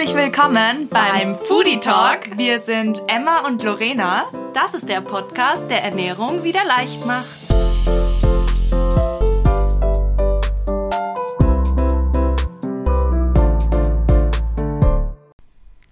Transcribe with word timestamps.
Herzlich 0.00 0.16
willkommen 0.16 0.88
beim 0.88 1.36
Foodie 1.36 1.78
Talk. 1.78 2.38
Wir 2.38 2.58
sind 2.58 3.02
Emma 3.06 3.46
und 3.46 3.62
Lorena. 3.62 4.30
Das 4.54 4.72
ist 4.72 4.88
der 4.88 5.02
Podcast, 5.02 5.70
der 5.70 5.84
Ernährung 5.84 6.42
wieder 6.42 6.64
leicht 6.64 7.04
macht. 7.04 7.26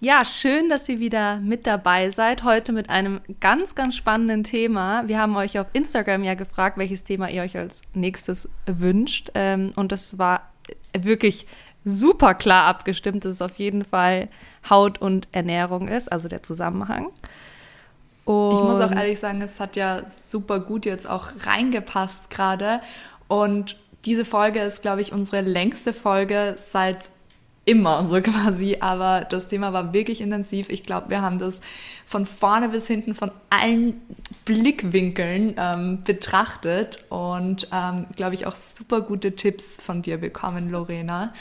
Ja, 0.00 0.24
schön, 0.24 0.70
dass 0.70 0.88
ihr 0.88 1.00
wieder 1.00 1.36
mit 1.40 1.66
dabei 1.66 2.08
seid. 2.08 2.44
Heute 2.44 2.72
mit 2.72 2.88
einem 2.88 3.20
ganz, 3.40 3.74
ganz 3.74 3.94
spannenden 3.94 4.42
Thema. 4.42 5.06
Wir 5.06 5.18
haben 5.18 5.36
euch 5.36 5.58
auf 5.58 5.66
Instagram 5.74 6.24
ja 6.24 6.32
gefragt, 6.32 6.78
welches 6.78 7.04
Thema 7.04 7.28
ihr 7.28 7.42
euch 7.42 7.58
als 7.58 7.82
nächstes 7.92 8.48
wünscht. 8.64 9.32
Ähm, 9.34 9.74
und 9.76 9.92
das 9.92 10.18
war 10.18 10.50
wirklich 10.98 11.46
super 11.84 12.34
klar 12.34 12.66
abgestimmt, 12.66 13.24
dass 13.24 13.32
es 13.32 13.42
auf 13.42 13.56
jeden 13.56 13.84
Fall 13.84 14.28
Haut 14.68 15.00
und 15.00 15.28
Ernährung 15.32 15.88
ist, 15.88 16.10
also 16.10 16.28
der 16.28 16.42
Zusammenhang. 16.42 17.10
Und 18.24 18.54
ich 18.56 18.60
muss 18.60 18.80
auch 18.80 18.92
ehrlich 18.92 19.18
sagen, 19.18 19.40
es 19.40 19.58
hat 19.58 19.74
ja 19.74 20.02
super 20.06 20.60
gut 20.60 20.84
jetzt 20.84 21.08
auch 21.08 21.28
reingepasst 21.46 22.28
gerade. 22.28 22.80
Und 23.26 23.76
diese 24.04 24.24
Folge 24.24 24.60
ist, 24.60 24.82
glaube 24.82 25.00
ich, 25.00 25.12
unsere 25.12 25.40
längste 25.40 25.94
Folge 25.94 26.54
seit 26.58 27.10
immer 27.68 28.02
so 28.02 28.20
quasi, 28.22 28.78
aber 28.80 29.26
das 29.28 29.46
Thema 29.48 29.72
war 29.72 29.92
wirklich 29.92 30.20
intensiv. 30.20 30.70
Ich 30.70 30.82
glaube, 30.82 31.10
wir 31.10 31.20
haben 31.20 31.38
das 31.38 31.60
von 32.06 32.24
vorne 32.24 32.70
bis 32.70 32.86
hinten 32.86 33.14
von 33.14 33.30
allen 33.50 33.98
Blickwinkeln 34.46 35.54
ähm, 35.58 36.02
betrachtet 36.02 37.04
und 37.10 37.68
ähm, 37.72 38.06
glaube 38.16 38.34
ich 38.34 38.46
auch 38.46 38.54
super 38.54 39.02
gute 39.02 39.36
Tipps 39.36 39.80
von 39.80 40.00
dir 40.00 40.16
bekommen, 40.16 40.70
Lorena. 40.70 41.32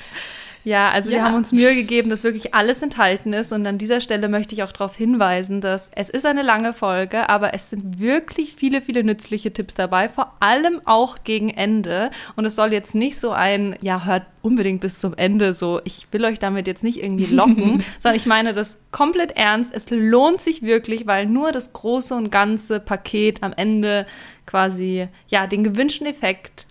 Ja, 0.63 0.89
also 0.89 1.11
ja. 1.11 1.17
wir 1.17 1.23
haben 1.23 1.35
uns 1.35 1.51
Mühe 1.51 1.75
gegeben, 1.75 2.09
dass 2.09 2.23
wirklich 2.23 2.53
alles 2.53 2.81
enthalten 2.81 3.33
ist. 3.33 3.53
Und 3.53 3.65
an 3.65 3.77
dieser 3.77 4.01
Stelle 4.01 4.27
möchte 4.27 4.53
ich 4.53 4.63
auch 4.63 4.71
darauf 4.71 4.95
hinweisen, 4.95 5.61
dass 5.61 5.89
es 5.95 6.09
ist 6.09 6.25
eine 6.25 6.41
lange 6.41 6.73
Folge, 6.73 7.29
aber 7.29 7.53
es 7.53 7.69
sind 7.69 7.99
wirklich 7.99 8.55
viele, 8.55 8.81
viele 8.81 9.03
nützliche 9.03 9.53
Tipps 9.53 9.75
dabei, 9.75 10.09
vor 10.09 10.33
allem 10.39 10.81
auch 10.85 11.23
gegen 11.23 11.49
Ende. 11.49 12.11
Und 12.35 12.45
es 12.45 12.55
soll 12.55 12.73
jetzt 12.73 12.95
nicht 12.95 13.19
so 13.19 13.31
ein, 13.31 13.77
ja, 13.81 14.05
hört 14.05 14.25
unbedingt 14.41 14.81
bis 14.81 14.99
zum 14.99 15.13
Ende 15.13 15.53
so, 15.53 15.81
ich 15.83 16.07
will 16.11 16.25
euch 16.25 16.39
damit 16.39 16.67
jetzt 16.67 16.83
nicht 16.83 17.01
irgendwie 17.01 17.33
locken, 17.33 17.83
sondern 17.99 18.17
ich 18.17 18.25
meine 18.25 18.53
das 18.53 18.79
komplett 18.91 19.31
ernst. 19.37 19.73
Es 19.73 19.89
lohnt 19.89 20.41
sich 20.41 20.61
wirklich, 20.61 21.07
weil 21.07 21.25
nur 21.25 21.51
das 21.51 21.73
große 21.73 22.15
und 22.15 22.31
ganze 22.31 22.79
Paket 22.79 23.43
am 23.43 23.53
Ende 23.53 24.05
quasi, 24.45 25.07
ja, 25.27 25.47
den 25.47 25.63
gewünschten 25.63 26.07
Effekt 26.07 26.65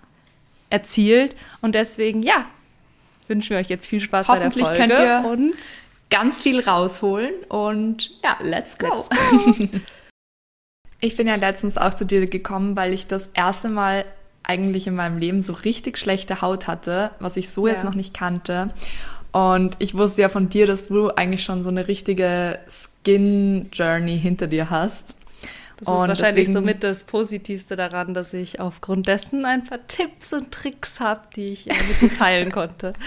erzielt. 0.70 1.36
Und 1.60 1.74
deswegen, 1.74 2.22
ja, 2.22 2.46
wünschen 3.28 3.50
wir 3.50 3.58
euch 3.58 3.68
jetzt 3.68 3.86
viel 3.86 4.00
Spaß 4.00 4.26
bei 4.26 4.38
der 4.38 4.52
Folge. 4.52 4.68
Hoffentlich 4.68 4.96
könnt 4.96 4.98
ihr 4.98 5.30
und 5.30 5.54
ganz 6.10 6.40
viel 6.40 6.60
rausholen 6.60 7.34
und 7.48 8.10
ja, 8.22 8.36
let's 8.40 8.78
go. 8.78 8.88
Let's 8.88 9.08
go. 9.08 9.68
ich 11.00 11.16
bin 11.16 11.26
ja 11.26 11.36
letztens 11.36 11.78
auch 11.78 11.94
zu 11.94 12.06
dir 12.06 12.26
gekommen, 12.26 12.76
weil 12.76 12.92
ich 12.92 13.06
das 13.06 13.30
erste 13.34 13.68
Mal 13.68 14.04
eigentlich 14.42 14.86
in 14.86 14.94
meinem 14.94 15.18
Leben 15.18 15.40
so 15.40 15.52
richtig 15.52 15.98
schlechte 15.98 16.40
Haut 16.40 16.68
hatte, 16.68 17.10
was 17.18 17.36
ich 17.36 17.50
so 17.50 17.66
ja. 17.66 17.72
jetzt 17.72 17.84
noch 17.84 17.94
nicht 17.94 18.14
kannte. 18.14 18.70
Und 19.32 19.76
ich 19.80 19.96
wusste 19.96 20.22
ja 20.22 20.28
von 20.28 20.48
dir, 20.48 20.66
dass 20.66 20.84
du 20.84 21.10
eigentlich 21.10 21.44
schon 21.44 21.62
so 21.62 21.68
eine 21.68 21.88
richtige 21.88 22.58
Skin 22.68 23.68
Journey 23.72 24.18
hinter 24.18 24.46
dir 24.46 24.70
hast. 24.70 25.16
Das 25.76 25.88
und 25.88 25.94
ist 25.94 26.08
wahrscheinlich 26.08 26.46
deswegen, 26.46 26.52
somit 26.52 26.84
das 26.84 27.02
Positivste 27.02 27.76
daran, 27.76 28.14
dass 28.14 28.32
ich 28.32 28.60
aufgrund 28.60 29.08
dessen 29.08 29.44
ein 29.44 29.64
paar 29.64 29.86
Tipps 29.86 30.32
und 30.32 30.50
Tricks 30.50 31.00
habe, 31.00 31.20
die 31.36 31.52
ich 31.52 31.66
mit 31.66 32.00
dir 32.00 32.14
teilen 32.14 32.52
konnte. 32.52 32.92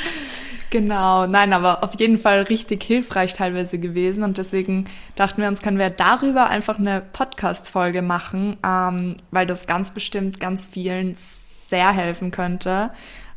Genau, 0.72 1.26
nein, 1.26 1.52
aber 1.54 1.84
auf 1.84 2.00
jeden 2.00 2.20
Fall 2.20 2.44
richtig 2.44 2.84
hilfreich 2.84 3.34
teilweise 3.34 3.80
gewesen. 3.80 4.22
Und 4.22 4.38
deswegen 4.38 4.86
dachten 5.16 5.42
wir 5.42 5.48
uns, 5.48 5.64
können 5.64 5.80
wir 5.80 5.90
darüber 5.90 6.48
einfach 6.48 6.78
eine 6.78 7.02
Podcast-Folge 7.02 8.04
machen, 8.04 8.56
ähm, 8.64 9.18
weil 9.32 9.48
das 9.48 9.66
ganz 9.66 9.92
bestimmt 9.96 10.40
ganz 10.40 10.68
vielen 10.68 11.16
sehr 11.16 11.92
helfen 11.92 12.30
könnte, 12.30 12.92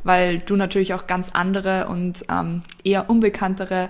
weil 0.05 0.41
du 0.41 0.57
natürlich 0.57 0.93
auch 0.93 1.07
ganz 1.07 1.31
andere 1.33 1.87
und 1.89 2.23
ähm, 2.31 2.65
eher 2.85 3.09
unbekanntere 3.09 3.89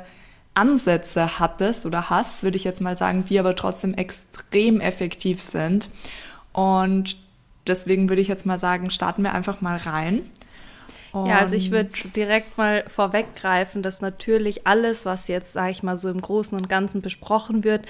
Ansätze 0.54 1.38
hattest 1.38 1.86
oder 1.86 2.10
hast, 2.10 2.42
würde 2.42 2.56
ich 2.56 2.64
jetzt 2.64 2.80
mal 2.80 2.96
sagen, 2.96 3.24
die 3.24 3.38
aber 3.38 3.56
trotzdem 3.56 3.94
extrem 3.94 4.80
effektiv 4.80 5.42
sind. 5.42 5.88
Und 6.52 7.16
deswegen 7.66 8.08
würde 8.08 8.22
ich 8.22 8.28
jetzt 8.28 8.46
mal 8.46 8.58
sagen, 8.58 8.90
starten 8.90 9.22
wir 9.22 9.32
einfach 9.32 9.60
mal 9.60 9.76
rein. 9.76 10.22
Und 11.12 11.26
ja, 11.26 11.38
also 11.38 11.56
ich 11.56 11.70
würde 11.70 11.90
direkt 12.16 12.56
mal 12.56 12.84
vorweggreifen, 12.86 13.82
dass 13.82 14.00
natürlich 14.00 14.66
alles, 14.66 15.04
was 15.04 15.28
jetzt, 15.28 15.52
sage 15.52 15.70
ich 15.70 15.82
mal, 15.82 15.96
so 15.96 16.08
im 16.08 16.20
Großen 16.20 16.56
und 16.56 16.68
Ganzen 16.68 17.02
besprochen 17.02 17.64
wird, 17.64 17.84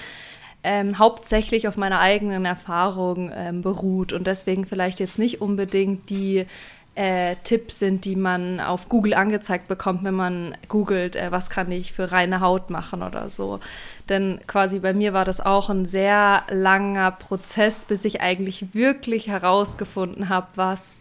ähm, 0.64 0.98
hauptsächlich 0.98 1.66
auf 1.66 1.76
meiner 1.76 2.00
eigenen 2.00 2.44
Erfahrung 2.44 3.30
ähm, 3.34 3.62
beruht 3.62 4.12
und 4.12 4.26
deswegen 4.26 4.64
vielleicht 4.64 5.00
jetzt 5.00 5.18
nicht 5.18 5.40
unbedingt 5.40 6.10
die 6.10 6.46
äh, 6.94 7.36
Tipps 7.44 7.78
sind, 7.78 8.04
die 8.04 8.16
man 8.16 8.60
auf 8.60 8.88
Google 8.88 9.14
angezeigt 9.14 9.66
bekommt, 9.66 10.04
wenn 10.04 10.14
man 10.14 10.56
googelt, 10.68 11.16
äh, 11.16 11.32
was 11.32 11.48
kann 11.48 11.72
ich 11.72 11.92
für 11.92 12.12
reine 12.12 12.40
Haut 12.40 12.68
machen 12.68 13.02
oder 13.02 13.30
so. 13.30 13.60
Denn 14.08 14.40
quasi 14.46 14.78
bei 14.78 14.92
mir 14.92 15.12
war 15.12 15.24
das 15.24 15.40
auch 15.40 15.70
ein 15.70 15.86
sehr 15.86 16.42
langer 16.50 17.10
Prozess, 17.12 17.86
bis 17.86 18.04
ich 18.04 18.20
eigentlich 18.20 18.74
wirklich 18.74 19.28
herausgefunden 19.28 20.28
habe, 20.28 20.48
was 20.54 21.00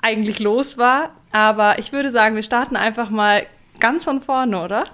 eigentlich 0.00 0.38
los 0.38 0.78
war. 0.78 1.10
Aber 1.32 1.78
ich 1.78 1.92
würde 1.92 2.10
sagen, 2.10 2.36
wir 2.36 2.42
starten 2.42 2.76
einfach 2.76 3.10
mal 3.10 3.46
ganz 3.80 4.04
von 4.04 4.20
vorne, 4.20 4.62
oder? 4.62 4.84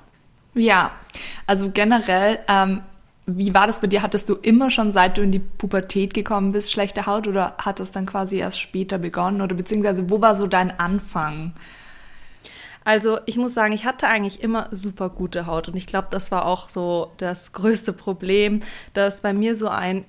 Ja, 0.55 0.93
also 1.47 1.71
generell 1.71 2.39
ähm, 2.49 2.81
wie 3.27 3.53
war 3.53 3.67
das 3.67 3.81
bei 3.81 3.89
dir? 3.89 4.03
Hattest 4.03 4.29
du 4.29 4.35
immer 4.35 4.71
schon, 4.71 4.93
seit 4.93 5.19
du 5.19 5.23
in 5.23 5.33
die 5.33 5.41
Pubertät 5.41 6.15
gekommen 6.15 6.53
bist, 6.53 6.73
schlechte 6.73 7.07
Haut 7.07 7.27
oder 7.27 7.55
hat 7.59 7.81
das 7.81 7.91
dann 7.91 8.07
quasi 8.07 8.39
erst 8.39 8.61
später 8.61 8.99
begonnen? 8.99 9.41
Oder 9.41 9.57
beziehungsweise 9.57 10.09
wo 10.11 10.21
war 10.21 10.37
so 10.37 10.47
dein 10.47 10.79
Anfang? 10.79 11.53
Also 12.85 13.19
ich 13.27 13.37
muss 13.37 13.53
sagen, 13.53 13.73
ich 13.73 13.85
hatte 13.85 14.07
eigentlich 14.07 14.43
immer 14.45 14.69
super 14.71 15.09
gute 15.11 15.47
Haut 15.47 15.67
und 15.67 15.77
ich 15.77 15.89
glaube, 15.89 16.07
das 16.13 16.31
war 16.31 16.47
auch 16.47 16.69
so 16.69 17.11
das 17.17 17.53
größte 17.53 17.93
Problem, 17.93 18.61
dass 18.95 19.23
bei 19.23 19.33
mir 19.33 19.57
so 19.57 19.69
ein 19.69 20.05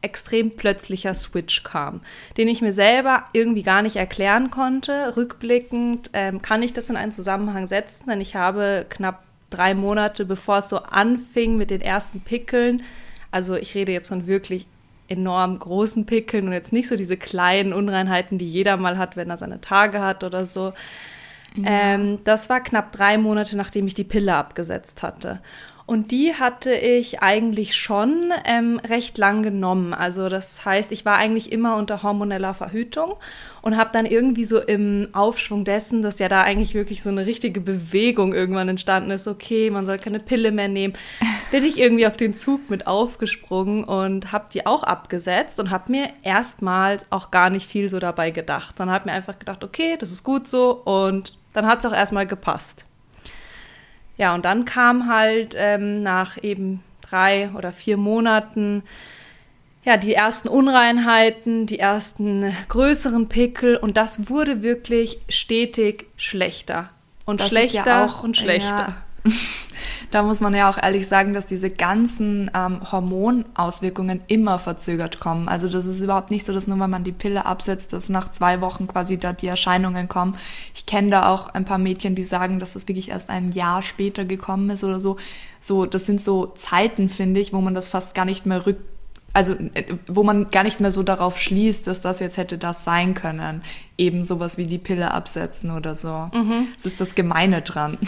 extrem 0.00 0.54
plötzlicher 0.54 1.14
Switch 1.14 1.64
kam, 1.64 2.02
den 2.36 2.46
ich 2.46 2.62
mir 2.62 2.72
selber 2.72 3.24
irgendwie 3.32 3.62
gar 3.62 3.82
nicht 3.82 3.96
erklären 3.96 4.50
konnte. 4.50 5.16
Rückblickend 5.16 6.10
ähm, 6.12 6.40
kann 6.40 6.62
ich 6.62 6.72
das 6.72 6.88
in 6.88 6.96
einen 6.96 7.10
Zusammenhang 7.10 7.66
setzen, 7.66 8.10
denn 8.10 8.20
ich 8.20 8.36
habe 8.36 8.86
knapp 8.88 9.24
drei 9.50 9.74
Monate, 9.74 10.24
bevor 10.24 10.58
es 10.58 10.68
so 10.68 10.78
anfing 10.78 11.56
mit 11.56 11.70
den 11.70 11.80
ersten 11.80 12.20
Pickeln. 12.20 12.82
Also 13.30 13.54
ich 13.54 13.74
rede 13.74 13.92
jetzt 13.92 14.08
von 14.08 14.26
wirklich 14.26 14.66
enorm 15.08 15.58
großen 15.58 16.06
Pickeln 16.06 16.46
und 16.46 16.52
jetzt 16.52 16.72
nicht 16.72 16.88
so 16.88 16.96
diese 16.96 17.16
kleinen 17.16 17.72
Unreinheiten, 17.72 18.38
die 18.38 18.48
jeder 18.48 18.76
mal 18.76 18.96
hat, 18.96 19.16
wenn 19.16 19.30
er 19.30 19.36
seine 19.36 19.60
Tage 19.60 20.00
hat 20.00 20.24
oder 20.24 20.46
so. 20.46 20.72
Ja. 21.56 21.94
Ähm, 21.94 22.18
das 22.24 22.48
war 22.50 22.60
knapp 22.60 22.92
drei 22.92 23.18
Monate, 23.18 23.56
nachdem 23.56 23.86
ich 23.86 23.94
die 23.94 24.04
Pille 24.04 24.34
abgesetzt 24.34 25.02
hatte. 25.02 25.40
Und 25.86 26.12
die 26.12 26.32
hatte 26.32 26.74
ich 26.74 27.20
eigentlich 27.20 27.76
schon 27.76 28.32
ähm, 28.46 28.80
recht 28.88 29.18
lang 29.18 29.42
genommen. 29.42 29.92
Also 29.92 30.30
das 30.30 30.64
heißt, 30.64 30.90
ich 30.92 31.04
war 31.04 31.16
eigentlich 31.16 31.52
immer 31.52 31.76
unter 31.76 32.02
hormoneller 32.02 32.54
Verhütung 32.54 33.16
und 33.60 33.76
habe 33.76 33.90
dann 33.92 34.06
irgendwie 34.06 34.44
so 34.44 34.60
im 34.60 35.08
Aufschwung 35.12 35.64
dessen, 35.64 36.00
dass 36.00 36.18
ja 36.18 36.28
da 36.28 36.40
eigentlich 36.40 36.72
wirklich 36.72 37.02
so 37.02 37.10
eine 37.10 37.26
richtige 37.26 37.60
Bewegung 37.60 38.32
irgendwann 38.32 38.70
entstanden 38.70 39.10
ist, 39.10 39.28
okay, 39.28 39.68
man 39.68 39.84
soll 39.84 39.98
keine 39.98 40.20
Pille 40.20 40.52
mehr 40.52 40.68
nehmen, 40.68 40.94
bin 41.50 41.64
ich 41.64 41.78
irgendwie 41.78 42.06
auf 42.06 42.16
den 42.16 42.34
Zug 42.34 42.70
mit 42.70 42.86
aufgesprungen 42.86 43.84
und 43.84 44.32
habe 44.32 44.46
die 44.54 44.66
auch 44.66 44.84
abgesetzt 44.84 45.60
und 45.60 45.70
habe 45.70 45.92
mir 45.92 46.08
erstmals 46.22 47.04
auch 47.10 47.30
gar 47.30 47.50
nicht 47.50 47.68
viel 47.70 47.90
so 47.90 47.98
dabei 47.98 48.30
gedacht. 48.30 48.80
Dann 48.80 48.90
habe 48.90 49.10
mir 49.10 49.14
einfach 49.14 49.38
gedacht, 49.38 49.62
okay, 49.62 49.98
das 49.98 50.12
ist 50.12 50.24
gut 50.24 50.48
so 50.48 50.70
und 50.72 51.36
dann 51.52 51.66
hat 51.66 51.80
es 51.80 51.86
auch 51.86 51.94
erstmal 51.94 52.26
gepasst. 52.26 52.86
Ja, 54.16 54.34
und 54.34 54.44
dann 54.44 54.64
kam 54.64 55.08
halt 55.08 55.54
ähm, 55.56 56.02
nach 56.02 56.42
eben 56.42 56.82
drei 57.00 57.50
oder 57.56 57.72
vier 57.72 57.96
Monaten 57.96 58.82
ja, 59.84 59.98
die 59.98 60.14
ersten 60.14 60.48
Unreinheiten, 60.48 61.66
die 61.66 61.78
ersten 61.78 62.56
größeren 62.68 63.28
Pickel 63.28 63.76
und 63.76 63.96
das 63.96 64.30
wurde 64.30 64.62
wirklich 64.62 65.18
stetig 65.28 66.06
schlechter 66.16 66.90
und 67.26 67.40
das 67.40 67.48
schlechter 67.48 67.84
ja 67.86 68.06
auch, 68.06 68.22
und 68.22 68.36
schlechter. 68.36 68.88
Ja. 68.88 68.96
Da 70.10 70.22
muss 70.22 70.40
man 70.40 70.54
ja 70.54 70.70
auch 70.70 70.80
ehrlich 70.80 71.08
sagen, 71.08 71.34
dass 71.34 71.46
diese 71.46 71.70
ganzen 71.70 72.48
ähm, 72.54 72.80
Hormonauswirkungen 72.92 74.20
immer 74.28 74.60
verzögert 74.60 75.18
kommen. 75.18 75.48
Also 75.48 75.68
das 75.68 75.86
ist 75.86 76.00
überhaupt 76.00 76.30
nicht 76.30 76.44
so, 76.44 76.52
dass 76.52 76.68
nur 76.68 76.78
wenn 76.78 76.90
man 76.90 77.02
die 77.02 77.10
Pille 77.10 77.46
absetzt, 77.46 77.92
dass 77.92 78.08
nach 78.08 78.30
zwei 78.30 78.60
Wochen 78.60 78.86
quasi 78.86 79.18
da 79.18 79.32
die 79.32 79.48
Erscheinungen 79.48 80.08
kommen. 80.08 80.36
Ich 80.72 80.86
kenne 80.86 81.10
da 81.10 81.28
auch 81.28 81.48
ein 81.48 81.64
paar 81.64 81.78
Mädchen, 81.78 82.14
die 82.14 82.22
sagen, 82.22 82.60
dass 82.60 82.74
das 82.74 82.86
wirklich 82.86 83.08
erst 83.08 83.28
ein 83.28 83.50
Jahr 83.50 83.82
später 83.82 84.24
gekommen 84.24 84.70
ist 84.70 84.84
oder 84.84 85.00
so. 85.00 85.16
So, 85.58 85.84
das 85.84 86.06
sind 86.06 86.20
so 86.20 86.46
Zeiten, 86.46 87.08
finde 87.08 87.40
ich, 87.40 87.52
wo 87.52 87.60
man 87.60 87.74
das 87.74 87.88
fast 87.88 88.14
gar 88.14 88.24
nicht 88.24 88.46
mehr 88.46 88.66
rück 88.66 88.78
also 89.36 89.54
äh, 89.74 89.96
wo 90.06 90.22
man 90.22 90.52
gar 90.52 90.62
nicht 90.62 90.78
mehr 90.78 90.92
so 90.92 91.02
darauf 91.02 91.40
schließt, 91.40 91.88
dass 91.88 92.00
das 92.00 92.20
jetzt 92.20 92.36
hätte 92.36 92.56
das 92.56 92.84
sein 92.84 93.14
können. 93.14 93.62
Eben 93.98 94.22
sowas 94.22 94.58
wie 94.58 94.66
die 94.66 94.78
Pille 94.78 95.10
absetzen 95.10 95.72
oder 95.72 95.96
so. 95.96 96.30
Mhm. 96.32 96.68
Das 96.74 96.86
ist 96.86 97.00
das 97.00 97.16
Gemeine 97.16 97.62
dran. 97.62 97.98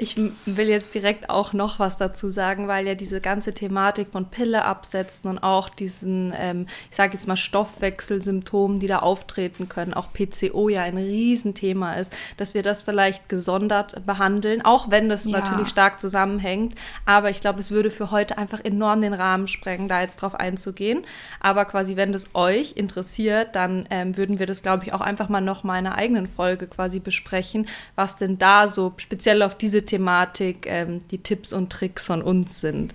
Ich 0.00 0.16
will 0.16 0.68
jetzt 0.68 0.94
direkt 0.94 1.28
auch 1.28 1.52
noch 1.52 1.80
was 1.80 1.96
dazu 1.96 2.30
sagen, 2.30 2.68
weil 2.68 2.86
ja 2.86 2.94
diese 2.94 3.20
ganze 3.20 3.52
Thematik 3.52 4.12
von 4.12 4.30
Pille 4.30 4.64
absetzen 4.64 5.28
und 5.28 5.38
auch 5.40 5.68
diesen, 5.68 6.32
ähm, 6.36 6.66
ich 6.88 6.96
sage 6.96 7.14
jetzt 7.14 7.26
mal 7.26 7.36
Stoffwechselsymptomen, 7.36 8.78
die 8.78 8.86
da 8.86 9.00
auftreten 9.00 9.68
können, 9.68 9.94
auch 9.94 10.12
PCO 10.12 10.68
ja 10.68 10.82
ein 10.82 10.96
Riesenthema 10.96 11.94
ist, 11.94 12.12
dass 12.36 12.54
wir 12.54 12.62
das 12.62 12.84
vielleicht 12.84 13.28
gesondert 13.28 14.06
behandeln, 14.06 14.64
auch 14.64 14.88
wenn 14.88 15.08
das 15.08 15.24
ja. 15.24 15.32
natürlich 15.32 15.68
stark 15.68 16.00
zusammenhängt. 16.00 16.76
Aber 17.04 17.30
ich 17.30 17.40
glaube, 17.40 17.58
es 17.58 17.72
würde 17.72 17.90
für 17.90 18.12
heute 18.12 18.38
einfach 18.38 18.64
enorm 18.64 19.00
den 19.00 19.14
Rahmen 19.14 19.48
sprengen, 19.48 19.88
da 19.88 20.00
jetzt 20.00 20.22
drauf 20.22 20.36
einzugehen. 20.36 21.04
Aber 21.40 21.64
quasi, 21.64 21.96
wenn 21.96 22.12
das 22.12 22.36
euch 22.36 22.76
interessiert, 22.76 23.56
dann 23.56 23.88
ähm, 23.90 24.16
würden 24.16 24.38
wir 24.38 24.46
das, 24.46 24.62
glaube 24.62 24.84
ich, 24.84 24.94
auch 24.94 25.00
einfach 25.00 25.28
mal 25.28 25.40
noch 25.40 25.64
mal 25.64 25.80
in 25.80 25.86
einer 25.88 25.96
eigenen 25.96 26.28
Folge 26.28 26.68
quasi 26.68 27.00
besprechen, 27.00 27.66
was 27.96 28.16
denn 28.16 28.38
da 28.38 28.68
so 28.68 28.94
speziell 28.96 29.42
auf 29.42 29.56
diese 29.56 29.87
Thematik 29.88 30.66
ähm, 30.66 31.06
die 31.10 31.18
Tipps 31.18 31.52
und 31.52 31.70
Tricks 31.70 32.06
von 32.06 32.22
uns 32.22 32.60
sind. 32.60 32.94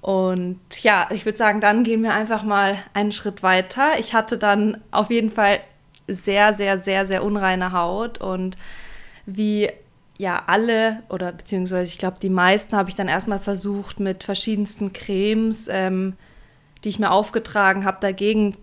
Und 0.00 0.58
ja, 0.82 1.08
ich 1.10 1.24
würde 1.24 1.38
sagen, 1.38 1.60
dann 1.60 1.84
gehen 1.84 2.02
wir 2.02 2.12
einfach 2.12 2.42
mal 2.42 2.76
einen 2.92 3.12
Schritt 3.12 3.42
weiter. 3.42 3.98
Ich 3.98 4.14
hatte 4.14 4.36
dann 4.36 4.82
auf 4.90 5.10
jeden 5.10 5.30
Fall 5.30 5.60
sehr, 6.08 6.52
sehr, 6.52 6.78
sehr, 6.78 7.06
sehr 7.06 7.22
unreine 7.22 7.72
Haut 7.72 8.18
und 8.18 8.56
wie 9.26 9.70
ja 10.18 10.42
alle 10.46 11.02
oder 11.08 11.32
beziehungsweise 11.32 11.90
ich 11.90 11.98
glaube 11.98 12.18
die 12.20 12.28
meisten 12.28 12.76
habe 12.76 12.88
ich 12.88 12.94
dann 12.94 13.08
erstmal 13.08 13.38
versucht 13.38 14.00
mit 14.00 14.24
verschiedensten 14.24 14.92
Cremes, 14.92 15.68
ähm, 15.68 16.14
die 16.84 16.88
ich 16.88 16.98
mir 16.98 17.10
aufgetragen 17.10 17.84
habe, 17.84 17.98
dagegen 18.00 18.56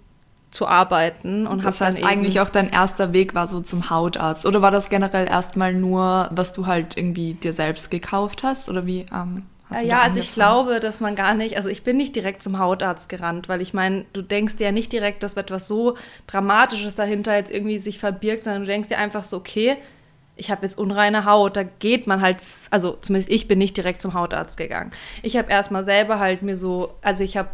zu 0.52 0.68
arbeiten 0.68 1.46
und 1.46 1.64
das 1.64 1.80
heißt 1.80 2.04
eigentlich 2.04 2.40
auch 2.40 2.50
dein 2.50 2.70
erster 2.70 3.14
Weg 3.14 3.36
war 3.36 3.48
so 3.48 3.62
zum 3.62 3.90
Hautarzt. 3.90 4.46
Oder 4.46 4.62
war 4.62 4.72
das 4.72 4.90
generell 4.90 5.28
erstmal 5.28 5.74
nur 5.74 6.28
was 6.32 6.54
du 6.54 6.66
halt 6.66 6.98
irgendwie 6.98 7.36
dir 7.36 7.54
selbst 7.54 7.92
gekauft 7.92 8.42
hast? 8.42 8.68
Oder 8.68 8.88
wie 8.88 9.06
ähm, 9.14 9.44
hast 9.70 9.84
ja 9.84 10.02
also 10.02 10.18
ich 10.20 10.34
glaube 10.34 10.80
dass 10.80 11.02
man 11.02 11.16
gar 11.16 11.36
nicht 11.36 11.56
also 11.56 11.70
ich 11.70 11.84
bin 11.84 11.98
nicht 11.98 12.16
direkt 12.16 12.42
zum 12.42 12.58
Hautarzt 12.58 13.10
gerannt 13.10 13.48
weil 13.48 13.62
ich 13.62 13.74
meine 13.74 14.06
du 14.14 14.24
denkst 14.24 14.56
dir 14.56 14.66
ja 14.66 14.72
nicht 14.72 14.92
direkt 14.92 15.22
dass 15.22 15.36
etwas 15.36 15.68
so 15.68 15.96
dramatisches 16.26 16.96
dahinter 16.96 17.36
jetzt 17.36 17.52
irgendwie 17.52 17.78
sich 17.78 18.00
verbirgt 18.00 18.46
sondern 18.46 18.64
du 18.64 18.68
denkst 18.68 18.90
dir 18.90 18.98
einfach 18.98 19.24
so 19.24 19.38
okay 19.38 19.78
ich 20.40 20.50
habe 20.50 20.64
jetzt 20.64 20.78
unreine 20.78 21.26
Haut, 21.26 21.58
da 21.58 21.64
geht 21.64 22.08
man 22.08 22.22
halt, 22.22 22.38
also 22.70 22.98
zumindest 23.02 23.30
ich 23.30 23.48
bin 23.48 23.60
nicht 23.60 23.76
direkt 23.76 24.02
zum 24.02 24.14
Hautarzt 24.14 24.58
gegangen. 24.58 24.92
Ich 25.22 25.36
habe 25.36 25.52
erstmal 25.52 25.84
selber 25.84 26.20
halt 26.20 26.42
mir 26.42 26.56
so, 26.56 26.94
also 27.02 27.24
ich 27.24 27.36
habe 27.36 27.50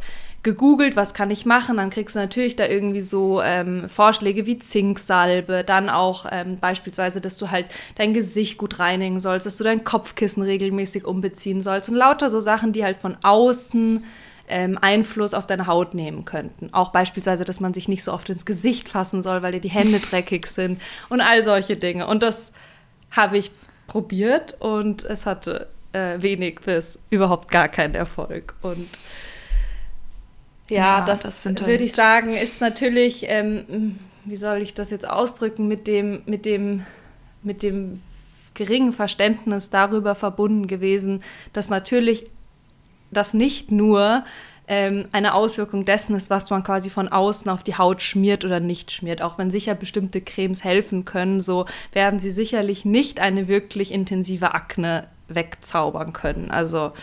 gegoogelt, 0.45 0.95
was 0.95 1.15
kann 1.15 1.31
ich 1.31 1.45
machen, 1.45 1.77
dann 1.77 1.89
kriegst 1.89 2.15
du 2.15 2.19
natürlich 2.19 2.55
da 2.55 2.67
irgendwie 2.67 3.01
so 3.01 3.41
ähm, 3.41 3.89
Vorschläge 3.89 4.45
wie 4.45 4.59
Zinksalbe, 4.59 5.63
dann 5.65 5.89
auch 5.89 6.27
ähm, 6.31 6.59
beispielsweise, 6.59 7.19
dass 7.19 7.35
du 7.35 7.49
halt 7.49 7.65
dein 7.95 8.13
Gesicht 8.13 8.59
gut 8.59 8.79
reinigen 8.79 9.19
sollst, 9.19 9.47
dass 9.47 9.57
du 9.57 9.63
dein 9.63 9.83
Kopfkissen 9.83 10.43
regelmäßig 10.43 11.03
umbeziehen 11.03 11.61
sollst 11.61 11.89
und 11.89 11.95
lauter 11.95 12.29
so 12.29 12.39
Sachen, 12.39 12.73
die 12.73 12.83
halt 12.83 12.97
von 12.97 13.17
außen 13.23 14.05
ähm, 14.47 14.77
Einfluss 14.79 15.33
auf 15.33 15.47
deine 15.47 15.65
Haut 15.65 15.95
nehmen 15.95 16.25
könnten. 16.25 16.71
Auch 16.73 16.91
beispielsweise, 16.91 17.43
dass 17.43 17.59
man 17.59 17.73
sich 17.73 17.87
nicht 17.87 18.03
so 18.03 18.13
oft 18.13 18.29
ins 18.29 18.45
Gesicht 18.45 18.87
fassen 18.87 19.23
soll, 19.23 19.41
weil 19.41 19.53
dir 19.53 19.61
die 19.61 19.69
Hände 19.69 19.99
dreckig 19.99 20.45
sind 20.45 20.79
und 21.09 21.21
all 21.21 21.43
solche 21.43 21.75
Dinge. 21.75 22.05
Und 22.05 22.21
das 22.21 22.53
habe 23.09 23.39
ich 23.39 23.49
probiert 23.87 24.61
und 24.61 25.03
es 25.03 25.25
hatte 25.25 25.69
äh, 25.93 26.21
wenig 26.21 26.59
bis 26.63 26.99
überhaupt 27.09 27.49
gar 27.49 27.67
keinen 27.67 27.95
Erfolg. 27.95 28.53
Und 28.61 28.89
ja, 30.69 30.99
ja 30.99 31.05
das, 31.05 31.21
das 31.21 31.45
würde 31.45 31.63
halt 31.63 31.81
ich 31.81 31.93
sagen, 31.93 32.33
ist 32.35 32.61
natürlich, 32.61 33.25
ähm, 33.27 33.99
wie 34.23 34.35
soll 34.35 34.61
ich 34.61 34.73
das 34.73 34.89
jetzt 34.89 35.07
ausdrücken, 35.07 35.67
mit 35.67 35.87
dem, 35.87 36.21
mit 36.25 36.45
dem, 36.45 36.85
mit 37.43 37.63
dem 37.63 38.01
geringen 38.53 38.93
Verständnis 38.93 39.69
darüber 39.69 40.15
verbunden 40.15 40.67
gewesen, 40.67 41.23
dass 41.53 41.69
natürlich 41.69 42.27
das 43.11 43.33
nicht 43.33 43.71
nur 43.71 44.23
ähm, 44.67 45.07
eine 45.11 45.33
Auswirkung 45.35 45.85
dessen 45.85 46.15
ist, 46.15 46.29
was 46.29 46.49
man 46.49 46.63
quasi 46.63 46.89
von 46.89 47.07
außen 47.09 47.49
auf 47.51 47.61
die 47.61 47.77
Haut 47.77 48.01
schmiert 48.01 48.43
oder 48.45 48.59
nicht 48.59 48.91
schmiert. 48.91 49.21
Auch 49.21 49.37
wenn 49.37 49.51
sicher 49.51 49.75
bestimmte 49.75 50.21
Cremes 50.21 50.63
helfen 50.63 51.05
können, 51.05 51.39
so 51.39 51.65
werden 51.91 52.19
sie 52.19 52.31
sicherlich 52.31 52.85
nicht 52.85 53.19
eine 53.19 53.47
wirklich 53.47 53.93
intensive 53.93 54.53
Akne 54.53 55.07
wegzaubern 55.27 56.13
können. 56.13 56.49
Also 56.49 56.93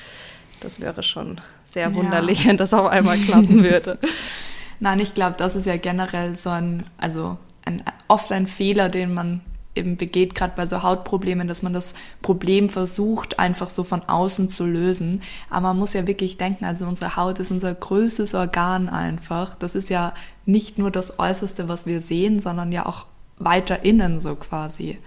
das 0.60 0.80
wäre 0.80 1.02
schon 1.02 1.40
sehr 1.72 1.88
ja. 1.88 1.94
wunderlich, 1.94 2.46
wenn 2.46 2.56
das 2.56 2.74
auf 2.74 2.86
einmal 2.86 3.18
klappen 3.18 3.62
würde. 3.64 3.98
Nein, 4.80 5.00
ich 5.00 5.14
glaube, 5.14 5.36
das 5.38 5.56
ist 5.56 5.66
ja 5.66 5.76
generell 5.76 6.36
so 6.36 6.50
ein, 6.50 6.84
also 6.98 7.38
ein, 7.64 7.82
oft 8.08 8.32
ein 8.32 8.46
Fehler, 8.46 8.88
den 8.88 9.14
man 9.14 9.40
eben 9.74 9.96
begeht, 9.96 10.34
gerade 10.34 10.52
bei 10.54 10.66
so 10.66 10.82
Hautproblemen, 10.82 11.48
dass 11.48 11.62
man 11.62 11.72
das 11.72 11.94
Problem 12.20 12.68
versucht, 12.68 13.38
einfach 13.38 13.68
so 13.68 13.84
von 13.84 14.02
außen 14.02 14.48
zu 14.48 14.66
lösen. 14.66 15.22
Aber 15.48 15.68
man 15.68 15.78
muss 15.78 15.94
ja 15.94 16.06
wirklich 16.06 16.36
denken, 16.36 16.64
also 16.64 16.86
unsere 16.86 17.16
Haut 17.16 17.38
ist 17.38 17.50
unser 17.50 17.74
größtes 17.74 18.34
Organ 18.34 18.88
einfach. 18.88 19.54
Das 19.54 19.74
ist 19.74 19.88
ja 19.88 20.12
nicht 20.44 20.78
nur 20.78 20.90
das 20.90 21.18
Äußerste, 21.18 21.68
was 21.68 21.86
wir 21.86 22.00
sehen, 22.00 22.40
sondern 22.40 22.70
ja 22.70 22.84
auch 22.84 23.06
weiter 23.38 23.84
innen 23.84 24.20
so 24.20 24.36
quasi. 24.36 24.98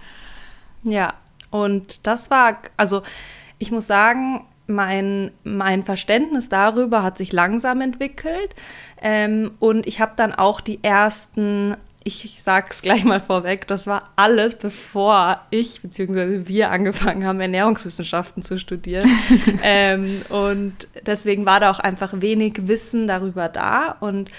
Ja, 0.82 1.14
und 1.50 2.06
das 2.06 2.30
war, 2.30 2.58
also 2.76 3.02
ich 3.58 3.70
muss 3.70 3.86
sagen, 3.86 4.44
mein, 4.66 5.30
mein 5.44 5.82
Verständnis 5.82 6.48
darüber 6.48 7.02
hat 7.02 7.18
sich 7.18 7.32
langsam 7.32 7.80
entwickelt. 7.80 8.54
Ähm, 9.00 9.52
und 9.58 9.86
ich 9.86 10.00
habe 10.00 10.12
dann 10.16 10.34
auch 10.34 10.60
die 10.60 10.82
ersten 10.82 11.76
ich 12.06 12.40
sag's 12.40 12.82
gleich 12.82 13.02
mal 13.02 13.18
vorweg, 13.18 13.66
das 13.66 13.88
war 13.88 14.10
alles, 14.14 14.54
bevor 14.54 15.40
ich 15.50 15.82
bzw. 15.82 16.46
wir 16.46 16.70
angefangen 16.70 17.26
haben, 17.26 17.40
Ernährungswissenschaften 17.40 18.44
zu 18.44 18.60
studieren. 18.60 19.10
ähm, 19.64 20.22
und 20.28 20.86
deswegen 21.04 21.46
war 21.46 21.58
da 21.58 21.68
auch 21.68 21.80
einfach 21.80 22.12
wenig 22.20 22.68
Wissen 22.68 23.08
darüber 23.08 23.48
da. 23.48 23.96
Und 23.98 24.30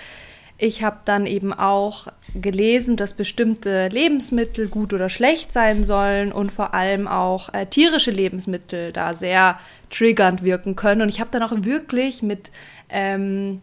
ich 0.57 0.83
habe 0.83 0.97
dann 1.05 1.25
eben 1.27 1.53
auch 1.53 2.07
gelesen, 2.33 2.95
dass 2.97 3.13
bestimmte 3.13 3.89
Lebensmittel 3.89 4.67
gut 4.67 4.91
oder 4.91 5.07
schlecht 5.07 5.53
sein 5.53 5.85
sollen 5.85 6.31
und 6.31 6.51
vor 6.51 6.73
allem 6.73 7.07
auch 7.07 7.53
äh, 7.53 7.67
tierische 7.67 8.11
Lebensmittel 8.11 8.91
da 8.91 9.13
sehr 9.13 9.59
triggernd 9.91 10.43
wirken 10.43 10.75
können. 10.75 11.01
Und 11.01 11.09
ich 11.09 11.19
habe 11.19 11.29
dann 11.31 11.43
auch 11.43 11.53
wirklich 11.55 12.23
mit 12.23 12.49
ähm, 12.89 13.61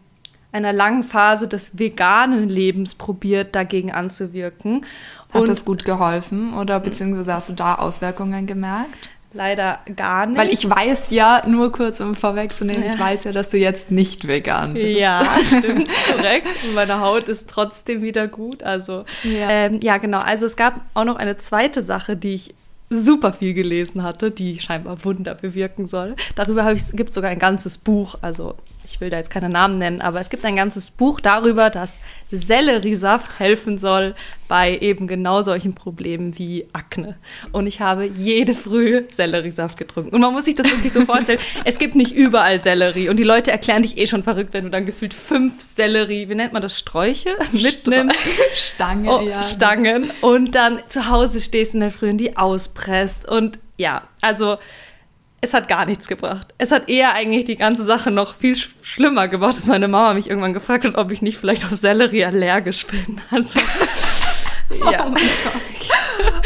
einer 0.53 0.71
langen 0.71 1.03
Phase 1.03 1.49
des 1.49 1.77
veganen 1.77 2.47
Lebens 2.47 2.95
probiert, 2.95 3.55
dagegen 3.55 3.91
anzuwirken. 3.91 4.85
Hat 5.33 5.41
und 5.41 5.49
das 5.49 5.65
gut 5.65 5.83
geholfen 5.83 6.53
oder 6.53 6.79
beziehungsweise 6.79 7.33
hast 7.33 7.49
du 7.49 7.53
da 7.53 7.75
Auswirkungen 7.75 8.47
gemerkt? 8.47 9.09
Leider 9.35 9.79
gar 9.97 10.27
nicht. 10.27 10.37
Weil 10.37 10.49
ich 10.53 10.69
weiß 10.69 11.11
ja, 11.11 11.41
nur 11.49 11.69
kurz 11.73 11.99
um 11.99 12.15
vorwegzunehmen, 12.15 12.85
ja. 12.85 12.93
ich 12.93 12.99
weiß 12.99 13.25
ja, 13.25 13.33
dass 13.33 13.49
du 13.49 13.57
jetzt 13.57 13.91
nicht 13.91 14.29
vegan 14.29 14.73
bist. 14.73 14.87
Ja, 14.87 15.23
stimmt, 15.43 15.89
korrekt. 16.09 16.47
Und 16.67 16.75
meine 16.75 17.01
Haut 17.01 17.27
ist 17.27 17.49
trotzdem 17.49 18.01
wieder 18.01 18.29
gut. 18.29 18.63
Also, 18.63 19.03
ja. 19.23 19.49
Ähm, 19.49 19.81
ja, 19.81 19.97
genau. 19.97 20.19
Also 20.19 20.45
es 20.45 20.55
gab 20.55 20.79
auch 20.93 21.03
noch 21.03 21.17
eine 21.17 21.35
zweite 21.35 21.81
Sache, 21.81 22.15
die 22.15 22.35
ich 22.35 22.55
super 22.89 23.33
viel 23.33 23.53
gelesen 23.53 24.03
hatte, 24.03 24.31
die 24.31 24.57
scheinbar 24.59 25.03
Wunder 25.03 25.35
bewirken 25.35 25.85
soll. 25.85 26.15
Darüber 26.35 26.73
gibt 26.93 27.09
es 27.09 27.15
sogar 27.15 27.29
ein 27.29 27.39
ganzes 27.39 27.77
Buch. 27.77 28.15
Also 28.21 28.55
ich 28.85 29.01
will 29.01 29.09
da 29.09 29.17
jetzt 29.17 29.29
keine 29.29 29.49
Namen 29.49 29.77
nennen, 29.77 30.01
aber 30.01 30.19
es 30.19 30.29
gibt 30.29 30.45
ein 30.45 30.55
ganzes 30.55 30.91
Buch 30.91 31.19
darüber, 31.19 31.69
dass 31.69 31.99
Selleriesaft 32.31 33.39
helfen 33.39 33.77
soll 33.77 34.15
bei 34.47 34.77
eben 34.77 35.07
genau 35.07 35.41
solchen 35.41 35.73
Problemen 35.73 36.37
wie 36.37 36.67
Akne. 36.73 37.15
Und 37.51 37.67
ich 37.67 37.81
habe 37.81 38.05
jede 38.05 38.53
Früh 38.53 39.03
Selleriesaft 39.11 39.77
getrunken. 39.77 40.13
Und 40.13 40.21
man 40.21 40.33
muss 40.33 40.45
sich 40.45 40.55
das 40.55 40.69
wirklich 40.69 40.93
so 40.93 41.05
vorstellen, 41.05 41.39
es 41.65 41.79
gibt 41.79 41.95
nicht 41.95 42.11
überall 42.11 42.61
Sellerie. 42.61 43.09
Und 43.09 43.17
die 43.17 43.23
Leute 43.23 43.51
erklären 43.51 43.81
dich 43.81 43.97
eh 43.97 44.07
schon 44.07 44.23
verrückt, 44.23 44.53
wenn 44.53 44.65
du 44.65 44.69
dann 44.69 44.85
gefühlt 44.85 45.13
fünf 45.13 45.61
Sellerie, 45.61 46.29
wie 46.29 46.35
nennt 46.35 46.53
man 46.53 46.61
das, 46.61 46.77
Sträuche 46.77 47.35
mitnimmst. 47.51 48.19
Stangen, 48.53 49.07
oh, 49.07 49.21
ja. 49.21 49.41
Stangen. 49.43 50.11
Und 50.21 50.55
dann 50.55 50.79
zu 50.89 51.09
Hause 51.09 51.41
stehst 51.41 51.73
in 51.73 51.79
der 51.79 51.91
Früh 51.91 52.09
und 52.09 52.17
die 52.17 52.37
auspresst. 52.37 53.27
Und 53.27 53.59
ja, 53.77 54.03
also 54.21 54.57
es 55.45 55.53
hat 55.53 55.67
gar 55.67 55.85
nichts 55.85 56.07
gebracht. 56.07 56.53
Es 56.57 56.71
hat 56.71 56.89
eher 56.89 57.13
eigentlich 57.13 57.45
die 57.45 57.55
ganze 57.55 57.83
Sache 57.83 58.11
noch 58.11 58.35
viel 58.35 58.55
sch 58.55 58.71
schlimmer 58.81 59.27
gemacht, 59.27 59.55
dass 59.55 59.67
meine 59.67 59.87
Mama 59.87 60.13
mich 60.13 60.29
irgendwann 60.29 60.53
gefragt 60.53 60.85
hat, 60.85 60.95
ob 60.97 61.11
ich 61.11 61.21
nicht 61.21 61.37
vielleicht 61.37 61.63
auf 61.63 61.75
Sellerie 61.75 62.25
allergisch 62.25 62.85
bin. 62.87 63.21
Also 63.31 63.59
ja. 64.69 65.05
Oh, 65.07 65.15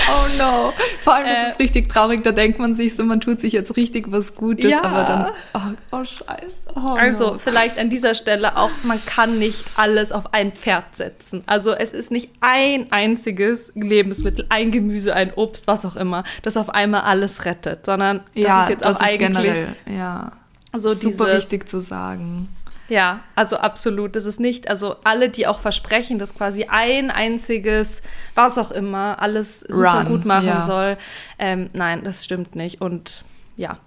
oh, 0.10 0.38
no. 0.38 0.74
Vor 1.02 1.16
allem, 1.16 1.28
das 1.28 1.38
äh, 1.38 1.50
ist 1.52 1.60
richtig 1.60 1.90
traurig. 1.90 2.24
Da 2.24 2.32
denkt 2.32 2.60
man 2.60 2.76
sich 2.76 2.96
so, 2.96 3.04
man 3.04 3.22
tut 3.22 3.40
sich 3.40 3.54
jetzt 3.54 3.76
richtig 3.78 4.12
was 4.12 4.36
Gutes, 4.36 4.70
ja. 4.70 4.84
aber 4.84 5.04
dann, 5.04 5.32
oh, 5.54 5.98
oh 5.98 6.04
scheiße. 6.04 6.54
Oh, 6.76 6.96
also, 6.96 7.32
no. 7.32 7.38
vielleicht 7.38 7.78
an 7.78 7.90
dieser 7.90 8.16
Stelle 8.16 8.58
auch, 8.58 8.72
man 8.84 9.00
kann 9.06 9.40
nicht 9.40 9.66
alles 9.76 10.12
auf 10.12 10.34
ein 10.34 10.52
Pferd 10.52 10.96
setzen. 10.96 11.44
Also, 11.46 11.74
es 11.74 11.94
ist 11.94 12.12
nicht 12.12 12.32
ein 12.42 12.92
einziges 12.92 13.72
Lebensmittel, 13.76 14.46
ein 14.50 14.72
Gemüse, 14.72 15.14
ein 15.14 15.34
Obst, 15.34 15.68
was 15.68 15.86
auch 15.86 15.96
immer, 15.96 16.24
das 16.44 16.58
auf 16.58 16.70
einmal 16.70 17.02
alles 17.02 17.46
rettet, 17.46 17.86
sondern 17.86 18.22
das 18.36 18.44
ja, 18.44 18.64
ist 18.64 18.70
jetzt 18.70 18.86
auch 18.86 19.00
eigentlich. 19.00 19.20
Generell, 19.20 19.76
ja. 19.86 20.32
Also 20.72 20.94
Super 20.94 21.26
dieses, 21.26 21.38
wichtig 21.38 21.68
zu 21.68 21.82
sagen. 21.82 22.48
Ja, 22.90 23.22
also 23.36 23.58
absolut. 23.58 24.16
Das 24.16 24.26
ist 24.26 24.40
nicht, 24.40 24.70
also 24.70 24.96
alle, 25.04 25.30
die 25.30 25.48
auch 25.48 25.60
versprechen, 25.60 26.20
dass 26.20 26.36
quasi 26.36 26.66
ein 26.66 27.12
einziges, 27.12 28.02
was 28.36 28.58
auch 28.58 28.72
immer, 28.72 29.22
alles 29.22 29.62
super 29.62 30.00
Run, 30.00 30.08
gut 30.08 30.26
machen 30.26 30.48
ja. 30.48 30.62
soll. 30.62 30.98
Ähm, 31.38 31.70
nein, 31.74 32.04
das 32.04 32.26
stimmt 32.26 32.56
nicht. 32.56 32.82
Und 32.82 33.24
ja, 33.56 33.78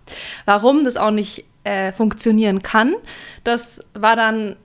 warum 0.44 0.84
das 0.84 0.96
auch 0.96 1.10
nicht 1.10 1.44
äh, 1.64 1.92
funktionieren 1.92 2.62
kann, 2.62 2.94
das 3.44 3.84
war 3.94 4.16
dann 4.16 4.56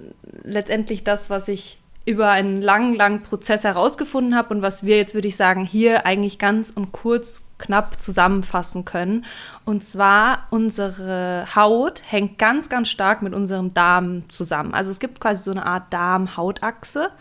letztendlich 0.44 1.04
das, 1.04 1.30
was 1.30 1.48
ich 1.48 1.80
über 2.06 2.30
einen 2.30 2.62
langen, 2.62 2.96
langen 2.96 3.24
Prozess 3.24 3.64
herausgefunden 3.66 4.36
habe 4.36 4.54
und 4.54 4.62
was 4.62 4.86
wir 4.86 4.96
jetzt, 4.96 5.14
würde 5.14 5.28
ich 5.28 5.36
sagen, 5.36 5.66
hier 5.66 6.06
eigentlich 6.06 6.40
ganz 6.40 6.70
und 6.70 6.94
kurz 6.94 7.42
knapp 7.58 8.00
zusammenfassen 8.00 8.86
können. 8.86 9.26
Und 9.66 9.84
zwar, 9.84 10.48
unsere 10.50 11.46
Haut 11.56 12.02
hängt 12.06 12.38
ganz, 12.38 12.70
ganz 12.70 12.90
stark 12.90 13.22
mit 13.22 13.34
unserem 13.34 13.74
Darm 13.74 14.30
zusammen. 14.30 14.74
Also 14.74 14.92
es 14.92 15.00
gibt 15.00 15.20
quasi 15.20 15.44
so 15.44 15.52
eine 15.52 15.66
Art 15.66 15.92
Darm-Hautachse. 15.92 17.12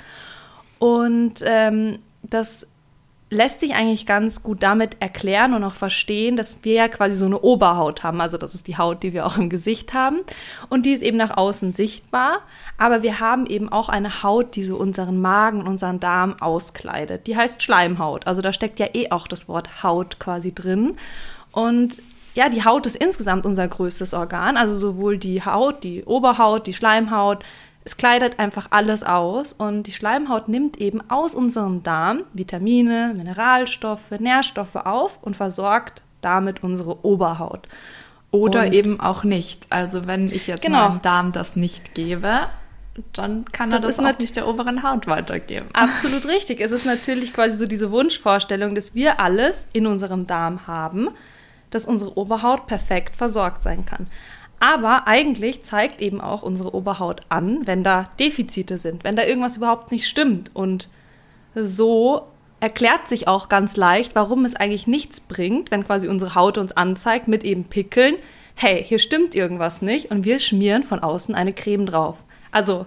Und 0.79 1.43
ähm, 1.43 2.01
das 2.23 2.67
lässt 3.29 3.59
sich 3.61 3.75
eigentlich 3.75 4.07
ganz 4.07 4.45
gut 4.45 4.63
damit 4.63 4.99
erklären 5.01 5.53
und 5.53 5.65
auch 5.65 5.75
verstehen, 5.75 6.37
dass 6.37 6.59
wir 6.63 6.75
ja 6.75 6.89
quasi 6.89 7.17
so 7.17 7.27
eine 7.27 7.41
Oberhaut 7.41 8.05
haben. 8.05 8.21
Also 8.21 8.39
das 8.39 8.55
ist 8.55 8.69
die 8.69 8.79
Haut, 8.79 9.03
die 9.03 9.13
wir 9.13 9.27
auch 9.27 9.37
im 9.37 9.51
Gesicht 9.51 9.95
haben. 9.95 10.21
Und 10.69 10.87
die 10.87 10.93
ist 10.93 11.03
eben 11.03 11.17
nach 11.17 11.37
außen 11.37 11.73
sichtbar. 11.73 12.39
Aber 12.79 13.03
wir 13.03 13.19
haben 13.19 13.47
eben 13.47 13.69
auch 13.69 13.89
eine 13.89 14.23
Haut, 14.23 14.55
die 14.55 14.63
so 14.63 14.77
unseren 14.77 15.21
Magen, 15.21 15.67
unseren 15.67 15.99
Darm 15.99 16.37
auskleidet. 16.41 17.27
Die 17.27 17.37
heißt 17.37 17.63
Schleimhaut. 17.63 18.29
Also 18.29 18.43
da 18.43 18.53
steckt 18.53 18.79
ja 18.79 18.87
eh 18.95 19.11
auch 19.11 19.27
das 19.27 19.49
Wort 19.49 19.83
Haut 19.83 20.21
quasi 20.21 20.55
drin. 20.55 20.97
Und 21.51 22.01
ja, 22.37 22.49
die 22.49 22.65
Haut 22.65 22.87
ist 22.87 22.97
insgesamt 22.97 23.45
unser 23.45 23.67
größtes 23.67 24.15
Organ. 24.15 24.57
Also 24.57 24.79
sowohl 24.79 25.19
die 25.19 25.45
Haut, 25.45 25.83
die 25.83 26.05
Oberhaut, 26.05 26.67
die 26.69 26.75
Schleimhaut, 26.75 27.43
es 27.87 27.97
kleidet 27.97 28.41
einfach 28.41 28.67
alles 28.71 29.05
aus 29.05 29.53
und 29.53 29.85
die 29.85 29.93
Schleimhaut 29.93 30.49
nimmt 30.49 30.77
eben 30.79 31.09
aus 31.09 31.37
unserem 31.37 31.85
Darm 31.85 32.25
Vitamine, 32.33 33.15
Mineralstoffe, 33.17 34.11
Nährstoffe 34.19 34.75
auf 34.75 35.21
und 35.23 35.37
versorgt 35.37 36.03
damit 36.21 36.65
unsere 36.65 37.07
Oberhaut. 37.07 37.69
Oder 38.33 38.65
und 38.65 38.75
eben 38.75 38.99
auch 38.99 39.23
nicht. 39.23 39.67
Also 39.71 40.09
wenn 40.09 40.27
ich 40.33 40.49
jetzt 40.49 40.63
genau. 40.63 40.89
meinem 40.89 41.03
Darm 41.03 41.31
das 41.31 41.55
nicht 41.55 41.95
gebe, 41.95 42.49
dann 43.13 43.45
kann 43.53 43.71
er 43.71 43.79
das, 43.79 43.83
das 43.83 44.01
auch 44.01 44.19
nicht 44.19 44.35
der 44.35 44.49
oberen 44.49 44.83
Haut 44.83 45.07
weitergeben. 45.07 45.69
Absolut 45.73 46.27
richtig. 46.27 46.61
Es 46.61 46.73
ist 46.73 46.87
natürlich 46.87 47.33
quasi 47.33 47.57
so 47.57 47.67
diese 47.67 47.93
Wunschvorstellung, 47.93 48.75
dass 48.75 48.97
wir 48.97 49.21
alles 49.21 49.69
in 49.73 49.87
unserem 49.87 50.27
Darm 50.27 50.67
haben, 50.67 51.11
dass 51.71 51.87
unsere 51.87 52.19
Oberhaut 52.19 52.67
perfekt 52.67 53.15
versorgt 53.15 53.63
sein 53.63 53.87
kann. 53.87 54.09
Aber 54.59 55.07
eigentlich 55.07 55.63
zeigt 55.63 56.01
eben 56.01 56.21
auch 56.21 56.43
unsere 56.43 56.75
Oberhaut 56.75 57.21
an, 57.29 57.67
wenn 57.67 57.83
da 57.83 58.11
Defizite 58.19 58.79
sind, 58.79 59.05
wenn 59.05 59.17
da 59.17 59.25
irgendwas 59.25 59.57
überhaupt 59.57 59.93
nicht 59.93 60.09
stimmt. 60.09 60.51
Und 60.55 60.89
so 61.55 62.23
erklärt 62.61 63.09
sich 63.09 63.29
auch 63.29 63.49
ganz 63.49 63.77
leicht, 63.77 64.15
warum 64.15 64.45
es 64.45 64.57
eigentlich 64.57 64.87
nichts 64.87 65.21
bringt, 65.21 65.71
wenn 65.71 65.85
quasi 65.85 66.09
unsere 66.09 66.35
Haut 66.35 66.57
uns 66.59 66.73
anzeigt 66.73 67.29
mit 67.29 67.45
eben 67.45 67.65
Pickeln, 67.65 68.17
hey, 68.55 68.83
hier 68.83 68.99
stimmt 68.99 69.35
irgendwas 69.35 69.83
nicht 69.83 70.11
und 70.11 70.25
wir 70.25 70.39
schmieren 70.39 70.83
von 70.83 71.01
außen 71.01 71.35
eine 71.35 71.53
Creme 71.53 71.85
drauf. 71.85 72.25
Also 72.51 72.87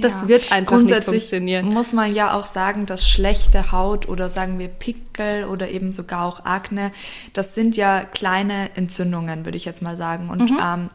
das 0.00 0.22
ja. 0.22 0.28
wird 0.28 0.52
einfach 0.52 0.80
nicht 0.80 1.04
funktionieren. 1.04 1.66
Muss 1.66 1.92
man 1.92 2.14
ja 2.14 2.34
auch 2.38 2.46
sagen, 2.46 2.86
dass 2.86 3.08
schlechte 3.08 3.72
Haut 3.72 4.08
oder 4.08 4.28
sagen 4.28 4.58
wir 4.58 4.68
Pickel 4.68 5.44
oder 5.44 5.70
eben 5.70 5.92
sogar 5.92 6.24
auch 6.24 6.44
Akne, 6.44 6.92
das 7.32 7.54
sind 7.54 7.76
ja 7.76 8.04
kleine 8.04 8.74
Entzündungen, 8.76 9.44
würde 9.44 9.56
ich 9.56 9.64
jetzt 9.64 9.82
mal 9.82 9.96
sagen. 9.96 10.30
Und 10.30 10.50
mhm. 10.50 10.60
ähm, 10.62 10.88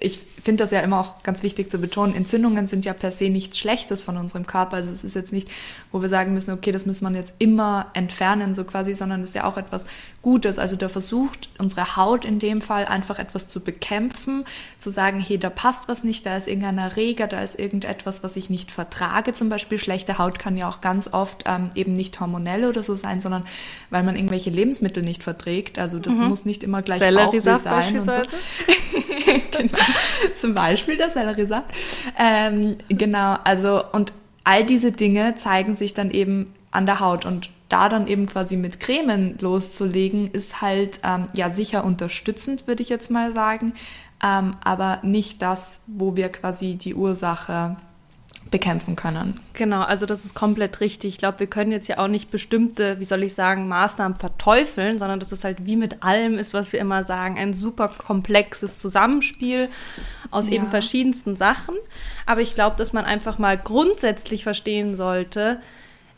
ich 0.00 0.20
finde 0.46 0.62
das 0.62 0.70
ja 0.70 0.78
immer 0.78 1.00
auch 1.00 1.24
ganz 1.24 1.42
wichtig 1.42 1.72
zu 1.72 1.78
betonen, 1.78 2.14
Entzündungen 2.14 2.68
sind 2.68 2.84
ja 2.84 2.92
per 2.92 3.10
se 3.10 3.30
nichts 3.30 3.58
Schlechtes 3.58 4.04
von 4.04 4.16
unserem 4.16 4.46
Körper. 4.46 4.76
Also 4.76 4.92
es 4.92 5.02
ist 5.02 5.16
jetzt 5.16 5.32
nicht, 5.32 5.48
wo 5.90 6.02
wir 6.02 6.08
sagen 6.08 6.34
müssen, 6.34 6.54
okay, 6.54 6.70
das 6.70 6.86
muss 6.86 7.02
man 7.02 7.16
jetzt 7.16 7.34
immer 7.38 7.86
entfernen, 7.94 8.54
so 8.54 8.62
quasi, 8.62 8.94
sondern 8.94 9.22
es 9.22 9.30
ist 9.30 9.34
ja 9.34 9.44
auch 9.44 9.58
etwas 9.58 9.86
Gutes. 10.22 10.60
Also 10.60 10.76
da 10.76 10.88
versucht 10.88 11.48
unsere 11.58 11.96
Haut 11.96 12.24
in 12.24 12.38
dem 12.38 12.62
Fall 12.62 12.84
einfach 12.84 13.18
etwas 13.18 13.48
zu 13.48 13.58
bekämpfen, 13.58 14.44
zu 14.78 14.90
sagen, 14.90 15.18
hey, 15.18 15.36
da 15.36 15.50
passt 15.50 15.88
was 15.88 16.04
nicht, 16.04 16.24
da 16.24 16.36
ist 16.36 16.46
irgendein 16.46 16.78
Erreger, 16.78 17.26
da 17.26 17.40
ist 17.40 17.58
irgendetwas, 17.58 18.22
was 18.22 18.36
ich 18.36 18.48
nicht 18.48 18.70
vertrage. 18.70 19.32
Zum 19.32 19.48
Beispiel 19.48 19.78
schlechte 19.78 20.18
Haut 20.18 20.38
kann 20.38 20.56
ja 20.56 20.68
auch 20.68 20.80
ganz 20.80 21.12
oft 21.12 21.42
ähm, 21.46 21.70
eben 21.74 21.92
nicht 21.94 22.20
hormonell 22.20 22.66
oder 22.66 22.84
so 22.84 22.94
sein, 22.94 23.20
sondern 23.20 23.44
weil 23.90 24.04
man 24.04 24.14
irgendwelche 24.14 24.50
Lebensmittel 24.50 25.02
nicht 25.02 25.24
verträgt. 25.24 25.80
Also 25.80 25.98
das 25.98 26.14
mhm. 26.14 26.28
muss 26.28 26.44
nicht 26.44 26.62
immer 26.62 26.82
gleich 26.82 27.00
Bauchweh 27.00 27.40
sein. 27.40 27.98
Und 27.98 28.04
so. 28.04 28.12
genau. 29.50 29.78
Zum 30.40 30.54
Beispiel 30.54 30.96
der 30.96 31.10
Selleriesaft. 31.10 31.70
Ähm, 32.18 32.76
genau, 32.88 33.36
also 33.44 33.82
und 33.92 34.12
all 34.44 34.64
diese 34.64 34.92
Dinge 34.92 35.34
zeigen 35.36 35.74
sich 35.74 35.94
dann 35.94 36.10
eben 36.10 36.52
an 36.70 36.86
der 36.86 37.00
Haut 37.00 37.24
und 37.24 37.50
da 37.68 37.88
dann 37.88 38.06
eben 38.06 38.26
quasi 38.26 38.56
mit 38.56 38.78
Cremen 38.78 39.38
loszulegen, 39.40 40.28
ist 40.28 40.60
halt 40.60 41.00
ähm, 41.02 41.26
ja 41.32 41.50
sicher 41.50 41.84
unterstützend, 41.84 42.68
würde 42.68 42.82
ich 42.82 42.88
jetzt 42.88 43.10
mal 43.10 43.32
sagen, 43.32 43.74
ähm, 44.22 44.54
aber 44.62 45.00
nicht 45.02 45.42
das, 45.42 45.84
wo 45.88 46.16
wir 46.16 46.28
quasi 46.28 46.76
die 46.76 46.94
Ursache 46.94 47.76
bekämpfen 48.56 48.96
können. 48.96 49.34
Genau, 49.52 49.82
also 49.82 50.06
das 50.06 50.24
ist 50.24 50.34
komplett 50.34 50.80
richtig. 50.80 51.10
Ich 51.10 51.18
glaube, 51.18 51.40
wir 51.40 51.46
können 51.46 51.72
jetzt 51.72 51.88
ja 51.88 51.98
auch 51.98 52.08
nicht 52.08 52.30
bestimmte, 52.30 52.98
wie 52.98 53.04
soll 53.04 53.22
ich 53.22 53.34
sagen, 53.34 53.68
Maßnahmen 53.68 54.16
verteufeln, 54.16 54.98
sondern 54.98 55.20
das 55.20 55.30
ist 55.30 55.44
halt 55.44 55.66
wie 55.66 55.76
mit 55.76 56.02
allem 56.02 56.38
ist, 56.38 56.54
was 56.54 56.72
wir 56.72 56.80
immer 56.80 57.04
sagen, 57.04 57.36
ein 57.36 57.52
super 57.52 57.88
komplexes 57.88 58.78
Zusammenspiel 58.78 59.68
aus 60.30 60.46
ja. 60.46 60.54
eben 60.54 60.68
verschiedensten 60.68 61.36
Sachen. 61.36 61.74
Aber 62.24 62.40
ich 62.40 62.54
glaube, 62.54 62.76
dass 62.76 62.94
man 62.94 63.04
einfach 63.04 63.38
mal 63.38 63.58
grundsätzlich 63.58 64.42
verstehen 64.42 64.94
sollte, 64.94 65.60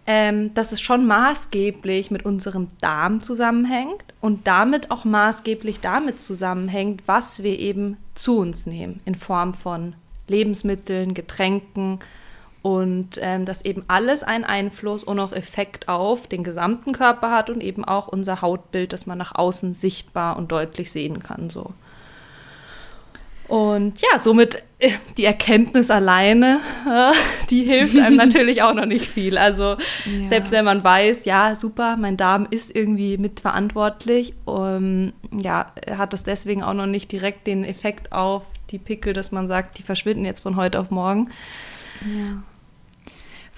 ähm, 0.07 0.54
dass 0.54 0.71
es 0.71 0.80
schon 0.80 1.07
maßgeblich 1.07 2.12
mit 2.12 2.25
unserem 2.25 2.68
Darm 2.80 3.21
zusammenhängt 3.21 4.04
und 4.21 4.47
damit 4.47 4.92
auch 4.92 5.04
maßgeblich 5.04 5.80
damit 5.80 6.21
zusammenhängt, 6.21 7.02
was 7.07 7.42
wir 7.42 7.59
eben 7.59 7.97
zu 8.14 8.38
uns 8.38 8.64
nehmen 8.64 9.00
in 9.07 9.16
Form 9.16 9.54
von 9.54 9.97
Lebensmitteln, 10.28 11.14
Getränken 11.14 11.99
und 12.69 13.19
ähm, 13.23 13.47
dass 13.47 13.65
eben 13.65 13.83
alles 13.89 14.23
einen 14.23 14.45
Einfluss 14.45 15.03
und 15.03 15.19
auch 15.21 15.33
Effekt 15.33 15.89
auf 15.89 16.27
den 16.27 16.45
gesamten 16.45 16.93
Körper 16.93 17.31
hat 17.31 17.49
und 17.49 17.63
eben 17.63 17.83
auch 17.83 18.09
unser 18.09 18.43
Hautbild, 18.43 18.93
das 18.93 19.07
man 19.07 19.17
nach 19.17 19.35
außen 19.35 19.73
sichtbar 19.73 20.37
und 20.37 20.53
deutlich 20.53 20.93
sehen 20.93 21.21
kann. 21.21 21.49
So. 21.49 21.73
Und 23.47 24.03
ja, 24.03 24.19
somit 24.19 24.63
äh, 24.81 24.91
die 25.17 25.25
Erkenntnis 25.25 25.91
alleine, 25.91 26.61
äh, 26.87 27.13
die 27.49 27.63
hilft 27.63 27.99
einem 27.99 28.17
natürlich 28.19 28.61
auch 28.61 28.75
noch 28.75 28.85
nicht 28.85 29.07
viel. 29.07 29.39
Also 29.39 29.79
ja. 30.05 30.27
selbst 30.27 30.53
wenn 30.53 30.67
man 30.67 30.85
weiß, 30.85 31.25
ja, 31.25 31.57
super, 31.57 31.97
mein 31.97 32.19
Darm 32.19 32.47
ist 32.51 32.77
irgendwie 32.77 33.17
mitverantwortlich, 33.17 34.35
um, 34.45 35.15
ja, 35.33 35.73
hat 35.91 36.13
das 36.13 36.23
deswegen 36.23 36.63
auch 36.63 36.75
noch 36.75 36.85
nicht 36.85 37.11
direkt 37.13 37.47
den 37.47 37.65
Effekt 37.65 38.13
auf 38.13 38.45
die 38.69 38.79
Pickel, 38.79 39.15
dass 39.15 39.33
man 39.33 39.49
sagt, 39.49 39.79
die 39.79 39.83
verschwinden 39.83 40.27
jetzt 40.27 40.41
von 40.41 40.57
heute 40.57 40.79
auf 40.79 40.91
morgen. 40.91 41.31
Ja. 42.03 42.43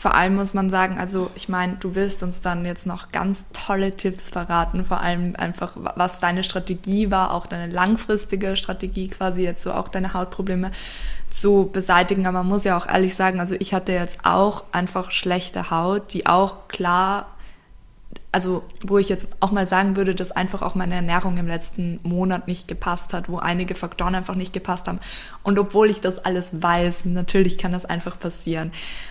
Vor 0.00 0.14
allem 0.14 0.36
muss 0.36 0.54
man 0.54 0.70
sagen, 0.70 0.98
also 0.98 1.30
ich 1.34 1.50
meine, 1.50 1.74
du 1.74 1.94
wirst 1.94 2.22
uns 2.22 2.40
dann 2.40 2.64
jetzt 2.64 2.86
noch 2.86 3.12
ganz 3.12 3.44
tolle 3.52 3.94
Tipps 3.94 4.30
verraten, 4.30 4.82
vor 4.82 5.02
allem 5.02 5.36
einfach, 5.36 5.76
was 5.76 6.20
deine 6.20 6.42
Strategie 6.42 7.10
war, 7.10 7.34
auch 7.34 7.46
deine 7.46 7.70
langfristige 7.70 8.56
Strategie 8.56 9.08
quasi 9.08 9.42
jetzt 9.42 9.62
so 9.62 9.74
auch 9.74 9.88
deine 9.88 10.14
Hautprobleme 10.14 10.70
zu 11.28 11.68
beseitigen. 11.70 12.26
Aber 12.26 12.38
man 12.38 12.48
muss 12.48 12.64
ja 12.64 12.78
auch 12.78 12.88
ehrlich 12.88 13.14
sagen, 13.14 13.40
also 13.40 13.54
ich 13.58 13.74
hatte 13.74 13.92
jetzt 13.92 14.20
auch 14.24 14.64
einfach 14.72 15.10
schlechte 15.10 15.70
Haut, 15.70 16.14
die 16.14 16.26
auch 16.26 16.68
klar 16.68 17.26
also 18.32 18.62
wo 18.86 18.98
ich 18.98 19.08
jetzt 19.08 19.28
auch 19.40 19.50
mal 19.50 19.66
sagen 19.66 19.96
würde, 19.96 20.14
dass 20.14 20.30
einfach 20.30 20.62
auch 20.62 20.76
meine 20.76 20.94
Ernährung 20.94 21.36
im 21.36 21.48
letzten 21.48 21.98
Monat 22.04 22.46
nicht 22.46 22.68
gepasst 22.68 23.12
hat, 23.12 23.28
wo 23.28 23.38
einige 23.38 23.74
Faktoren 23.74 24.14
einfach 24.14 24.36
nicht 24.36 24.52
gepasst 24.52 24.86
haben. 24.86 25.00
Und 25.42 25.58
obwohl 25.58 25.90
ich 25.90 26.00
das 26.00 26.24
alles 26.24 26.62
weiß, 26.62 27.06
natürlich 27.06 27.58
kann 27.58 27.72
das 27.72 27.84
einfach 27.84 28.18
passieren. 28.20 28.70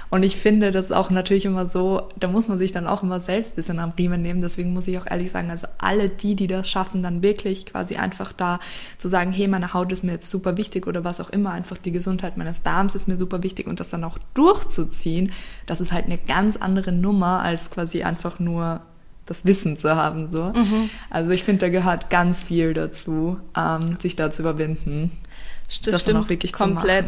Und 0.10 0.24
ich 0.24 0.38
finde 0.38 0.72
das 0.72 0.94
auch 0.94 1.10
natürlich 1.10 1.46
immer 1.46 1.66
so, 1.66 2.08
da 2.18 2.30
muss 2.30 2.48
man 2.48 2.58
sich 2.58 2.72
dann 2.72 2.88
auch 2.88 3.04
immer 3.04 3.20
selbst 3.20 3.54
ein 3.54 3.56
bisschen 3.58 3.80
am 3.80 3.92
Riemen 3.92 4.22
nehmen. 4.22 4.42
Deswegen 4.42 4.74
muss 4.74 4.88
ich 4.88 4.98
auch 4.98 5.06
ehrlich 5.06 5.32
sagen, 5.32 5.50
also 5.50 5.68
alle 5.78 6.08
die, 6.08 6.36
die 6.36 6.48
das 6.48 6.70
schaffen, 6.70 7.04
dann 7.04 7.22
wirklich 7.22 7.66
quasi 7.66 7.98
einfach 7.98 8.32
da 8.32 8.60
zu 8.98 9.10
sagen, 9.10 9.34
hey, 9.34 9.50
meine 9.50 9.74
Haut 9.74 9.92
ist 9.92 10.04
mir 10.04 10.14
jetzt 10.14 10.30
super 10.30 10.56
wichtig 10.56 10.88
oder 10.88 11.04
was 11.04 11.20
auch 11.20 11.30
immer, 11.30 11.52
einfach 11.52 11.78
die 11.78 11.92
Gesundheit 11.92 12.38
meines 12.38 12.64
Darms 12.64 12.96
ist 12.96 13.10
mir 13.10 13.18
super 13.18 13.44
wichtig 13.44 13.68
und 13.68 13.82
das 13.82 13.90
dann 13.90 14.06
auch 14.06 14.18
durchzuziehen, 14.34 15.34
das 15.66 15.82
ist 15.82 15.92
halt 15.92 16.06
eine 16.06 16.18
ganz 16.18 16.56
andere 16.56 16.92
Nummer 16.92 17.42
als 17.42 17.70
quasi 17.70 18.04
einfach 18.04 18.40
nur 18.40 18.82
das 19.30 19.46
Wissen 19.46 19.78
zu 19.78 19.96
haben. 19.96 20.28
So. 20.28 20.46
Mhm. 20.46 20.90
Also 21.10 21.32
ich 21.32 21.44
finde, 21.44 21.66
da 21.66 21.70
gehört 21.70 22.10
ganz 22.10 22.44
viel 22.44 22.74
dazu, 22.74 23.40
ähm, 23.56 23.98
sich 24.00 24.16
da 24.16 24.32
zu 24.32 24.42
überwinden. 24.42 25.12
Das, 25.68 25.82
das 25.82 26.02
stimmt 26.02 26.26
auch 26.26 26.30
wirklich 26.30 26.52
komplett. 26.52 27.06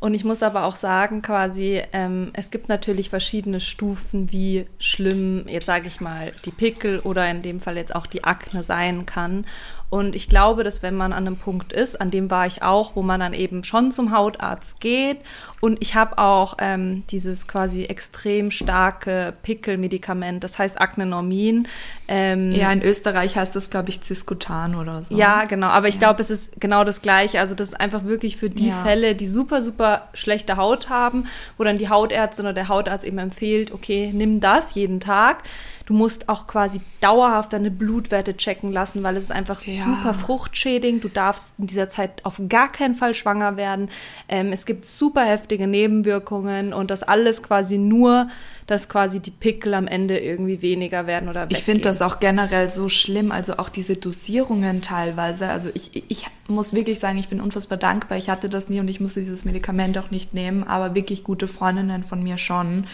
Und 0.00 0.14
ich 0.14 0.22
muss 0.22 0.44
aber 0.44 0.64
auch 0.64 0.76
sagen, 0.76 1.22
quasi, 1.22 1.82
ähm, 1.92 2.30
es 2.32 2.50
gibt 2.50 2.68
natürlich 2.68 3.10
verschiedene 3.10 3.60
Stufen, 3.60 4.30
wie 4.30 4.66
schlimm, 4.78 5.48
jetzt 5.48 5.66
sage 5.66 5.88
ich 5.88 6.00
mal, 6.00 6.32
die 6.44 6.52
Pickel 6.52 7.00
oder 7.00 7.28
in 7.28 7.42
dem 7.42 7.60
Fall 7.60 7.76
jetzt 7.76 7.94
auch 7.94 8.06
die 8.06 8.22
Akne 8.22 8.62
sein 8.62 9.06
kann. 9.06 9.44
Und 9.90 10.14
ich 10.14 10.28
glaube, 10.28 10.64
dass 10.64 10.82
wenn 10.82 10.94
man 10.94 11.14
an 11.14 11.26
einem 11.26 11.38
Punkt 11.38 11.72
ist, 11.72 11.98
an 11.98 12.10
dem 12.10 12.30
war 12.30 12.46
ich 12.46 12.62
auch, 12.62 12.94
wo 12.94 13.02
man 13.02 13.20
dann 13.20 13.32
eben 13.32 13.64
schon 13.64 13.90
zum 13.90 14.12
Hautarzt 14.12 14.80
geht. 14.80 15.18
Und 15.60 15.78
ich 15.80 15.94
habe 15.94 16.18
auch 16.18 16.56
ähm, 16.60 17.04
dieses 17.10 17.48
quasi 17.48 17.84
extrem 17.84 18.50
starke 18.50 19.32
Pickelmedikament, 19.42 20.44
das 20.44 20.58
heißt 20.58 20.78
Acnenormin. 20.78 21.66
Ähm, 22.06 22.52
ja, 22.52 22.70
in 22.70 22.82
Österreich 22.82 23.36
heißt 23.36 23.56
das, 23.56 23.70
glaube 23.70 23.88
ich, 23.88 24.02
Ciscotan 24.02 24.74
oder 24.74 25.02
so. 25.02 25.16
Ja, 25.16 25.44
genau. 25.46 25.68
Aber 25.68 25.88
ich 25.88 25.94
ja. 25.94 26.00
glaube, 26.00 26.20
es 26.20 26.28
ist 26.28 26.60
genau 26.60 26.84
das 26.84 27.00
Gleiche. 27.00 27.40
Also 27.40 27.54
das 27.54 27.68
ist 27.68 27.80
einfach 27.80 28.04
wirklich 28.04 28.36
für 28.36 28.50
die 28.50 28.68
ja. 28.68 28.82
Fälle, 28.82 29.14
die 29.14 29.26
super, 29.26 29.62
super 29.62 29.87
schlechte 30.14 30.56
Haut 30.56 30.88
haben, 30.88 31.26
wo 31.56 31.64
dann 31.64 31.78
die 31.78 31.88
Hautärztin 31.88 32.46
oder 32.46 32.54
der 32.54 32.68
Hautarzt 32.68 33.04
eben 33.04 33.18
empfiehlt, 33.18 33.72
okay, 33.72 34.10
nimm 34.12 34.40
das 34.40 34.74
jeden 34.74 35.00
Tag. 35.00 35.42
Du 35.88 35.94
musst 35.94 36.28
auch 36.28 36.46
quasi 36.46 36.82
dauerhaft 37.00 37.54
deine 37.54 37.70
Blutwerte 37.70 38.36
checken 38.36 38.70
lassen, 38.70 39.02
weil 39.02 39.16
es 39.16 39.24
ist 39.24 39.32
einfach 39.32 39.62
ja. 39.62 39.84
super 39.84 40.12
fruchtschädigend. 40.12 41.02
Du 41.02 41.08
darfst 41.08 41.54
in 41.56 41.66
dieser 41.66 41.88
Zeit 41.88 42.26
auf 42.26 42.42
gar 42.46 42.70
keinen 42.70 42.94
Fall 42.94 43.14
schwanger 43.14 43.56
werden. 43.56 43.88
Ähm, 44.28 44.52
es 44.52 44.66
gibt 44.66 44.84
super 44.84 45.24
heftige 45.24 45.66
Nebenwirkungen 45.66 46.74
und 46.74 46.90
das 46.90 47.04
alles 47.04 47.42
quasi 47.42 47.78
nur, 47.78 48.28
dass 48.66 48.90
quasi 48.90 49.20
die 49.20 49.30
Pickel 49.30 49.72
am 49.72 49.86
Ende 49.86 50.18
irgendwie 50.18 50.60
weniger 50.60 51.06
werden 51.06 51.30
oder 51.30 51.44
weggehen. 51.44 51.58
Ich 51.58 51.64
finde 51.64 51.84
das 51.84 52.02
auch 52.02 52.20
generell 52.20 52.68
so 52.68 52.90
schlimm, 52.90 53.32
also 53.32 53.56
auch 53.56 53.70
diese 53.70 53.96
Dosierungen 53.96 54.82
teilweise. 54.82 55.48
Also 55.48 55.70
ich, 55.72 56.04
ich 56.10 56.26
muss 56.48 56.74
wirklich 56.74 56.98
sagen, 56.98 57.16
ich 57.16 57.30
bin 57.30 57.40
unfassbar 57.40 57.78
dankbar. 57.78 58.18
Ich 58.18 58.28
hatte 58.28 58.50
das 58.50 58.68
nie 58.68 58.80
und 58.80 58.88
ich 58.88 59.00
musste 59.00 59.20
dieses 59.20 59.46
Medikament 59.46 59.96
auch 59.96 60.10
nicht 60.10 60.34
nehmen, 60.34 60.64
aber 60.64 60.94
wirklich 60.94 61.24
gute 61.24 61.48
Freundinnen 61.48 62.04
von 62.04 62.22
mir 62.22 62.36
schon. 62.36 62.84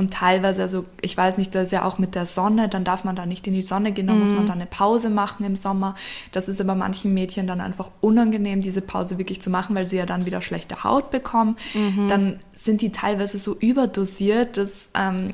Und 0.00 0.14
teilweise, 0.14 0.62
also 0.62 0.86
ich 1.02 1.14
weiß 1.14 1.36
nicht, 1.36 1.54
das 1.54 1.64
ist 1.64 1.72
ja 1.72 1.84
auch 1.84 1.98
mit 1.98 2.14
der 2.14 2.24
Sonne, 2.24 2.70
dann 2.70 2.84
darf 2.84 3.04
man 3.04 3.16
da 3.16 3.26
nicht 3.26 3.46
in 3.46 3.52
die 3.52 3.60
Sonne 3.60 3.92
gehen, 3.92 4.06
dann 4.06 4.16
mhm. 4.16 4.22
muss 4.22 4.32
man 4.32 4.44
mhm. 4.44 4.46
da 4.46 4.52
eine 4.54 4.64
Pause 4.64 5.10
machen 5.10 5.44
im 5.44 5.56
Sommer. 5.56 5.94
Das 6.32 6.48
ist 6.48 6.58
aber 6.58 6.74
manchen 6.74 7.12
Mädchen 7.12 7.46
dann 7.46 7.60
einfach 7.60 7.90
unangenehm, 8.00 8.62
diese 8.62 8.80
Pause 8.80 9.18
wirklich 9.18 9.42
zu 9.42 9.50
machen, 9.50 9.76
weil 9.76 9.86
sie 9.86 9.98
ja 9.98 10.06
dann 10.06 10.24
wieder 10.24 10.40
schlechte 10.40 10.84
Haut 10.84 11.10
bekommen. 11.10 11.56
Mhm. 11.74 12.08
Dann 12.08 12.40
sind 12.54 12.80
die 12.80 12.92
teilweise 12.92 13.36
so 13.36 13.54
überdosiert, 13.54 14.56
dass 14.56 14.88
ähm, 14.94 15.32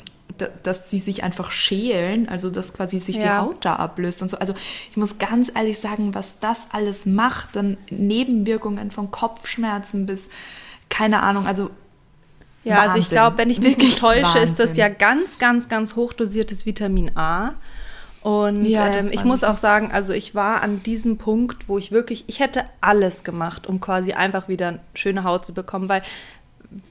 dass 0.65 0.91
sie 0.91 0.99
sich 0.99 1.23
einfach 1.23 1.51
schälen, 1.53 2.29
also 2.29 2.51
dass 2.51 2.75
quasi 2.75 2.99
sich 2.99 3.17
ja. 3.17 3.23
die 3.23 3.47
Haut 3.47 3.65
da 3.65 3.77
ablöst 3.77 4.21
und 4.21 4.29
so. 4.29 4.37
Also 4.37 4.53
ich 4.91 4.97
muss 4.97 5.19
ganz 5.19 5.51
ehrlich 5.55 5.79
sagen, 5.79 6.13
was 6.13 6.41
das 6.41 6.69
alles 6.73 7.07
macht, 7.07 7.55
dann 7.55 7.79
Nebenwirkungen 7.89 8.91
von 8.91 9.13
Kopfschmerzen 9.13 10.05
bis 10.07 10.29
keine 10.89 11.23
Ahnung, 11.23 11.47
also 11.47 11.71
ja, 12.67 12.77
Wahnsinn. 12.77 12.91
also 12.91 12.99
ich 12.99 13.09
glaube, 13.11 13.39
wenn 13.39 13.51
ich 13.51 13.61
mich 13.61 13.77
nicht 13.79 14.01
täusche, 14.01 14.25
Wahnsinn. 14.25 14.43
ist 14.43 14.59
das 14.59 14.77
ja 14.77 14.89
ganz, 14.89 15.39
ganz, 15.39 15.69
ganz 15.69 15.95
hochdosiertes 15.95 16.67
Vitamin 16.67 17.17
A. 17.17 17.55
Und 18.23 18.65
ja, 18.65 18.89
ähm, 18.89 19.11
ich 19.13 19.23
muss 19.23 19.45
auch 19.45 19.57
sagen, 19.57 19.93
also 19.93 20.13
ich 20.13 20.35
war 20.35 20.61
an 20.61 20.83
diesem 20.83 21.17
Punkt, 21.17 21.69
wo 21.69 21.79
ich 21.79 21.93
wirklich, 21.93 22.25
ich 22.27 22.41
hätte 22.41 22.65
alles 22.81 23.23
gemacht, 23.23 23.69
um 23.69 23.81
quasi 23.81 24.15
einfach 24.15 24.49
wieder 24.49 24.67
eine 24.67 24.81
schöne 24.95 25.23
Haut 25.23 25.47
zu 25.47 25.55
bekommen, 25.55 25.89
weil 25.89 26.03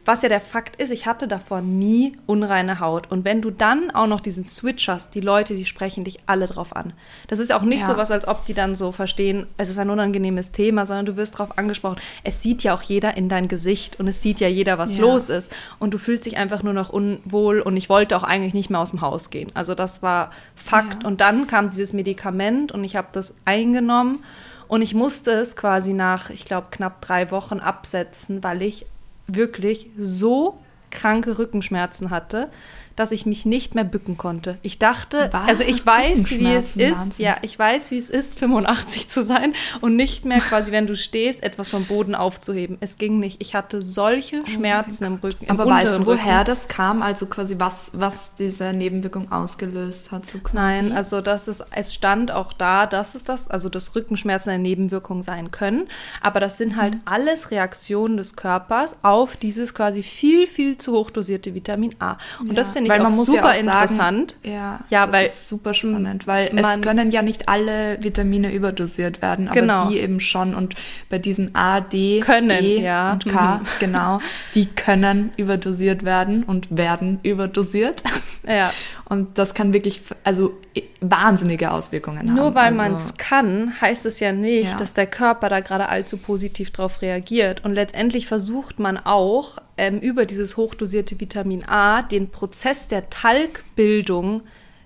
was 0.05 0.22
ja 0.22 0.29
der 0.29 0.39
Fakt 0.41 0.75
ist, 0.75 0.91
ich 0.91 1.05
hatte 1.05 1.27
davor 1.27 1.62
nie 1.62 2.15
unreine 2.27 2.79
Haut. 2.79 3.12
Und 3.12 3.25
wenn 3.25 3.41
du 3.41 3.50
dann 3.50 3.91
auch 3.91 4.08
noch 4.08 4.20
diesen 4.20 4.46
Switch 4.46 4.88
hast, 4.88 5.15
die 5.15 5.22
Leute, 5.22 5.55
die 5.55 5.65
sprechen 5.65 6.03
dich 6.03 6.20
alle 6.27 6.48
drauf 6.48 6.75
an. 6.75 6.94
Das 7.27 7.39
ist 7.39 7.51
auch 7.51 7.63
nicht 7.63 7.82
ja. 7.82 7.88
so 7.88 7.98
was, 7.98 8.12
als 8.12 8.27
ob 8.27 8.46
die 8.46 8.53
dann 8.53 8.75
so 8.75 8.91
verstehen, 8.91 9.48
es 9.58 9.70
ist 9.70 9.79
ein 9.79 9.89
unangenehmes 9.89 10.51
Thema, 10.51 10.86
sondern 10.86 11.08
du 11.08 11.17
wirst 11.17 11.36
darauf 11.36 11.58
angesprochen. 11.58 12.00
Es 12.24 12.41
sieht 12.41 12.63
ja 12.63 12.74
auch 12.75 12.84
jeder 12.84 13.17
in 13.17 13.29
dein 13.29 13.48
Gesicht 13.48 14.00
und 14.00 14.08
es 14.08 14.22
sieht 14.22 14.39
ja 14.39 14.48
jeder, 14.48 14.77
was 14.77 14.96
ja. 14.96 15.01
los 15.01 15.29
ist. 15.29 15.51
Und 15.79 15.94
du 15.94 15.98
fühlst 15.98 16.25
dich 16.25 16.38
einfach 16.38 16.62
nur 16.62 16.74
noch 16.74 16.89
unwohl 16.89 17.60
und 17.60 17.75
ich 17.75 17.89
wollte 17.89 18.15
auch 18.15 18.24
eigentlich 18.24 18.53
nicht 18.53 18.70
mehr 18.70 18.79
aus 18.79 18.91
dem 18.91 19.01
Haus 19.01 19.29
gehen. 19.29 19.50
Also 19.55 19.75
das 19.75 20.03
war 20.03 20.32
Fakt. 20.55 21.03
Ja. 21.03 21.10
Und 21.10 21.22
dann 21.22 21.48
kam 21.48 21.72
dieses 21.72 21.94
Medikament 21.94 22.72
und 22.72 22.84
ich 22.84 22.96
habe 22.96 23.08
das 23.12 23.34
eingenommen. 23.46 24.24
Und 24.67 24.82
ich 24.82 24.96
musste 24.96 25.32
es 25.32 25.55
quasi 25.55 25.94
nach, 25.94 26.32
ich 26.32 26.46
glaube, 26.46 26.67
knapp 26.72 27.01
drei 27.01 27.29
Wochen 27.29 27.60
absetzen, 27.60 28.44
weil 28.44 28.63
ich 28.63 28.88
wirklich 29.27 29.89
so 29.98 30.60
kranke 30.91 31.38
Rückenschmerzen 31.38 32.10
hatte, 32.10 32.50
dass 32.96 33.12
ich 33.12 33.25
mich 33.25 33.46
nicht 33.46 33.75
mehr 33.75 33.84
bücken 33.84 34.18
konnte. 34.18 34.58
Ich 34.62 34.80
dachte, 34.80 35.30
Was? 35.32 35.48
also 35.48 35.64
ich 35.64 35.86
weiß, 35.86 36.30
wie 36.32 36.54
es 36.54 36.75
ist, 36.75 36.98
Wahnsinn. 36.98 37.25
ja, 37.25 37.38
ich 37.42 37.58
weiß, 37.58 37.92
wie 37.92 37.98
es 37.98 38.10
ist, 38.10 38.40
85 38.46 39.08
zu 39.08 39.24
sein 39.24 39.53
und 39.81 39.96
nicht 39.96 40.25
mehr 40.25 40.40
quasi, 40.40 40.72
wenn 40.72 40.88
du 40.88 40.96
stehst, 40.96 41.44
etwas 41.44 41.70
vom 41.70 41.86
Boden 41.86 42.16
aufzuheben. 42.16 42.77
Es 42.79 42.98
ging 42.98 43.20
nicht. 43.20 43.42
Ich 43.42 43.55
hatte 43.55 43.81
solche 43.81 44.42
oh 44.44 44.46
Schmerzen 44.46 45.03
im 45.03 45.16
Rücken. 45.16 45.46
Im 45.46 45.51
Aber 45.51 45.70
weißt 45.70 46.00
du, 46.00 46.05
woher 46.05 46.40
Rücken. 46.40 46.46
das 46.46 46.68
kam? 46.68 47.01
Also 47.01 47.25
quasi 47.25 47.55
was, 47.60 47.92
was 47.94 48.36
diese 48.36 48.74
Nebenwirkung 48.74 49.31
ausgelöst 49.31 50.12
hat? 50.12 50.25
So 50.25 50.40
Nein, 50.53 50.92
also 50.92 51.22
das 51.22 51.48
ist, 51.48 51.66
es 51.72 51.94
stand 51.94 52.31
auch 52.31 52.53
da, 52.53 52.86
dass 52.86 53.16
es 53.16 53.24
das, 53.24 53.50
also 53.50 53.68
dass 53.70 53.96
Rückenschmerzen 53.96 54.51
eine 54.51 54.64
Nebenwirkung 54.64 55.22
sein 55.22 55.51
können. 55.51 55.88
Aber 56.22 56.40
das 56.40 56.58
sind 56.58 56.75
halt 56.75 56.96
mhm. 56.96 57.01
alles 57.05 57.51
Reaktionen 57.51 58.18
des 58.18 58.36
Körpers 58.36 58.98
auf 59.01 59.36
dieses 59.36 59.74
quasi 59.74 60.03
viel, 60.03 60.48
viel 60.48 60.77
zu 60.77 60.94
hoch 60.94 61.12
dosierte 61.12 61.53
Vitamin 61.53 61.96
A. 62.00 62.18
Und 62.40 62.50
ja. 62.50 62.53
das 62.53 62.72
finde 62.72 62.85
finde 62.86 62.96
ich 62.96 63.04
weil 63.04 63.10
man 63.10 63.16
muss 63.16 63.28
super 63.28 63.40
ja 63.40 63.52
auch 63.52 63.60
interessant. 63.60 64.38
Sagen, 64.44 64.56
ja, 64.56 64.80
ja, 64.90 65.06
das 65.06 65.14
weil 65.16 65.26
ist 65.26 65.50
super 65.50 65.74
spannend, 65.74 66.28
weil 66.28 66.52
es 66.56 66.82
können 66.82 67.12
ja 67.12 67.22
nicht 67.22 67.50
alle 67.50 67.98
Vitamine 68.02 68.54
überdosiert 68.54 69.22
werden, 69.22 69.48
aber 69.48 69.60
genau. 69.60 69.90
die 69.90 70.00
eben 70.00 70.20
schon 70.20 70.56
und 70.56 70.76
bei 71.10 71.20
diesen 71.20 71.56
A, 71.56 71.82
D, 71.82 72.20
können, 72.20 72.64
E 72.64 72.82
ja. 72.82 73.14
und 73.14 73.26
K, 73.26 73.58
mhm. 73.58 73.68
genau, 73.80 74.20
die 74.54 74.66
können 74.66 75.32
überdosiert 75.38 76.04
werden 76.04 76.44
und 76.44 76.68
werden 76.76 77.20
überdosiert. 77.24 78.04
Ja. 78.48 78.72
Und 79.06 79.40
das 79.40 79.56
kann 79.56 79.74
wirklich, 79.74 80.02
also 80.24 80.54
wahnsinnige 81.02 81.72
Auswirkungen 81.72 82.20
haben. 82.20 82.36
Nur 82.36 82.56
weil 82.56 82.66
also, 82.66 82.78
man 82.78 82.94
es 82.96 83.18
kann, 83.18 83.80
heißt 83.80 84.06
es 84.06 84.20
ja 84.20 84.32
nicht, 84.32 84.72
ja. 84.72 84.78
dass 84.78 84.94
der 84.94 85.08
Körper 85.08 85.50
da 85.50 85.60
gerade 85.62 85.90
allzu 85.90 86.18
positiv 86.18 86.72
drauf 86.72 87.02
reagiert. 87.02 87.64
Und 87.64 87.74
letztendlich 87.74 88.28
versucht 88.28 88.80
man 88.80 88.98
auch 88.98 89.58
ähm, 89.77 90.00
über 90.00 90.25
dieses 90.25 90.57
hochdosierte 90.57 91.20
Vitamin 91.20 91.64
A 91.66 92.01
den 92.01 92.29
Prozess 92.29 92.88
der 92.88 93.09
Talgbildung 93.09 94.42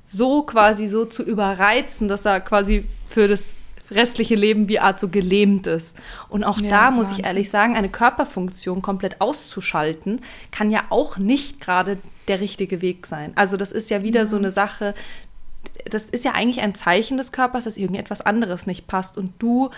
so 0.08 0.43
quasi 0.43 0.88
so 0.88 1.06
zu 1.06 1.23
überreizen, 1.23 2.08
dass 2.08 2.25
er 2.25 2.41
quasi 2.41 2.86
für 3.08 3.28
das 3.28 3.56
restliche 3.91 4.36
Leben 4.36 4.67
wie 4.67 4.80
Art 4.80 4.99
so 4.99 5.10
gelähmt 5.10 5.67
ist. 5.67 5.97
Und 6.30 6.43
auch 6.43 6.60
ja, 6.60 6.69
da 6.69 6.91
muss 6.91 7.08
Wahnsinn. 7.08 7.19
ich 7.19 7.28
ehrlich 7.28 7.49
sagen, 7.49 7.75
eine 7.75 7.89
Körperfunktion 7.89 8.82
komplett 8.82 9.21
auszuschalten, 9.21 10.21
kann 10.52 10.71
ja 10.71 10.84
auch 10.89 11.17
nicht 11.17 11.62
gerade 11.62 11.97
der 12.28 12.39
richtige 12.39 12.82
Weg 12.82 13.08
sein. 13.08 13.32
Also 13.36 13.58
das 13.58 13.71
ist 13.71 13.89
ja 13.89 14.04
wieder 14.04 14.21
ja. 14.21 14.25
so 14.25 14.38
eine 14.38 14.52
Sache, 14.52 14.93
das 15.86 16.06
ist 16.06 16.25
ja 16.25 16.34
eigentlich 16.34 16.62
ein 16.62 16.75
Zeichen 16.75 17.17
des 17.17 17.32
Körpers, 17.32 17.63
dass 17.65 17.78
irgendetwas 17.78 18.21
anderes 18.21 18.67
nicht 18.67 18.88
passt. 18.88 19.17
Und 19.17 19.34
du, 19.39 19.69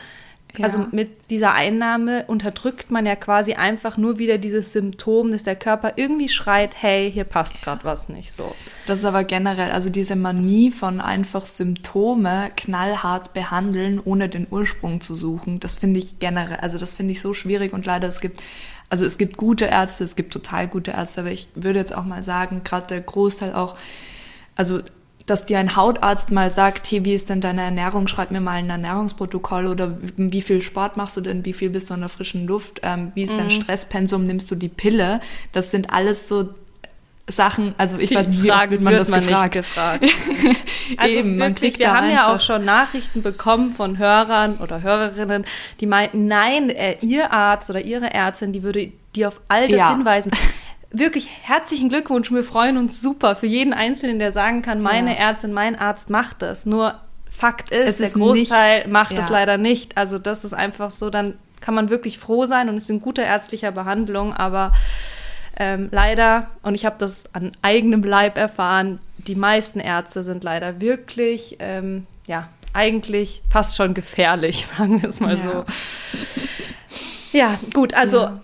ja. 0.58 0.66
also 0.66 0.86
mit 0.92 1.30
dieser 1.30 1.54
Einnahme 1.54 2.26
unterdrückt 2.28 2.92
man 2.92 3.06
ja 3.06 3.16
quasi 3.16 3.54
einfach 3.54 3.98
nur 3.98 4.20
wieder 4.20 4.38
dieses 4.38 4.72
Symptom, 4.74 5.32
dass 5.32 5.44
der 5.44 5.56
Körper 5.56 5.94
irgendwie 5.96 6.30
schreit, 6.30 6.72
hey, 6.82 7.12
hier 7.12 7.24
passt 7.24 7.62
gerade 7.62 7.84
was 7.84 8.10
nicht 8.10 8.32
so. 8.32 8.54
Das 8.88 9.00
ist 9.00 9.06
aber 9.06 9.24
generell, 9.24 9.72
also 9.72 9.90
diese 9.90 10.16
Manie 10.16 10.72
von 10.72 11.02
einfach 11.02 11.46
Symptome 11.46 12.50
knallhart 12.56 13.34
behandeln, 13.34 14.02
ohne 14.04 14.30
den 14.30 14.48
Ursprung 14.50 15.02
zu 15.02 15.16
suchen, 15.16 15.60
das 15.60 15.76
finde 15.76 16.00
ich 16.00 16.20
generell, 16.20 16.58
also 16.58 16.78
das 16.78 16.96
finde 16.96 17.14
ich 17.14 17.22
so 17.22 17.34
schwierig 17.34 17.74
und 17.74 17.86
leider 17.86 18.08
es 18.08 18.22
gibt 18.22 18.42
also 18.92 19.06
es 19.06 19.18
gibt 19.18 19.38
gute 19.38 19.66
Ärzte, 19.66 20.04
es 20.04 20.18
gibt 20.18 20.34
total 20.34 20.68
gute 20.68 20.92
Ärzte, 20.92 21.22
aber 21.22 21.32
ich 21.32 21.48
würde 21.56 21.80
jetzt 21.80 21.96
auch 21.96 22.04
mal 22.04 22.24
sagen, 22.24 22.62
gerade 22.66 22.88
der 22.88 23.00
Großteil 23.00 23.54
auch, 23.54 23.78
also 24.58 24.82
dass 25.26 25.46
dir 25.46 25.60
ein 25.60 25.76
Hautarzt 25.76 26.32
mal 26.32 26.52
sagt, 26.52 26.90
hey, 26.90 27.06
wie 27.06 27.14
ist 27.14 27.30
denn 27.30 27.42
deine 27.42 27.62
Ernährung? 27.62 28.08
Schreib 28.08 28.32
mir 28.32 28.42
mal 28.42 28.54
ein 28.54 28.70
Ernährungsprotokoll 28.70 29.68
oder 29.68 29.98
wie 30.18 30.42
viel 30.42 30.62
Sport 30.62 30.98
machst 30.98 31.18
du 31.18 31.22
denn? 31.22 31.46
Wie 31.46 31.54
viel 31.54 31.70
bist 31.70 31.90
du 31.90 31.94
in 31.94 32.00
der 32.00 32.10
frischen 32.10 32.48
Luft? 32.48 32.82
Ähm, 32.84 33.12
wie 33.16 33.24
ist 33.24 33.34
mhm. 33.34 33.38
dein 33.38 33.50
Stresspensum? 33.52 34.24
Nimmst 34.24 34.50
du 34.52 34.56
die 34.56 34.70
Pille? 34.70 35.22
Das 35.54 35.72
sind 35.72 35.94
alles 35.94 36.28
so 36.28 36.50
Sachen, 37.28 37.74
also 37.78 37.98
ich 37.98 38.10
die 38.10 38.16
weiß 38.16 38.28
nicht, 38.28 38.44
wie 38.44 38.50
Frage 38.50 38.72
wird 38.72 38.82
man 38.82 38.94
das 38.94 39.10
man 39.10 39.22
gefragt. 39.22 39.54
gefragt. 39.54 40.06
also 40.98 41.20
Eben, 41.20 41.40
wirklich, 41.40 41.80
wir 41.80 41.94
haben 41.94 42.10
ja 42.10 42.34
auch 42.34 42.42
schon 42.42 42.66
Nachrichten 42.66 43.22
bekommen 43.22 43.74
von 43.74 43.98
Hörern 43.98 44.56
oder 44.58 44.82
Hörerinnen, 44.82 45.46
die 45.80 45.86
meinten, 45.86 46.28
nein, 46.28 46.70
äh, 46.70 46.98
ihr 47.02 47.32
Arzt 47.32 47.70
oder 47.70 47.82
ihre 47.82 48.14
Ärztin, 48.14 48.54
die 48.54 48.64
würde 48.64 48.92
dir 49.16 49.30
auf 49.30 49.40
all 49.48 49.68
das 49.68 49.78
ja. 49.78 49.92
hinweisen. 49.92 50.32
Wirklich 50.92 51.30
herzlichen 51.44 51.90
Glückwunsch, 51.90 52.32
wir 52.32 52.44
freuen 52.44 52.78
uns 52.78 53.02
super 53.02 53.36
für 53.36 53.48
jeden 53.48 53.74
Einzelnen, 53.74 54.20
der 54.20 54.32
sagen 54.32 54.62
kann, 54.62 54.82
meine 54.82 55.12
ja. 55.12 55.30
Ärztin, 55.30 55.54
mein 55.54 55.78
Arzt 55.78 56.10
macht 56.10 56.42
das. 56.42 56.66
Nur 56.66 57.00
Fakt 57.30 57.72
ist, 57.72 57.88
es 57.88 57.98
der 57.98 58.08
ist 58.08 58.14
Großteil 58.16 58.76
nicht, 58.76 58.88
macht 58.88 59.14
es 59.14 59.30
ja. 59.30 59.32
leider 59.32 59.58
nicht. 59.58 59.98
Also 59.98 60.20
das 60.20 60.44
ist 60.44 60.54
einfach 60.54 60.92
so, 60.92 61.10
dann 61.10 61.36
kann 61.62 61.74
man 61.74 61.90
wirklich 61.90 62.20
froh 62.20 62.46
sein 62.46 62.68
und 62.68 62.76
ist 62.76 62.90
in 62.90 63.02
guter 63.02 63.24
ärztlicher 63.24 63.72
Behandlung, 63.72 64.34
aber 64.34 64.74
ähm, 65.58 65.90
leider, 65.92 66.48
und 66.64 66.76
ich 66.76 66.86
habe 66.86 66.96
das 66.98 67.34
an 67.34 67.52
eigenem 67.62 68.04
Leib 68.04 68.38
erfahren, 68.38 69.00
die 69.18 69.36
meisten 69.36 69.80
Ärzte 69.80 70.24
sind 70.24 70.44
leider 70.44 70.82
wirklich, 70.82 71.58
ähm, 71.60 72.08
ja, 72.28 72.50
eigentlich 72.74 73.44
fast 73.50 73.78
schon 73.78 73.94
gefährlich, 73.94 74.66
sagen 74.78 75.02
wir 75.02 75.10
es 75.10 75.20
mal 75.20 75.38
ja. 75.38 75.44
so. 75.44 75.66
Ja, 77.32 77.60
gut, 77.74 77.94
also 77.94 78.22
ja. 78.22 78.42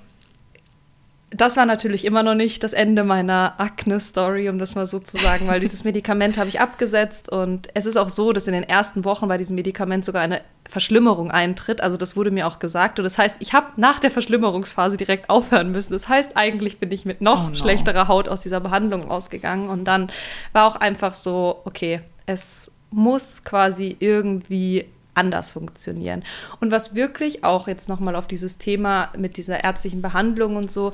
Das 1.29 1.57
war 1.57 1.65
natürlich 1.65 2.05
immer 2.05 2.23
noch 2.23 2.35
nicht 2.35 2.63
das 2.63 2.71
Ende 2.71 3.03
meiner 3.03 3.59
Akne-Story, 3.59 4.47
um 4.47 4.59
das 4.59 4.75
mal 4.75 4.85
so 4.85 4.97
zu 4.99 5.17
sagen, 5.17 5.47
weil 5.47 5.59
dieses 5.59 5.83
Medikament 5.85 6.37
habe 6.37 6.47
ich 6.47 6.61
abgesetzt 6.61 7.29
und 7.29 7.67
es 7.73 7.85
ist 7.85 7.97
auch 7.97 8.07
so, 8.07 8.31
dass 8.31 8.47
in 8.47 8.53
den 8.53 8.63
ersten 8.63 9.03
Wochen 9.03 9.27
bei 9.27 9.37
diesem 9.37 9.55
Medikament 9.55 10.05
sogar 10.05 10.21
eine 10.21 10.41
Verschlimmerung 10.69 11.29
eintritt. 11.29 11.81
Also 11.81 11.97
das 11.97 12.15
wurde 12.15 12.31
mir 12.31 12.47
auch 12.47 12.59
gesagt 12.59 12.99
und 12.99 13.03
das 13.03 13.17
heißt, 13.17 13.37
ich 13.39 13.51
habe 13.51 13.67
nach 13.75 13.99
der 13.99 14.11
Verschlimmerungsphase 14.11 14.95
direkt 14.95 15.29
aufhören 15.29 15.71
müssen. 15.71 15.91
Das 15.91 16.07
heißt, 16.07 16.37
eigentlich 16.37 16.79
bin 16.79 16.91
ich 16.91 17.03
mit 17.03 17.19
noch 17.19 17.47
oh 17.47 17.49
no. 17.49 17.55
schlechterer 17.55 18.07
Haut 18.07 18.29
aus 18.29 18.39
dieser 18.39 18.61
Behandlung 18.61 19.03
rausgegangen 19.03 19.67
und 19.69 19.83
dann 19.83 20.09
war 20.53 20.65
auch 20.65 20.77
einfach 20.77 21.13
so, 21.13 21.61
okay, 21.65 22.01
es 22.25 22.71
muss 22.89 23.43
quasi 23.43 23.97
irgendwie 23.99 24.85
anders 25.17 25.51
funktionieren. 25.51 26.23
Und 26.59 26.71
was 26.71 26.95
wirklich 26.95 27.43
auch 27.43 27.67
jetzt 27.67 27.89
nochmal 27.89 28.15
auf 28.15 28.27
dieses 28.27 28.57
Thema 28.57 29.11
mit 29.17 29.37
dieser 29.37 29.63
ärztlichen 29.63 30.01
Behandlung 30.01 30.55
und 30.55 30.71
so 30.71 30.93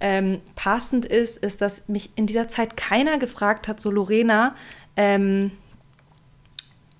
ähm, 0.00 0.40
passend 0.54 1.04
ist, 1.04 1.38
ist, 1.38 1.60
dass 1.60 1.88
mich 1.88 2.10
in 2.16 2.26
dieser 2.26 2.48
Zeit 2.48 2.76
keiner 2.76 3.18
gefragt 3.18 3.68
hat, 3.68 3.80
so 3.80 3.90
Lorena, 3.90 4.54
ähm, 4.96 5.52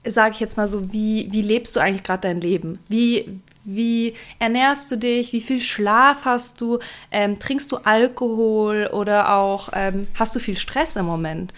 sage 0.06 0.32
ich 0.34 0.40
jetzt 0.40 0.56
mal 0.56 0.68
so, 0.68 0.92
wie, 0.92 1.28
wie 1.30 1.42
lebst 1.42 1.76
du 1.76 1.80
eigentlich 1.80 2.04
gerade 2.04 2.22
dein 2.22 2.40
Leben? 2.40 2.78
Wie, 2.88 3.40
wie 3.64 4.14
ernährst 4.38 4.90
du 4.90 4.96
dich? 4.96 5.32
Wie 5.32 5.40
viel 5.40 5.60
Schlaf 5.60 6.24
hast 6.24 6.60
du? 6.60 6.78
Ähm, 7.10 7.38
trinkst 7.38 7.70
du 7.70 7.76
Alkohol 7.76 8.88
oder 8.92 9.34
auch 9.34 9.68
ähm, 9.74 10.06
hast 10.14 10.34
du 10.34 10.40
viel 10.40 10.56
Stress 10.56 10.96
im 10.96 11.06
Moment? 11.06 11.52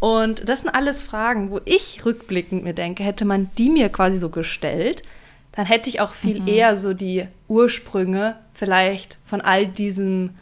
Und 0.00 0.48
das 0.48 0.60
sind 0.60 0.70
alles 0.70 1.02
Fragen, 1.02 1.50
wo 1.50 1.60
ich 1.64 2.04
rückblickend 2.04 2.64
mir 2.64 2.74
denke, 2.74 3.02
hätte 3.02 3.24
man 3.24 3.50
die 3.56 3.70
mir 3.70 3.88
quasi 3.88 4.18
so 4.18 4.28
gestellt, 4.28 5.02
dann 5.52 5.66
hätte 5.66 5.88
ich 5.88 6.00
auch 6.00 6.12
viel 6.12 6.40
mhm. 6.40 6.48
eher 6.48 6.76
so 6.76 6.94
die 6.94 7.26
Ursprünge 7.48 8.36
vielleicht 8.52 9.18
von 9.24 9.40
all 9.40 9.66
diesen, 9.66 10.36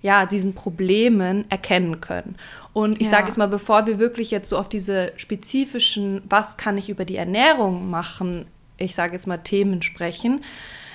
ja, 0.00 0.26
diesen 0.26 0.54
Problemen 0.54 1.44
erkennen 1.50 2.00
können. 2.00 2.36
Und 2.72 3.00
ich 3.00 3.06
ja. 3.06 3.10
sage 3.10 3.28
jetzt 3.28 3.36
mal, 3.36 3.46
bevor 3.46 3.86
wir 3.86 3.98
wirklich 3.98 4.30
jetzt 4.30 4.48
so 4.48 4.58
auf 4.58 4.68
diese 4.68 5.12
spezifischen, 5.16 6.22
was 6.28 6.56
kann 6.56 6.78
ich 6.78 6.88
über 6.88 7.04
die 7.04 7.16
Ernährung 7.16 7.90
machen, 7.90 8.46
ich 8.78 8.94
sage 8.94 9.12
jetzt 9.12 9.26
mal 9.26 9.38
Themen 9.38 9.82
sprechen, 9.82 10.42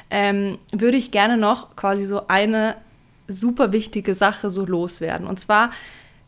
ähm, 0.09 0.57
würde 0.71 0.97
ich 0.97 1.11
gerne 1.11 1.37
noch 1.37 1.75
quasi 1.75 2.05
so 2.05 2.27
eine 2.27 2.75
super 3.27 3.71
wichtige 3.71 4.15
Sache 4.15 4.49
so 4.49 4.65
loswerden. 4.65 5.27
Und 5.27 5.39
zwar 5.39 5.71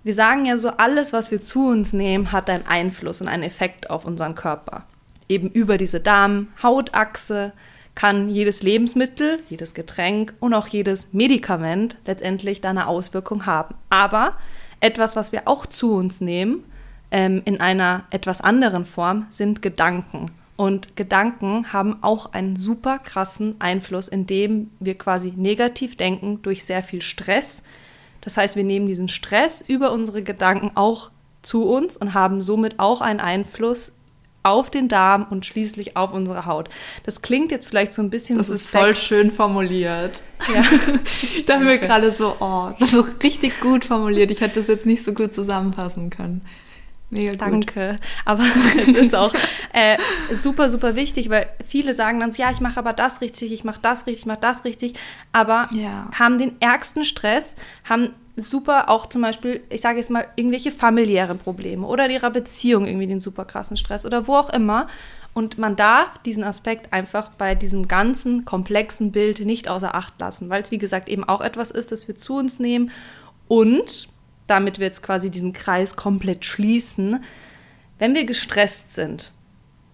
wir 0.04 0.14
sagen 0.14 0.46
ja 0.46 0.58
so, 0.58 0.70
alles, 0.70 1.14
was 1.14 1.32
wir 1.32 1.42
zu 1.42 1.68
uns 1.68 1.94
nehmen, 1.94 2.32
hat 2.32 2.50
einen 2.50 2.66
Einfluss 2.66 3.22
und 3.22 3.28
einen 3.28 3.44
Effekt 3.44 3.90
auf 3.90 4.06
unseren 4.06 4.36
Körper. 4.36 4.86
Eben 5.30 5.50
über 5.50 5.78
diese 5.78 6.00
Darm-Hautachse 6.00 7.54
kann 7.94 8.30
jedes 8.30 8.64
Lebensmittel, 8.64 9.40
jedes 9.50 9.74
Getränk 9.74 10.34
und 10.40 10.54
auch 10.54 10.68
jedes 10.68 11.14
Medikament 11.14 11.98
letztendlich 12.06 12.62
da 12.62 12.70
eine 12.72 12.88
Auswirkung 12.88 13.46
haben. 13.46 13.76
Aber 13.90 14.38
etwas, 14.80 15.16
was 15.16 15.32
wir 15.32 15.48
auch 15.48 15.66
zu 15.66 15.94
uns 15.94 16.22
nehmen, 16.22 16.64
ähm, 17.12 17.42
in 17.46 17.60
einer 17.60 18.06
etwas 18.10 18.42
anderen 18.42 18.86
Form, 18.86 19.28
sind 19.30 19.62
Gedanken. 19.62 20.32
Und 20.56 20.96
Gedanken 20.96 21.74
haben 21.74 22.02
auch 22.02 22.34
einen 22.34 22.56
super 22.56 23.00
krassen 23.00 23.56
Einfluss, 23.60 24.08
indem 24.08 24.72
wir 24.80 24.98
quasi 24.98 25.34
negativ 25.36 25.96
denken 25.96 26.42
durch 26.42 26.64
sehr 26.66 26.84
viel 26.84 27.02
Stress, 27.02 27.64
das 28.22 28.38
heißt, 28.38 28.56
wir 28.56 28.64
nehmen 28.64 28.86
diesen 28.86 29.08
Stress 29.08 29.62
über 29.62 29.92
unsere 29.92 30.24
Gedanken 30.24 30.72
auch 30.76 31.12
zu 31.42 31.68
uns 31.68 31.98
und 31.98 32.14
haben 32.14 32.42
somit 32.42 32.80
auch 32.80 33.02
einen 33.02 33.20
Einfluss 33.20 33.94
auf 34.44 34.72
den 34.72 34.88
Darm 34.88 35.28
und 35.30 35.46
schließlich 35.46 35.98
auf 35.98 36.14
unsere 36.14 36.46
Haut. 36.46 36.70
Das 37.04 37.22
klingt 37.22 37.52
jetzt 37.52 37.68
vielleicht 37.68 37.94
so 37.94 38.02
ein 38.02 38.10
bisschen. 38.10 38.38
Das 38.38 38.48
suspekt. 38.48 38.74
ist 38.74 38.82
voll 38.82 38.96
schön 38.96 39.32
formuliert. 39.32 40.22
Ja. 40.54 40.64
ich 41.22 41.46
dachte 41.46 41.64
mir 41.64 41.78
gerade 41.78 42.12
so, 42.12 42.36
oh, 42.40 42.70
das 42.80 42.94
ist 42.94 43.24
richtig 43.24 43.60
gut 43.60 43.86
formuliert. 43.86 44.32
Ich 44.32 44.42
hätte 44.42 44.60
das 44.60 44.68
jetzt 44.68 44.86
nicht 44.86 45.04
so 45.04 45.14
gut 45.14 45.34
zusammenfassen 45.34 46.10
können. 46.10 46.42
Mega 47.12 47.36
Danke. 47.36 47.92
Gut. 47.92 48.00
Aber 48.26 48.44
es 48.78 48.88
ist 48.88 49.16
auch 49.16 49.34
äh, 49.74 49.98
super, 50.34 50.70
super 50.70 50.96
wichtig, 50.96 51.30
weil 51.30 51.48
viele 51.68 51.94
sagen 51.94 52.22
dann 52.22 52.32
so, 52.32 52.42
ja, 52.42 52.50
ich 52.52 52.62
mache 52.62 52.80
aber 52.80 52.94
das 52.94 53.22
richtig, 53.22 53.52
ich 53.52 53.64
mache 53.64 53.80
das 53.82 54.08
richtig, 54.08 54.22
ich 54.22 54.26
mache 54.26 54.40
das 54.40 54.64
richtig, 54.64 54.94
aber 55.34 55.68
ja. 55.74 56.10
haben 56.18 56.38
den 56.38 56.56
ärgsten 56.62 57.04
Stress, 57.04 57.56
haben 57.88 58.12
super 58.38 58.90
auch 58.90 59.08
zum 59.08 59.22
Beispiel, 59.22 59.62
ich 59.70 59.82
sage 59.82 59.98
jetzt 59.98 60.10
mal, 60.10 60.26
irgendwelche 60.38 60.72
familiären 60.72 61.38
Probleme 61.38 61.86
oder 61.86 62.06
in 62.06 62.12
ihrer 62.12 62.30
Beziehung 62.32 62.88
irgendwie 62.88 63.08
den 63.08 63.20
super 63.20 63.44
krassen 63.44 63.76
Stress 63.76 64.06
oder 64.06 64.28
wo 64.28 64.36
auch 64.36 64.50
immer. 64.50 64.88
Und 65.34 65.58
man 65.58 65.76
darf 65.78 66.18
diesen 66.20 66.44
Aspekt 66.44 66.92
einfach 66.92 67.30
bei 67.32 67.56
diesem 67.56 67.88
ganzen 67.88 68.44
komplexen 68.44 69.12
Bild 69.12 69.40
nicht 69.40 69.70
außer 69.70 69.96
Acht 69.96 70.20
lassen, 70.20 70.50
weil 70.50 70.62
es, 70.62 70.72
wie 70.72 70.78
gesagt, 70.78 71.08
eben 71.08 71.24
auch 71.24 71.42
etwas 71.42 71.72
ist, 71.72 71.92
das 71.92 72.08
wir 72.08 72.18
zu 72.18 72.38
uns 72.38 72.60
nehmen 72.60 72.92
und 73.48 74.10
damit 74.52 74.80
wir 74.80 74.88
jetzt 74.88 75.02
quasi 75.02 75.32
diesen 75.32 75.54
Kreis 75.54 75.96
komplett 75.96 76.46
schließen, 76.46 77.24
wenn 78.00 78.14
wir 78.14 78.26
gestresst 78.26 78.94
sind, 78.94 79.32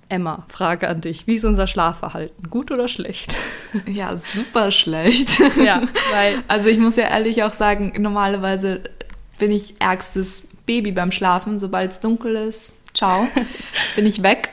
Emma, 0.10 0.46
Frage 0.48 0.88
an 0.88 1.02
dich. 1.02 1.28
Wie 1.28 1.36
ist 1.36 1.46
unser 1.46 1.68
Schlafverhalten? 1.68 2.50
Gut 2.50 2.72
oder 2.72 2.88
schlecht? 2.88 3.38
Ja, 3.86 4.16
super 4.16 4.72
schlecht. 4.72 5.40
Ja, 5.58 5.84
weil. 6.14 6.42
Also 6.48 6.70
ich 6.70 6.80
muss 6.80 6.96
ja 6.96 7.10
ehrlich 7.10 7.44
auch 7.44 7.52
sagen, 7.52 7.94
normalerweise 7.98 8.82
bin 9.38 9.52
ich 9.52 9.80
ärgstes 9.80 10.48
Baby 10.66 10.94
beim 10.94 11.12
Schlafen. 11.12 11.60
Sobald 11.60 11.92
es 11.92 12.00
dunkel 12.00 12.36
ist, 12.38 12.74
ciao, 12.98 13.28
bin 13.96 14.06
ich 14.06 14.24
weg. 14.24 14.50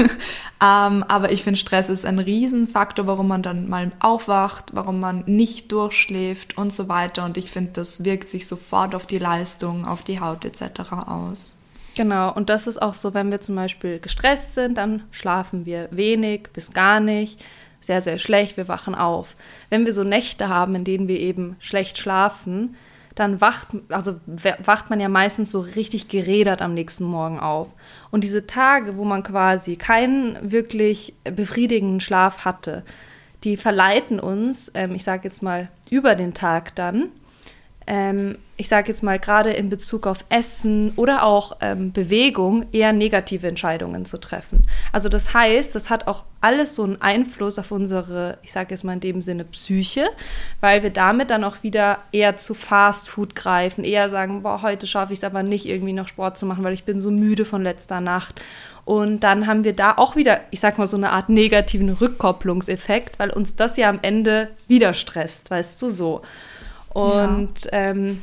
ähm, 0.62 1.04
aber 1.08 1.32
ich 1.32 1.42
finde, 1.42 1.58
Stress 1.58 1.88
ist 1.88 2.06
ein 2.06 2.20
Riesenfaktor, 2.20 3.06
warum 3.06 3.28
man 3.28 3.42
dann 3.42 3.68
mal 3.68 3.90
aufwacht, 3.98 4.70
warum 4.74 5.00
man 5.00 5.24
nicht 5.26 5.72
durchschläft 5.72 6.56
und 6.56 6.72
so 6.72 6.88
weiter. 6.88 7.24
Und 7.24 7.36
ich 7.36 7.50
finde, 7.50 7.72
das 7.72 8.04
wirkt 8.04 8.28
sich 8.28 8.46
sofort 8.46 8.94
auf 8.94 9.06
die 9.06 9.18
Leistung, 9.18 9.86
auf 9.86 10.02
die 10.02 10.20
Haut 10.20 10.44
etc. 10.44 10.92
aus. 11.06 11.56
Genau, 11.96 12.32
und 12.32 12.48
das 12.48 12.68
ist 12.68 12.80
auch 12.80 12.94
so, 12.94 13.14
wenn 13.14 13.32
wir 13.32 13.40
zum 13.40 13.56
Beispiel 13.56 13.98
gestresst 13.98 14.54
sind, 14.54 14.78
dann 14.78 15.02
schlafen 15.10 15.66
wir 15.66 15.88
wenig 15.90 16.48
bis 16.52 16.72
gar 16.72 17.00
nicht, 17.00 17.44
sehr, 17.80 18.00
sehr 18.00 18.18
schlecht, 18.18 18.56
wir 18.56 18.68
wachen 18.68 18.94
auf. 18.94 19.34
Wenn 19.70 19.84
wir 19.84 19.92
so 19.92 20.04
Nächte 20.04 20.48
haben, 20.48 20.76
in 20.76 20.84
denen 20.84 21.08
wir 21.08 21.18
eben 21.18 21.56
schlecht 21.58 21.98
schlafen, 21.98 22.76
dann 23.20 23.40
wacht, 23.40 23.68
also 23.90 24.18
wacht 24.64 24.90
man 24.90 24.98
ja 24.98 25.08
meistens 25.08 25.50
so 25.50 25.60
richtig 25.60 26.08
gerädert 26.08 26.62
am 26.62 26.74
nächsten 26.74 27.04
Morgen 27.04 27.38
auf. 27.38 27.68
Und 28.10 28.24
diese 28.24 28.46
Tage, 28.46 28.96
wo 28.96 29.04
man 29.04 29.22
quasi 29.22 29.76
keinen 29.76 30.38
wirklich 30.50 31.14
befriedigenden 31.24 32.00
Schlaf 32.00 32.44
hatte, 32.44 32.82
die 33.44 33.56
verleiten 33.56 34.20
uns, 34.20 34.72
ähm, 34.74 34.94
ich 34.94 35.04
sage 35.04 35.24
jetzt 35.24 35.42
mal 35.42 35.68
über 35.90 36.14
den 36.14 36.34
Tag 36.34 36.74
dann, 36.74 37.10
ähm, 37.90 38.38
ich 38.56 38.68
sage 38.68 38.86
jetzt 38.88 39.02
mal 39.02 39.18
gerade 39.18 39.50
in 39.50 39.68
Bezug 39.68 40.06
auf 40.06 40.24
Essen 40.28 40.92
oder 40.94 41.24
auch 41.24 41.56
ähm, 41.60 41.90
Bewegung, 41.90 42.66
eher 42.70 42.92
negative 42.92 43.48
Entscheidungen 43.48 44.04
zu 44.04 44.18
treffen. 44.18 44.68
Also 44.92 45.08
das 45.08 45.34
heißt, 45.34 45.74
das 45.74 45.90
hat 45.90 46.06
auch 46.06 46.24
alles 46.40 46.76
so 46.76 46.84
einen 46.84 47.02
Einfluss 47.02 47.58
auf 47.58 47.72
unsere, 47.72 48.38
ich 48.42 48.52
sage 48.52 48.68
jetzt 48.70 48.84
mal 48.84 48.92
in 48.92 49.00
dem 49.00 49.22
Sinne 49.22 49.44
Psyche, 49.44 50.08
weil 50.60 50.84
wir 50.84 50.90
damit 50.90 51.30
dann 51.30 51.42
auch 51.42 51.64
wieder 51.64 51.98
eher 52.12 52.36
zu 52.36 52.54
Fast 52.54 53.10
Food 53.10 53.34
greifen, 53.34 53.82
eher 53.82 54.08
sagen, 54.08 54.44
boah, 54.44 54.62
heute 54.62 54.86
schaffe 54.86 55.12
ich 55.12 55.18
es 55.18 55.24
aber 55.24 55.42
nicht 55.42 55.66
irgendwie 55.66 55.92
noch 55.92 56.06
Sport 56.06 56.38
zu 56.38 56.46
machen, 56.46 56.62
weil 56.62 56.74
ich 56.74 56.84
bin 56.84 57.00
so 57.00 57.10
müde 57.10 57.44
von 57.44 57.64
letzter 57.64 58.00
Nacht. 58.00 58.40
Und 58.84 59.24
dann 59.24 59.48
haben 59.48 59.64
wir 59.64 59.72
da 59.72 59.94
auch 59.96 60.14
wieder, 60.14 60.42
ich 60.52 60.60
sag 60.60 60.78
mal, 60.78 60.86
so 60.86 60.96
eine 60.96 61.10
Art 61.10 61.28
negativen 61.28 61.88
Rückkopplungseffekt, 61.88 63.18
weil 63.18 63.30
uns 63.30 63.56
das 63.56 63.76
ja 63.76 63.88
am 63.88 63.98
Ende 64.02 64.48
wieder 64.68 64.94
stresst, 64.94 65.50
weißt 65.50 65.82
du 65.82 65.88
so. 65.88 66.22
Und 66.90 67.64
ja. 67.64 67.70
ähm, 67.72 68.22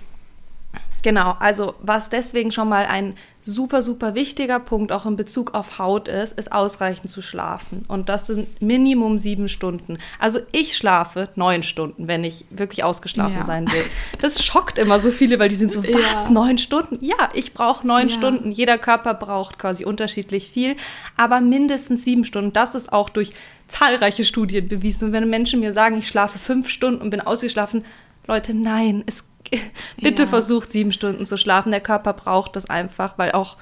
genau, 1.03 1.35
also 1.39 1.75
was 1.81 2.09
deswegen 2.09 2.51
schon 2.51 2.69
mal 2.69 2.85
ein 2.85 3.15
super, 3.47 3.81
super 3.81 4.13
wichtiger 4.13 4.59
Punkt 4.59 4.91
auch 4.91 5.05
in 5.05 5.15
Bezug 5.15 5.53
auf 5.53 5.79
Haut 5.79 6.09
ist, 6.09 6.37
ist 6.37 6.51
ausreichend 6.51 7.09
zu 7.09 7.21
schlafen. 7.21 7.85
Und 7.87 8.09
das 8.09 8.27
sind 8.27 8.61
Minimum 8.61 9.17
sieben 9.17 9.47
Stunden. 9.47 9.99
Also 10.19 10.39
ich 10.51 10.75
schlafe 10.75 11.29
neun 11.35 11.63
Stunden, 11.63 12.09
wenn 12.09 12.25
ich 12.25 12.43
wirklich 12.49 12.83
ausgeschlafen 12.83 13.37
ja. 13.39 13.45
sein 13.45 13.71
will. 13.71 13.83
Das 14.21 14.43
schockt 14.43 14.77
immer 14.77 14.99
so 14.99 15.11
viele, 15.11 15.39
weil 15.39 15.47
die 15.47 15.55
sind 15.55 15.71
so, 15.71 15.81
was, 15.81 16.25
ja. 16.25 16.29
neun 16.29 16.57
Stunden? 16.57 16.97
Ja, 16.99 17.29
ich 17.33 17.53
brauche 17.53 17.87
neun 17.87 18.09
ja. 18.09 18.13
Stunden. 18.13 18.51
Jeder 18.51 18.77
Körper 18.77 19.13
braucht 19.13 19.57
quasi 19.57 19.85
unterschiedlich 19.85 20.49
viel, 20.49 20.75
aber 21.15 21.39
mindestens 21.39 22.03
sieben 22.03 22.25
Stunden. 22.25 22.51
Das 22.51 22.75
ist 22.75 22.91
auch 22.91 23.09
durch 23.09 23.31
zahlreiche 23.69 24.25
Studien 24.25 24.67
bewiesen. 24.67 25.05
Und 25.05 25.11
wenn 25.13 25.29
Menschen 25.29 25.61
mir 25.61 25.71
sagen, 25.71 25.97
ich 25.97 26.07
schlafe 26.07 26.37
fünf 26.37 26.67
Stunden 26.69 27.01
und 27.01 27.11
bin 27.11 27.21
ausgeschlafen, 27.21 27.85
Leute, 28.27 28.53
nein, 28.53 29.03
es, 29.05 29.27
bitte 30.01 30.23
ja. 30.23 30.29
versucht 30.29 30.71
sieben 30.71 30.91
Stunden 30.91 31.25
zu 31.25 31.37
schlafen. 31.37 31.71
Der 31.71 31.81
Körper 31.81 32.13
braucht 32.13 32.55
das 32.55 32.69
einfach, 32.69 33.17
weil 33.17 33.31
auch 33.31 33.57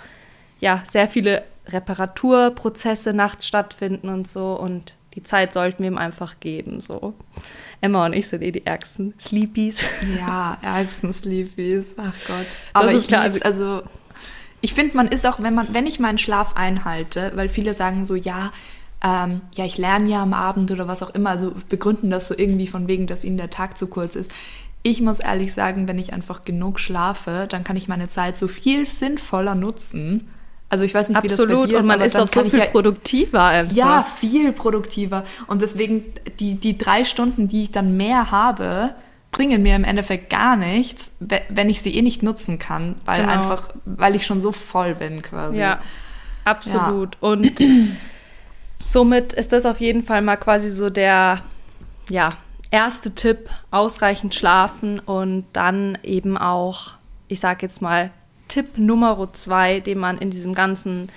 ja 0.60 0.82
sehr 0.86 1.08
viele 1.08 1.44
Reparaturprozesse 1.68 3.14
nachts 3.14 3.48
stattfinden 3.48 4.10
und 4.10 4.28
so 4.28 4.54
und 4.54 4.94
die 5.16 5.24
Zeit 5.24 5.54
sollten 5.54 5.84
wir 5.84 5.92
ihm 5.92 5.98
einfach 5.98 6.40
geben. 6.40 6.80
So. 6.80 7.14
Emma 7.80 8.06
und 8.06 8.14
ich 8.14 8.28
sind 8.28 8.42
eh 8.42 8.52
die 8.52 8.66
ärgsten 8.66 9.14
Sleepies. 9.20 9.86
Ja, 10.20 10.58
ärgsten 10.62 11.14
Sleepies. 11.14 11.96
Ach 11.98 12.14
Gott. 12.28 12.48
Aber 12.74 12.88
das 12.88 12.96
ist 12.96 13.08
klar. 13.08 13.22
Also, 13.22 13.42
also 13.42 13.84
ich 14.62 14.74
finde, 14.74 14.98
man 14.98 15.08
ist 15.08 15.26
auch, 15.26 15.42
wenn 15.42 15.56
man, 15.56 15.74
wenn 15.74 15.88
ich 15.88 16.00
meinen 16.00 16.18
Schlaf 16.18 16.56
einhalte, 16.56 17.32
weil 17.36 17.50
viele 17.50 17.74
sagen 17.74 18.04
so, 18.04 18.16
ja, 18.16 18.52
ähm, 19.04 19.42
ja, 19.54 19.66
ich 19.66 19.78
lerne 19.78 20.10
ja 20.10 20.24
am 20.24 20.34
Abend 20.34 20.72
oder 20.72 20.88
was 20.88 21.04
auch 21.04 21.14
immer, 21.14 21.32
also 21.32 21.54
begründen 21.70 22.10
das 22.10 22.28
so 22.28 22.36
irgendwie 22.38 22.68
von 22.68 22.88
wegen, 22.88 23.08
dass 23.08 23.24
ihnen 23.24 23.38
der 23.38 23.50
Tag 23.50 23.78
zu 23.78 23.88
kurz 23.88 24.16
ist. 24.16 24.32
ich 24.84 25.02
muss 25.02 25.20
ehrlich 25.20 25.52
sagen, 25.52 25.88
wenn 25.88 25.98
ich 25.98 26.14
einfach 26.14 26.46
genug 26.46 26.80
schlafe, 26.80 27.48
dann 27.50 27.64
kann 27.64 27.76
ich 27.76 27.88
meine 27.88 28.08
Zeit 28.08 28.38
so 28.38 28.48
viel 28.48 28.86
sinnvoller 28.86 29.56
nutzen. 29.56 30.30
Also 30.70 30.84
ich 30.84 30.94
weiß 30.94 31.10
nicht, 31.10 31.24
wie 31.24 31.30
Absolut. 31.30 31.54
das 31.54 31.60
bei 31.62 31.68
dir 31.68 31.80
ist. 31.80 31.82
Und 31.82 31.88
man 31.88 32.02
ist 32.02 32.20
auch 32.20 32.28
so 32.28 32.44
viel 32.44 32.60
ja, 32.60 32.66
produktiver 32.66 33.44
einfach. 33.44 33.76
Ja, 33.76 34.06
viel 34.20 34.52
produktiver. 34.52 35.24
Und 35.48 35.62
deswegen, 35.62 36.06
die, 36.40 36.56
die 36.56 36.78
drei 36.78 37.04
Stunden, 37.04 37.48
die 37.48 37.64
ich 37.64 37.72
dann 37.72 37.98
mehr 37.98 38.30
habe, 38.30 38.94
bringen 39.32 39.64
mir 39.64 39.76
im 39.76 39.84
Endeffekt 39.84 40.30
gar 40.30 40.56
nichts, 40.56 41.14
wenn 41.50 41.70
ich 41.70 41.82
sie 41.82 41.96
eh 41.96 42.02
nicht 42.02 42.24
nutzen 42.24 42.58
kann, 42.58 42.96
weil 43.06 43.22
genau. 43.22 43.34
einfach, 43.34 43.70
weil 43.86 44.16
ich 44.16 44.26
schon 44.26 44.40
so 44.40 44.52
voll 44.52 44.96
bin 44.96 45.22
quasi. 45.22 45.60
Ja, 45.60 45.80
absolut. 46.46 47.18
Ja. 47.22 47.30
Und 47.30 47.62
somit 48.88 49.34
ist 49.34 49.52
das 49.52 49.66
auf 49.66 49.80
jeden 49.80 50.04
Fall 50.04 50.22
mal 50.22 50.38
quasi 50.38 50.70
so 50.70 50.90
der, 50.90 51.42
ja, 52.10 52.30
erste 52.72 53.14
Tipp, 53.16 53.50
ausreichend 53.72 54.36
schlafen 54.36 55.00
und 55.00 55.46
dann 55.54 55.98
eben 56.04 56.38
auch, 56.38 56.94
ich 57.28 57.40
sag 57.40 57.62
jetzt 57.62 57.82
mal, 57.82 58.12
Tipp 58.48 58.78
Nummer 58.78 59.32
zwei, 59.34 59.80
den 59.80 59.98
man 59.98 60.18
in 60.18 60.30
diesem 60.30 60.54
ganzen 60.54 61.10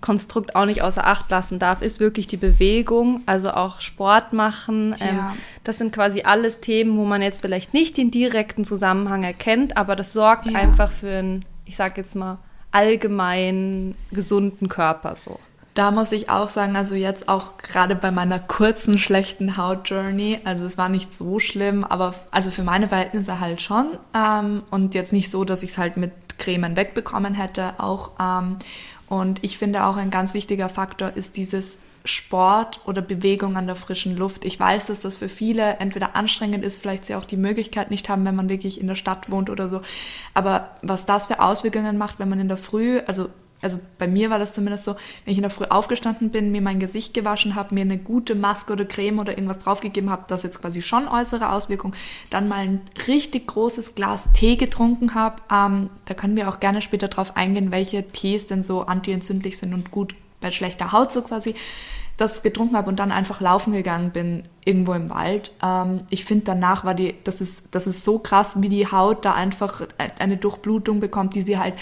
Konstrukt 0.00 0.54
auch 0.54 0.64
nicht 0.64 0.82
außer 0.82 1.06
Acht 1.06 1.30
lassen 1.30 1.58
darf, 1.58 1.82
ist 1.82 1.98
wirklich 1.98 2.28
die 2.28 2.36
Bewegung, 2.36 3.22
also 3.26 3.50
auch 3.50 3.80
Sport 3.80 4.32
machen. 4.32 4.94
Ähm, 5.00 5.16
ja. 5.16 5.34
das 5.64 5.78
sind 5.78 5.92
quasi 5.92 6.22
alles 6.22 6.60
Themen, 6.60 6.96
wo 6.96 7.04
man 7.04 7.20
jetzt 7.20 7.40
vielleicht 7.40 7.74
nicht 7.74 7.96
den 7.96 8.10
direkten 8.10 8.64
Zusammenhang 8.64 9.24
erkennt, 9.24 9.76
aber 9.76 9.96
das 9.96 10.12
sorgt 10.12 10.46
ja. 10.46 10.58
einfach 10.58 10.92
für 10.92 11.18
einen, 11.18 11.44
ich 11.64 11.76
sag 11.76 11.96
jetzt 11.96 12.14
mal, 12.14 12.38
allgemein 12.70 13.96
gesunden 14.12 14.68
Körper 14.68 15.16
so. 15.16 15.40
Da 15.78 15.92
muss 15.92 16.10
ich 16.10 16.28
auch 16.28 16.48
sagen, 16.48 16.74
also 16.74 16.96
jetzt 16.96 17.28
auch 17.28 17.56
gerade 17.56 17.94
bei 17.94 18.10
meiner 18.10 18.40
kurzen 18.40 18.98
schlechten 18.98 19.56
Haut-Journey, 19.56 20.40
also 20.42 20.66
es 20.66 20.76
war 20.76 20.88
nicht 20.88 21.12
so 21.12 21.38
schlimm, 21.38 21.84
aber 21.84 22.16
also 22.32 22.50
für 22.50 22.64
meine 22.64 22.88
Verhältnisse 22.88 23.38
halt 23.38 23.62
schon 23.62 23.96
ähm, 24.12 24.58
und 24.72 24.96
jetzt 24.96 25.12
nicht 25.12 25.30
so, 25.30 25.44
dass 25.44 25.62
ich 25.62 25.70
es 25.70 25.78
halt 25.78 25.96
mit 25.96 26.10
Cremen 26.36 26.74
wegbekommen 26.74 27.34
hätte 27.34 27.78
auch. 27.78 28.10
Ähm, 28.20 28.56
und 29.08 29.44
ich 29.44 29.56
finde 29.56 29.84
auch 29.84 29.96
ein 29.96 30.10
ganz 30.10 30.34
wichtiger 30.34 30.68
Faktor 30.68 31.12
ist 31.14 31.36
dieses 31.36 31.78
Sport 32.04 32.80
oder 32.84 33.00
Bewegung 33.00 33.56
an 33.56 33.68
der 33.68 33.76
frischen 33.76 34.16
Luft. 34.16 34.44
Ich 34.44 34.58
weiß, 34.58 34.86
dass 34.86 34.98
das 34.98 35.14
für 35.14 35.28
viele 35.28 35.76
entweder 35.76 36.16
anstrengend 36.16 36.64
ist, 36.64 36.82
vielleicht 36.82 37.04
sie 37.04 37.14
auch 37.14 37.24
die 37.24 37.36
Möglichkeit 37.36 37.92
nicht 37.92 38.08
haben, 38.08 38.24
wenn 38.24 38.34
man 38.34 38.48
wirklich 38.48 38.80
in 38.80 38.88
der 38.88 38.96
Stadt 38.96 39.30
wohnt 39.30 39.48
oder 39.48 39.68
so. 39.68 39.82
Aber 40.34 40.70
was 40.82 41.06
das 41.06 41.28
für 41.28 41.38
Auswirkungen 41.38 41.98
macht, 41.98 42.18
wenn 42.18 42.28
man 42.28 42.40
in 42.40 42.48
der 42.48 42.56
Früh, 42.56 42.98
also 43.06 43.28
also 43.60 43.80
bei 43.98 44.06
mir 44.06 44.30
war 44.30 44.38
das 44.38 44.54
zumindest 44.54 44.84
so, 44.84 44.94
wenn 45.24 45.32
ich 45.32 45.38
in 45.38 45.42
der 45.42 45.50
Früh 45.50 45.64
aufgestanden 45.64 46.30
bin, 46.30 46.52
mir 46.52 46.62
mein 46.62 46.78
Gesicht 46.78 47.14
gewaschen 47.14 47.54
habe, 47.54 47.74
mir 47.74 47.82
eine 47.82 47.98
gute 47.98 48.34
Maske 48.34 48.72
oder 48.72 48.84
Creme 48.84 49.18
oder 49.18 49.32
irgendwas 49.32 49.58
draufgegeben 49.58 50.10
habe, 50.10 50.24
das 50.28 50.44
jetzt 50.44 50.60
quasi 50.60 50.82
schon 50.82 51.08
äußere 51.08 51.50
Auswirkungen, 51.50 51.94
dann 52.30 52.48
mal 52.48 52.60
ein 52.60 52.80
richtig 53.06 53.48
großes 53.48 53.94
Glas 53.94 54.32
Tee 54.32 54.56
getrunken 54.56 55.14
habe. 55.14 55.42
Ähm, 55.52 55.90
da 56.04 56.14
können 56.14 56.36
wir 56.36 56.48
auch 56.48 56.60
gerne 56.60 56.82
später 56.82 57.08
drauf 57.08 57.36
eingehen, 57.36 57.72
welche 57.72 58.08
Tees 58.08 58.46
denn 58.46 58.62
so 58.62 58.82
antientzündlich 58.82 59.58
sind 59.58 59.74
und 59.74 59.90
gut 59.90 60.14
bei 60.40 60.50
schlechter 60.50 60.92
Haut 60.92 61.10
so 61.10 61.22
quasi 61.22 61.54
das 62.16 62.42
getrunken 62.42 62.76
habe 62.76 62.88
und 62.88 62.98
dann 62.98 63.12
einfach 63.12 63.40
laufen 63.40 63.72
gegangen 63.72 64.10
bin 64.10 64.42
irgendwo 64.64 64.92
im 64.92 65.08
Wald. 65.08 65.52
Ähm, 65.62 65.98
ich 66.10 66.24
finde 66.24 66.44
danach 66.46 66.84
war 66.84 66.94
die, 66.94 67.14
das 67.24 67.40
ist, 67.40 67.64
das 67.70 67.86
ist 67.86 68.04
so 68.04 68.18
krass, 68.18 68.60
wie 68.60 68.68
die 68.68 68.90
Haut 68.90 69.24
da 69.24 69.34
einfach 69.34 69.82
eine 70.18 70.36
Durchblutung 70.36 71.00
bekommt, 71.00 71.34
die 71.34 71.42
sie 71.42 71.58
halt 71.58 71.74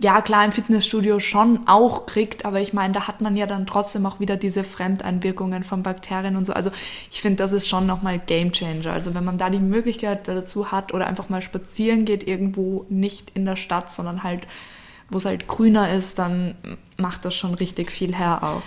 ja 0.00 0.20
klar 0.20 0.44
im 0.44 0.52
Fitnessstudio 0.52 1.20
schon 1.20 1.60
auch 1.66 2.06
kriegt, 2.06 2.44
aber 2.44 2.60
ich 2.60 2.72
meine, 2.72 2.92
da 2.94 3.06
hat 3.06 3.20
man 3.20 3.36
ja 3.36 3.46
dann 3.46 3.66
trotzdem 3.66 4.06
auch 4.06 4.20
wieder 4.20 4.36
diese 4.36 4.64
Fremdeinwirkungen 4.64 5.64
von 5.64 5.82
Bakterien 5.82 6.36
und 6.36 6.46
so. 6.46 6.52
Also 6.52 6.70
ich 7.10 7.20
finde, 7.20 7.36
das 7.36 7.52
ist 7.52 7.68
schon 7.68 7.86
nochmal 7.86 8.18
Game 8.18 8.52
Changer. 8.52 8.92
Also 8.92 9.14
wenn 9.14 9.24
man 9.24 9.38
da 9.38 9.50
die 9.50 9.58
Möglichkeit 9.58 10.26
dazu 10.28 10.72
hat 10.72 10.92
oder 10.92 11.06
einfach 11.06 11.28
mal 11.28 11.42
spazieren 11.42 12.04
geht 12.04 12.26
irgendwo 12.26 12.86
nicht 12.88 13.30
in 13.34 13.44
der 13.44 13.56
Stadt, 13.56 13.90
sondern 13.92 14.22
halt, 14.22 14.46
wo 15.10 15.18
es 15.18 15.24
halt 15.24 15.46
grüner 15.46 15.92
ist, 15.92 16.18
dann 16.18 16.54
macht 16.96 17.24
das 17.24 17.34
schon 17.34 17.54
richtig 17.54 17.90
viel 17.90 18.14
her 18.14 18.42
auch. 18.42 18.62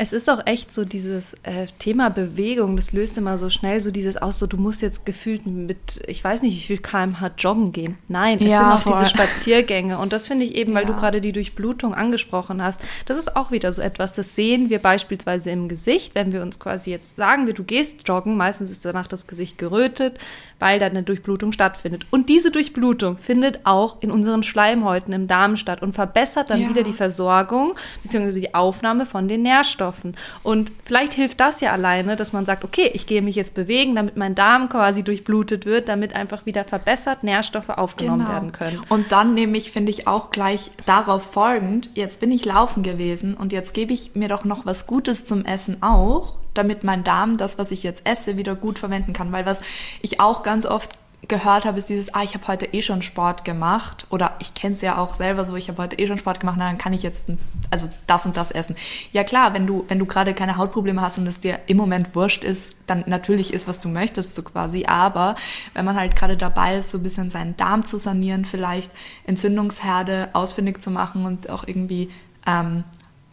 Es 0.00 0.12
ist 0.12 0.30
auch 0.30 0.46
echt 0.46 0.72
so 0.72 0.84
dieses 0.84 1.34
äh, 1.42 1.66
Thema 1.80 2.08
Bewegung, 2.08 2.76
das 2.76 2.92
löst 2.92 3.18
immer 3.18 3.36
so 3.36 3.50
schnell 3.50 3.80
so 3.80 3.90
dieses 3.90 4.16
aus, 4.16 4.38
so 4.38 4.46
du 4.46 4.56
musst 4.56 4.80
jetzt 4.80 5.04
gefühlt 5.04 5.44
mit, 5.44 5.76
ich 6.06 6.22
weiß 6.22 6.42
nicht, 6.42 6.54
wie 6.54 6.66
viel 6.68 6.78
kmh 6.78 7.32
joggen 7.36 7.72
gehen. 7.72 7.98
Nein, 8.06 8.38
es 8.40 8.48
ja, 8.48 8.58
sind 8.58 8.66
auch 8.68 8.78
voll. 8.78 8.92
diese 8.92 9.10
Spaziergänge. 9.10 9.98
Und 9.98 10.12
das 10.12 10.28
finde 10.28 10.44
ich 10.44 10.54
eben, 10.54 10.72
weil 10.72 10.84
ja. 10.84 10.90
du 10.90 10.94
gerade 10.94 11.20
die 11.20 11.32
Durchblutung 11.32 11.94
angesprochen 11.94 12.62
hast, 12.62 12.80
das 13.06 13.18
ist 13.18 13.34
auch 13.34 13.50
wieder 13.50 13.72
so 13.72 13.82
etwas, 13.82 14.12
das 14.12 14.36
sehen 14.36 14.70
wir 14.70 14.78
beispielsweise 14.78 15.50
im 15.50 15.66
Gesicht, 15.66 16.14
wenn 16.14 16.32
wir 16.32 16.42
uns 16.42 16.60
quasi 16.60 16.92
jetzt 16.92 17.16
sagen, 17.16 17.48
wir, 17.48 17.54
du 17.54 17.64
gehst 17.64 18.06
joggen, 18.06 18.36
meistens 18.36 18.70
ist 18.70 18.84
danach 18.84 19.08
das 19.08 19.26
Gesicht 19.26 19.58
gerötet, 19.58 20.20
weil 20.60 20.78
da 20.78 20.86
eine 20.86 21.02
Durchblutung 21.02 21.50
stattfindet. 21.50 22.06
Und 22.10 22.28
diese 22.28 22.52
Durchblutung 22.52 23.18
findet 23.18 23.66
auch 23.66 24.00
in 24.00 24.12
unseren 24.12 24.44
Schleimhäuten 24.44 25.12
im 25.12 25.26
Darm 25.26 25.56
statt 25.56 25.82
und 25.82 25.94
verbessert 25.94 26.50
dann 26.50 26.60
ja. 26.60 26.68
wieder 26.68 26.84
die 26.84 26.92
Versorgung 26.92 27.74
bzw. 28.04 28.38
die 28.38 28.54
Aufnahme 28.54 29.04
von 29.04 29.26
den 29.26 29.42
Nährstoffen. 29.42 29.87
Nährstoffen. 29.88 30.16
Und 30.42 30.72
vielleicht 30.84 31.14
hilft 31.14 31.40
das 31.40 31.60
ja 31.60 31.72
alleine, 31.72 32.16
dass 32.16 32.32
man 32.32 32.46
sagt, 32.46 32.64
okay, 32.64 32.90
ich 32.94 33.06
gehe 33.06 33.22
mich 33.22 33.36
jetzt 33.36 33.54
bewegen, 33.54 33.94
damit 33.94 34.16
mein 34.16 34.34
Darm 34.34 34.68
quasi 34.68 35.02
durchblutet 35.02 35.66
wird, 35.66 35.88
damit 35.88 36.14
einfach 36.14 36.46
wieder 36.46 36.64
verbessert 36.64 37.24
Nährstoffe 37.24 37.70
aufgenommen 37.70 38.20
genau. 38.20 38.32
werden 38.32 38.52
können. 38.52 38.82
Und 38.88 39.12
dann 39.12 39.34
nehme 39.34 39.56
ich, 39.56 39.70
finde 39.72 39.90
ich, 39.90 40.06
auch 40.06 40.30
gleich 40.30 40.70
darauf 40.86 41.22
folgend, 41.22 41.90
jetzt 41.94 42.20
bin 42.20 42.30
ich 42.30 42.44
laufen 42.44 42.82
gewesen 42.82 43.34
und 43.34 43.52
jetzt 43.52 43.74
gebe 43.74 43.92
ich 43.92 44.14
mir 44.14 44.28
doch 44.28 44.44
noch 44.44 44.66
was 44.66 44.86
Gutes 44.86 45.24
zum 45.24 45.44
Essen 45.44 45.82
auch, 45.82 46.38
damit 46.54 46.84
mein 46.84 47.04
Darm 47.04 47.36
das, 47.36 47.58
was 47.58 47.70
ich 47.70 47.82
jetzt 47.82 48.06
esse, 48.06 48.36
wieder 48.36 48.54
gut 48.54 48.78
verwenden 48.78 49.12
kann. 49.12 49.32
Weil 49.32 49.46
was 49.46 49.60
ich 50.02 50.20
auch 50.20 50.42
ganz 50.42 50.66
oft 50.66 50.90
gehört 51.26 51.64
habe, 51.64 51.78
ist 51.78 51.88
dieses, 51.88 52.14
ah, 52.14 52.22
ich 52.22 52.34
habe 52.34 52.46
heute 52.46 52.66
eh 52.66 52.80
schon 52.80 53.02
Sport 53.02 53.44
gemacht 53.44 54.06
oder 54.10 54.36
ich 54.38 54.54
kenne 54.54 54.72
es 54.72 54.80
ja 54.80 54.98
auch 54.98 55.14
selber 55.14 55.44
so, 55.44 55.56
ich 55.56 55.68
habe 55.68 55.82
heute 55.82 55.98
eh 55.98 56.06
schon 56.06 56.18
Sport 56.18 56.38
gemacht, 56.38 56.56
na, 56.58 56.68
dann 56.68 56.78
kann 56.78 56.92
ich 56.92 57.02
jetzt 57.02 57.24
also 57.70 57.88
das 58.06 58.24
und 58.24 58.36
das 58.36 58.52
essen. 58.52 58.76
Ja 59.10 59.24
klar, 59.24 59.52
wenn 59.52 59.66
du 59.66 59.84
wenn 59.88 59.98
du 59.98 60.06
gerade 60.06 60.32
keine 60.32 60.56
Hautprobleme 60.56 61.00
hast 61.00 61.18
und 61.18 61.26
es 61.26 61.40
dir 61.40 61.58
im 61.66 61.76
Moment 61.76 62.14
wurscht 62.14 62.44
ist, 62.44 62.76
dann 62.86 63.02
natürlich 63.06 63.52
ist, 63.52 63.66
was 63.66 63.80
du 63.80 63.88
möchtest 63.88 64.36
so 64.36 64.42
quasi, 64.42 64.86
aber 64.86 65.34
wenn 65.74 65.84
man 65.84 65.96
halt 65.96 66.14
gerade 66.14 66.36
dabei 66.36 66.76
ist, 66.76 66.90
so 66.90 66.98
ein 66.98 67.02
bisschen 67.02 67.30
seinen 67.30 67.56
Darm 67.56 67.84
zu 67.84 67.98
sanieren, 67.98 68.44
vielleicht 68.44 68.92
Entzündungsherde 69.24 70.28
ausfindig 70.34 70.80
zu 70.80 70.92
machen 70.92 71.26
und 71.26 71.50
auch 71.50 71.66
irgendwie 71.66 72.10
ähm, 72.46 72.84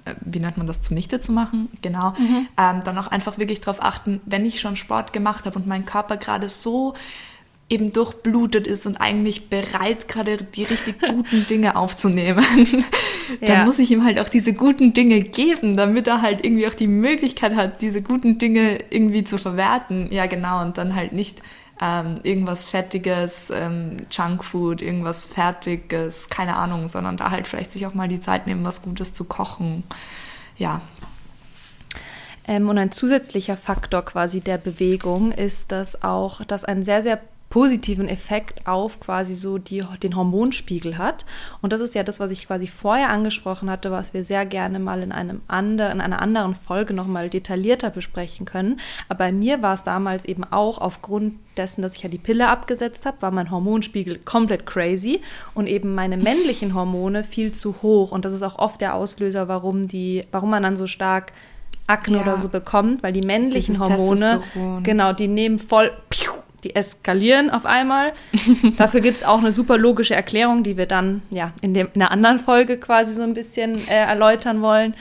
äh, 0.05 0.15
wie 0.21 0.39
nennt 0.39 0.57
man 0.57 0.67
das, 0.67 0.81
zunichte 0.81 1.19
zu 1.19 1.31
machen, 1.31 1.69
genau, 1.81 2.11
mhm. 2.17 2.47
ähm, 2.57 2.83
dann 2.83 2.97
auch 2.97 3.07
einfach 3.07 3.37
wirklich 3.37 3.61
darauf 3.61 3.81
achten, 3.81 4.21
wenn 4.25 4.45
ich 4.45 4.59
schon 4.59 4.75
Sport 4.75 5.13
gemacht 5.13 5.45
habe 5.45 5.57
und 5.57 5.67
mein 5.67 5.85
Körper 5.85 6.17
gerade 6.17 6.49
so 6.49 6.95
eben 7.67 7.93
durchblutet 7.93 8.67
ist 8.67 8.85
und 8.85 8.97
eigentlich 8.97 9.49
bereit, 9.49 10.07
gerade 10.07 10.37
die 10.37 10.63
richtig 10.63 10.99
guten 11.07 11.47
Dinge 11.47 11.75
aufzunehmen, 11.75 12.45
dann 13.41 13.57
ja. 13.57 13.65
muss 13.65 13.79
ich 13.79 13.89
ihm 13.89 14.03
halt 14.03 14.19
auch 14.19 14.29
diese 14.29 14.53
guten 14.53 14.93
Dinge 14.93 15.21
geben, 15.21 15.75
damit 15.75 16.07
er 16.07 16.21
halt 16.21 16.45
irgendwie 16.45 16.67
auch 16.67 16.75
die 16.75 16.87
Möglichkeit 16.87 17.55
hat, 17.55 17.81
diese 17.81 18.03
guten 18.03 18.37
Dinge 18.37 18.77
irgendwie 18.91 19.23
zu 19.23 19.37
verwerten. 19.37 20.09
Ja, 20.11 20.27
genau, 20.27 20.61
und 20.61 20.77
dann 20.77 20.95
halt 20.95 21.13
nicht 21.13 21.41
ähm, 21.81 22.19
irgendwas 22.21 22.65
Fettiges, 22.65 23.51
ähm, 23.51 23.97
Junkfood, 24.11 24.83
irgendwas 24.83 25.25
Fertiges, 25.25 26.29
keine 26.29 26.55
Ahnung, 26.57 26.87
sondern 26.87 27.17
da 27.17 27.31
halt 27.31 27.47
vielleicht 27.47 27.71
sich 27.71 27.87
auch 27.87 27.95
mal 27.95 28.07
die 28.07 28.19
Zeit 28.19 28.45
nehmen, 28.45 28.63
was 28.63 28.83
Gutes 28.83 29.13
zu 29.13 29.25
kochen. 29.25 29.83
Ja, 30.57 30.81
ähm, 32.47 32.69
und 32.69 32.77
ein 32.77 32.91
zusätzlicher 32.91 33.57
Faktor 33.57 34.03
quasi 34.03 34.39
der 34.39 34.57
Bewegung 34.57 35.31
ist, 35.31 35.71
dass 35.71 36.03
auch, 36.03 36.43
dass 36.45 36.63
ein 36.63 36.83
sehr, 36.83 37.01
sehr 37.01 37.19
positiven 37.55 38.09
Effekt 38.09 38.67
auf 38.67 38.99
quasi 38.99 39.33
so 39.33 39.57
die, 39.57 39.81
den 40.03 40.17
Hormonspiegel 40.17 40.97
hat. 40.97 41.25
Und 41.61 41.71
das 41.71 41.79
ist 41.79 41.95
ja 41.95 42.03
das, 42.03 42.19
was 42.19 42.29
ich 42.31 42.47
quasi 42.47 42.67
vorher 42.67 43.07
angesprochen 43.07 43.69
hatte, 43.69 43.91
was 43.91 44.13
wir 44.13 44.25
sehr 44.25 44.45
gerne 44.45 44.77
mal 44.77 45.01
in, 45.01 45.13
einem 45.13 45.41
andre, 45.47 45.89
in 45.89 46.01
einer 46.01 46.21
anderen 46.21 46.53
Folge 46.53 46.93
nochmal 46.93 47.29
detaillierter 47.29 47.91
besprechen 47.91 48.45
können. 48.45 48.81
Aber 49.07 49.19
bei 49.19 49.31
mir 49.31 49.61
war 49.61 49.73
es 49.73 49.85
damals 49.85 50.25
eben 50.25 50.43
auch 50.43 50.79
aufgrund 50.79 51.35
dessen, 51.55 51.81
dass 51.81 51.95
ich 51.95 52.03
ja 52.03 52.09
die 52.09 52.17
Pille 52.17 52.49
abgesetzt 52.49 53.05
habe, 53.05 53.21
war 53.21 53.31
mein 53.31 53.49
Hormonspiegel 53.49 54.17
komplett 54.17 54.65
crazy 54.65 55.21
und 55.53 55.67
eben 55.67 55.95
meine 55.95 56.17
männlichen 56.17 56.73
Hormone 56.73 57.23
viel 57.23 57.53
zu 57.53 57.75
hoch. 57.81 58.11
Und 58.11 58.25
das 58.25 58.33
ist 58.33 58.43
auch 58.43 58.59
oft 58.59 58.81
der 58.81 58.95
Auslöser, 58.95 59.47
warum, 59.47 59.87
die, 59.87 60.25
warum 60.33 60.49
man 60.49 60.61
dann 60.61 60.75
so 60.75 60.87
stark 60.87 61.31
Akne 61.87 62.17
ja. 62.17 62.23
oder 62.23 62.37
so 62.37 62.49
bekommt, 62.49 63.01
weil 63.01 63.13
die 63.13 63.25
männlichen 63.25 63.79
Hormone, 63.79 64.41
genau, 64.83 65.13
die 65.13 65.29
nehmen 65.29 65.57
voll 65.57 65.93
piu, 66.09 66.33
die 66.65 66.75
eskalieren 66.75 67.49
auf 67.49 67.65
einmal. 67.65 68.13
Dafür 68.77 69.01
gibt 69.01 69.17
es 69.17 69.23
auch 69.23 69.39
eine 69.39 69.53
super 69.53 69.77
logische 69.77 70.15
Erklärung, 70.15 70.63
die 70.63 70.77
wir 70.77 70.87
dann 70.87 71.21
ja 71.29 71.53
in, 71.61 71.73
dem, 71.73 71.89
in 71.93 72.01
einer 72.01 72.11
anderen 72.11 72.39
Folge 72.39 72.77
quasi 72.77 73.13
so 73.13 73.21
ein 73.21 73.33
bisschen 73.33 73.75
äh, 73.87 73.93
erläutern 73.93 74.61
wollen. 74.61 74.95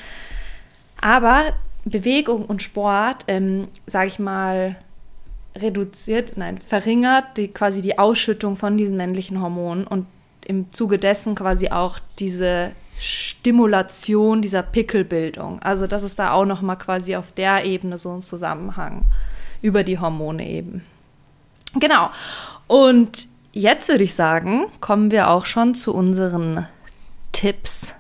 Aber 1.01 1.55
Bewegung 1.85 2.45
und 2.45 2.63
Sport, 2.63 3.25
ähm, 3.29 3.69
sage 3.87 4.09
ich 4.09 4.19
mal, 4.19 4.77
reduziert, 5.57 6.37
nein, 6.37 6.59
verringert 6.59 7.37
die, 7.37 7.49
quasi 7.49 7.81
die 7.81 7.99
Ausschüttung 7.99 8.57
von 8.57 8.77
diesen 8.77 8.97
männlichen 8.97 9.41
Hormonen 9.41 9.87
und 9.87 10.07
im 10.47 10.73
Zuge 10.73 10.99
dessen 10.99 11.35
quasi 11.35 11.69
auch 11.69 11.99
diese 12.19 12.73
Stimulation 12.99 14.43
dieser 14.43 14.63
Pickelbildung. 14.63 15.61
Also 15.63 15.87
das 15.87 16.03
ist 16.03 16.19
da 16.19 16.33
auch 16.33 16.45
noch 16.45 16.63
mal 16.63 16.77
quasi 16.77 17.17
auf 17.17 17.33
der 17.33 17.65
Ebene 17.65 17.99
so 17.99 18.15
ein 18.15 18.23
Zusammenhang 18.23 19.05
über 19.63 19.83
die 19.83 19.99
Hormone 19.99 20.47
eben. 20.47 20.85
Genau. 21.75 22.11
Und 22.67 23.29
jetzt 23.53 23.89
würde 23.89 24.05
ich 24.05 24.15
sagen, 24.15 24.67
kommen 24.81 25.11
wir 25.11 25.31
auch 25.31 25.47
schon 25.47 25.75
zu 25.75 25.95
unseren 25.95 26.67
Tipps, 27.33 27.95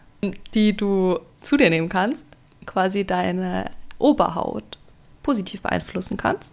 die 0.54 0.76
du 0.76 1.18
zu 1.42 1.56
dir 1.56 1.70
nehmen 1.70 1.88
kannst, 1.88 2.26
quasi 2.66 3.04
deine 3.04 3.70
Oberhaut 3.98 4.78
positiv 5.22 5.62
beeinflussen 5.62 6.16
kannst. 6.16 6.52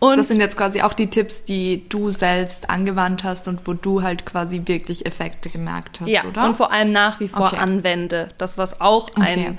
Und 0.00 0.16
das 0.16 0.28
sind 0.28 0.40
jetzt 0.40 0.56
quasi 0.56 0.82
auch 0.82 0.94
die 0.94 1.08
Tipps, 1.08 1.44
die 1.44 1.88
du 1.88 2.12
selbst 2.12 2.70
angewandt 2.70 3.24
hast 3.24 3.48
und 3.48 3.66
wo 3.66 3.72
du 3.72 4.02
halt 4.02 4.24
quasi 4.24 4.62
wirklich 4.66 5.06
Effekte 5.06 5.50
gemerkt 5.50 6.00
hast, 6.00 6.08
ja, 6.08 6.24
oder? 6.24 6.44
Und 6.44 6.56
vor 6.56 6.70
allem 6.70 6.92
nach 6.92 7.18
wie 7.18 7.28
vor 7.28 7.46
okay. 7.46 7.56
anwende. 7.56 8.28
Das, 8.38 8.58
was 8.58 8.80
auch 8.80 9.10
ein 9.16 9.58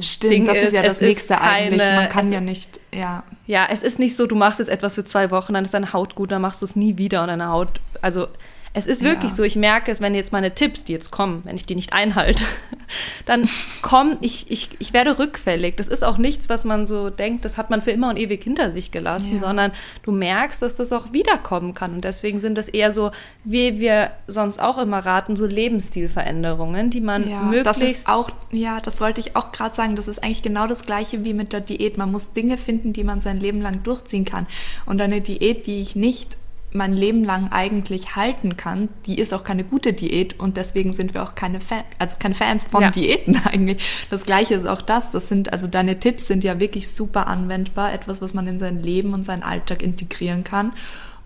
Stimmt, 0.00 0.32
Ding 0.32 0.44
das 0.46 0.58
ist, 0.58 0.64
ist 0.64 0.72
ja 0.74 0.82
das 0.82 1.00
Nächste 1.00 1.34
keine, 1.34 1.50
eigentlich. 1.50 1.78
Man 1.80 2.08
kann 2.08 2.32
ja 2.32 2.40
nicht, 2.40 2.80
ja. 2.94 3.24
Ja, 3.46 3.66
es 3.70 3.82
ist 3.82 3.98
nicht 3.98 4.16
so, 4.16 4.26
du 4.26 4.36
machst 4.36 4.58
jetzt 4.58 4.68
etwas 4.68 4.94
für 4.94 5.04
zwei 5.04 5.30
Wochen, 5.30 5.54
dann 5.54 5.64
ist 5.64 5.74
deine 5.74 5.92
Haut 5.92 6.14
gut, 6.14 6.30
dann 6.30 6.42
machst 6.42 6.62
du 6.62 6.66
es 6.66 6.76
nie 6.76 6.96
wieder 6.98 7.22
und 7.22 7.28
deine 7.28 7.48
Haut, 7.48 7.80
also 8.00 8.28
es 8.72 8.86
ist 8.86 9.02
wirklich 9.02 9.32
ja. 9.32 9.36
so, 9.36 9.42
ich 9.42 9.56
merke 9.56 9.90
es, 9.90 10.00
wenn 10.00 10.14
jetzt 10.14 10.32
meine 10.32 10.54
Tipps, 10.54 10.84
die 10.84 10.92
jetzt 10.92 11.10
kommen, 11.10 11.40
wenn 11.44 11.56
ich 11.56 11.66
die 11.66 11.74
nicht 11.74 11.92
einhalte, 11.92 12.44
dann 13.26 13.48
kommen, 13.82 14.16
ich, 14.20 14.48
ich, 14.48 14.70
ich 14.78 14.92
werde 14.92 15.18
rückfällig. 15.18 15.76
Das 15.76 15.88
ist 15.88 16.04
auch 16.04 16.18
nichts, 16.18 16.48
was 16.48 16.64
man 16.64 16.86
so 16.86 17.10
denkt, 17.10 17.44
das 17.44 17.58
hat 17.58 17.70
man 17.70 17.82
für 17.82 17.90
immer 17.90 18.10
und 18.10 18.16
ewig 18.16 18.44
hinter 18.44 18.70
sich 18.70 18.92
gelassen, 18.92 19.34
ja. 19.34 19.40
sondern 19.40 19.72
du 20.04 20.12
merkst, 20.12 20.62
dass 20.62 20.76
das 20.76 20.92
auch 20.92 21.12
wiederkommen 21.12 21.74
kann. 21.74 21.94
Und 21.94 22.04
deswegen 22.04 22.38
sind 22.38 22.56
das 22.56 22.68
eher 22.68 22.92
so, 22.92 23.10
wie 23.42 23.80
wir 23.80 24.12
sonst 24.28 24.60
auch 24.60 24.78
immer 24.78 25.00
raten, 25.00 25.34
so 25.34 25.46
Lebensstilveränderungen, 25.46 26.90
die 26.90 27.00
man 27.00 27.28
ja, 27.28 27.42
möglichst. 27.42 27.66
Das 27.66 27.82
ist 27.82 28.08
auch, 28.08 28.30
ja, 28.52 28.78
das 28.78 29.00
wollte 29.00 29.18
ich 29.18 29.34
auch 29.34 29.50
gerade 29.50 29.74
sagen, 29.74 29.96
das 29.96 30.06
ist 30.06 30.22
eigentlich 30.22 30.42
genau 30.42 30.68
das 30.68 30.86
Gleiche 30.86 31.24
wie 31.24 31.34
mit 31.34 31.52
der 31.52 31.60
Diät. 31.60 31.98
Man 31.98 32.12
muss 32.12 32.34
Dinge 32.34 32.56
finden, 32.56 32.92
die 32.92 33.02
man 33.02 33.18
sein 33.18 33.38
Leben 33.38 33.62
lang 33.62 33.82
durchziehen 33.82 34.24
kann. 34.24 34.46
Und 34.86 35.00
eine 35.00 35.20
Diät, 35.20 35.66
die 35.66 35.80
ich 35.80 35.96
nicht 35.96 36.36
mein 36.72 36.92
Leben 36.92 37.24
lang 37.24 37.50
eigentlich 37.50 38.14
halten 38.16 38.56
kann, 38.56 38.88
die 39.06 39.18
ist 39.18 39.34
auch 39.34 39.42
keine 39.42 39.64
gute 39.64 39.92
Diät 39.92 40.38
und 40.38 40.56
deswegen 40.56 40.92
sind 40.92 41.14
wir 41.14 41.22
auch 41.22 41.34
keine 41.34 41.60
Fan, 41.60 41.82
also 41.98 42.16
keine 42.18 42.34
Fans 42.34 42.66
von 42.66 42.82
ja. 42.82 42.90
Diäten 42.90 43.40
eigentlich. 43.44 44.06
Das 44.10 44.24
gleiche 44.24 44.54
ist 44.54 44.66
auch 44.66 44.82
das. 44.82 45.10
Das 45.10 45.28
sind, 45.28 45.52
also 45.52 45.66
deine 45.66 45.98
Tipps 45.98 46.26
sind 46.26 46.44
ja 46.44 46.60
wirklich 46.60 46.90
super 46.90 47.26
anwendbar, 47.26 47.92
etwas, 47.92 48.22
was 48.22 48.34
man 48.34 48.46
in 48.46 48.58
sein 48.58 48.82
Leben 48.82 49.14
und 49.14 49.24
seinen 49.24 49.42
Alltag 49.42 49.82
integrieren 49.82 50.44
kann. 50.44 50.72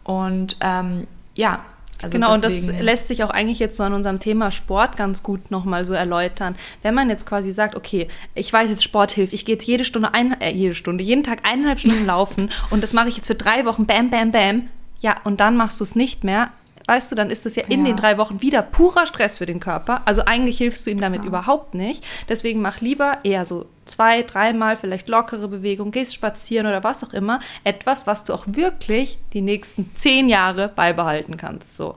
Und 0.02 0.56
ähm, 0.60 1.06
ja, 1.34 1.64
also 2.02 2.14
genau, 2.14 2.36
deswegen. 2.36 2.68
und 2.68 2.76
das 2.76 2.84
lässt 2.84 3.08
sich 3.08 3.22
auch 3.22 3.30
eigentlich 3.30 3.58
jetzt 3.58 3.76
so 3.76 3.82
an 3.82 3.94
unserem 3.94 4.20
Thema 4.20 4.50
Sport 4.50 4.96
ganz 4.96 5.22
gut 5.22 5.50
nochmal 5.50 5.84
so 5.84 5.94
erläutern. 5.94 6.54
Wenn 6.82 6.94
man 6.94 7.08
jetzt 7.08 7.26
quasi 7.26 7.52
sagt, 7.52 7.76
okay, 7.76 8.08
ich 8.34 8.52
weiß 8.52 8.68
jetzt, 8.70 8.82
Sport 8.82 9.12
hilft, 9.12 9.32
ich 9.32 9.44
gehe 9.44 9.54
jetzt 9.54 9.66
jede 9.66 9.84
Stunde, 9.84 10.12
ein, 10.12 10.38
äh, 10.40 10.52
jede 10.52 10.74
Stunde, 10.74 11.04
jeden 11.04 11.22
Tag 11.22 11.46
eineinhalb 11.48 11.80
Stunden 11.80 12.04
laufen 12.04 12.50
und 12.70 12.82
das 12.82 12.92
mache 12.92 13.08
ich 13.08 13.16
jetzt 13.16 13.26
für 13.26 13.34
drei 13.34 13.64
Wochen, 13.64 13.86
bam, 13.86 14.10
bam, 14.10 14.32
bam, 14.32 14.68
ja, 15.04 15.16
und 15.24 15.40
dann 15.40 15.54
machst 15.58 15.80
du 15.80 15.84
es 15.84 15.94
nicht 15.94 16.24
mehr. 16.24 16.50
Weißt 16.86 17.12
du, 17.12 17.14
dann 17.14 17.28
ist 17.28 17.44
das 17.44 17.56
ja 17.56 17.64
in 17.64 17.80
ja. 17.80 17.92
den 17.92 17.96
drei 17.96 18.16
Wochen 18.16 18.40
wieder 18.40 18.62
purer 18.62 19.04
Stress 19.04 19.36
für 19.36 19.44
den 19.44 19.60
Körper. 19.60 20.00
Also 20.06 20.24
eigentlich 20.24 20.56
hilfst 20.56 20.86
du 20.86 20.90
ihm 20.90 20.98
damit 20.98 21.20
ja. 21.20 21.26
überhaupt 21.26 21.74
nicht. 21.74 22.02
Deswegen 22.30 22.62
mach 22.62 22.80
lieber 22.80 23.18
eher 23.22 23.44
so 23.44 23.66
zwei, 23.84 24.22
dreimal 24.22 24.78
vielleicht 24.78 25.10
lockere 25.10 25.48
Bewegung, 25.48 25.90
gehst 25.90 26.14
spazieren 26.14 26.66
oder 26.66 26.84
was 26.84 27.04
auch 27.04 27.12
immer. 27.12 27.40
Etwas, 27.64 28.06
was 28.06 28.24
du 28.24 28.32
auch 28.32 28.46
wirklich 28.46 29.18
die 29.34 29.42
nächsten 29.42 29.94
zehn 29.94 30.30
Jahre 30.30 30.68
beibehalten 30.68 31.36
kannst. 31.36 31.76
So. 31.76 31.96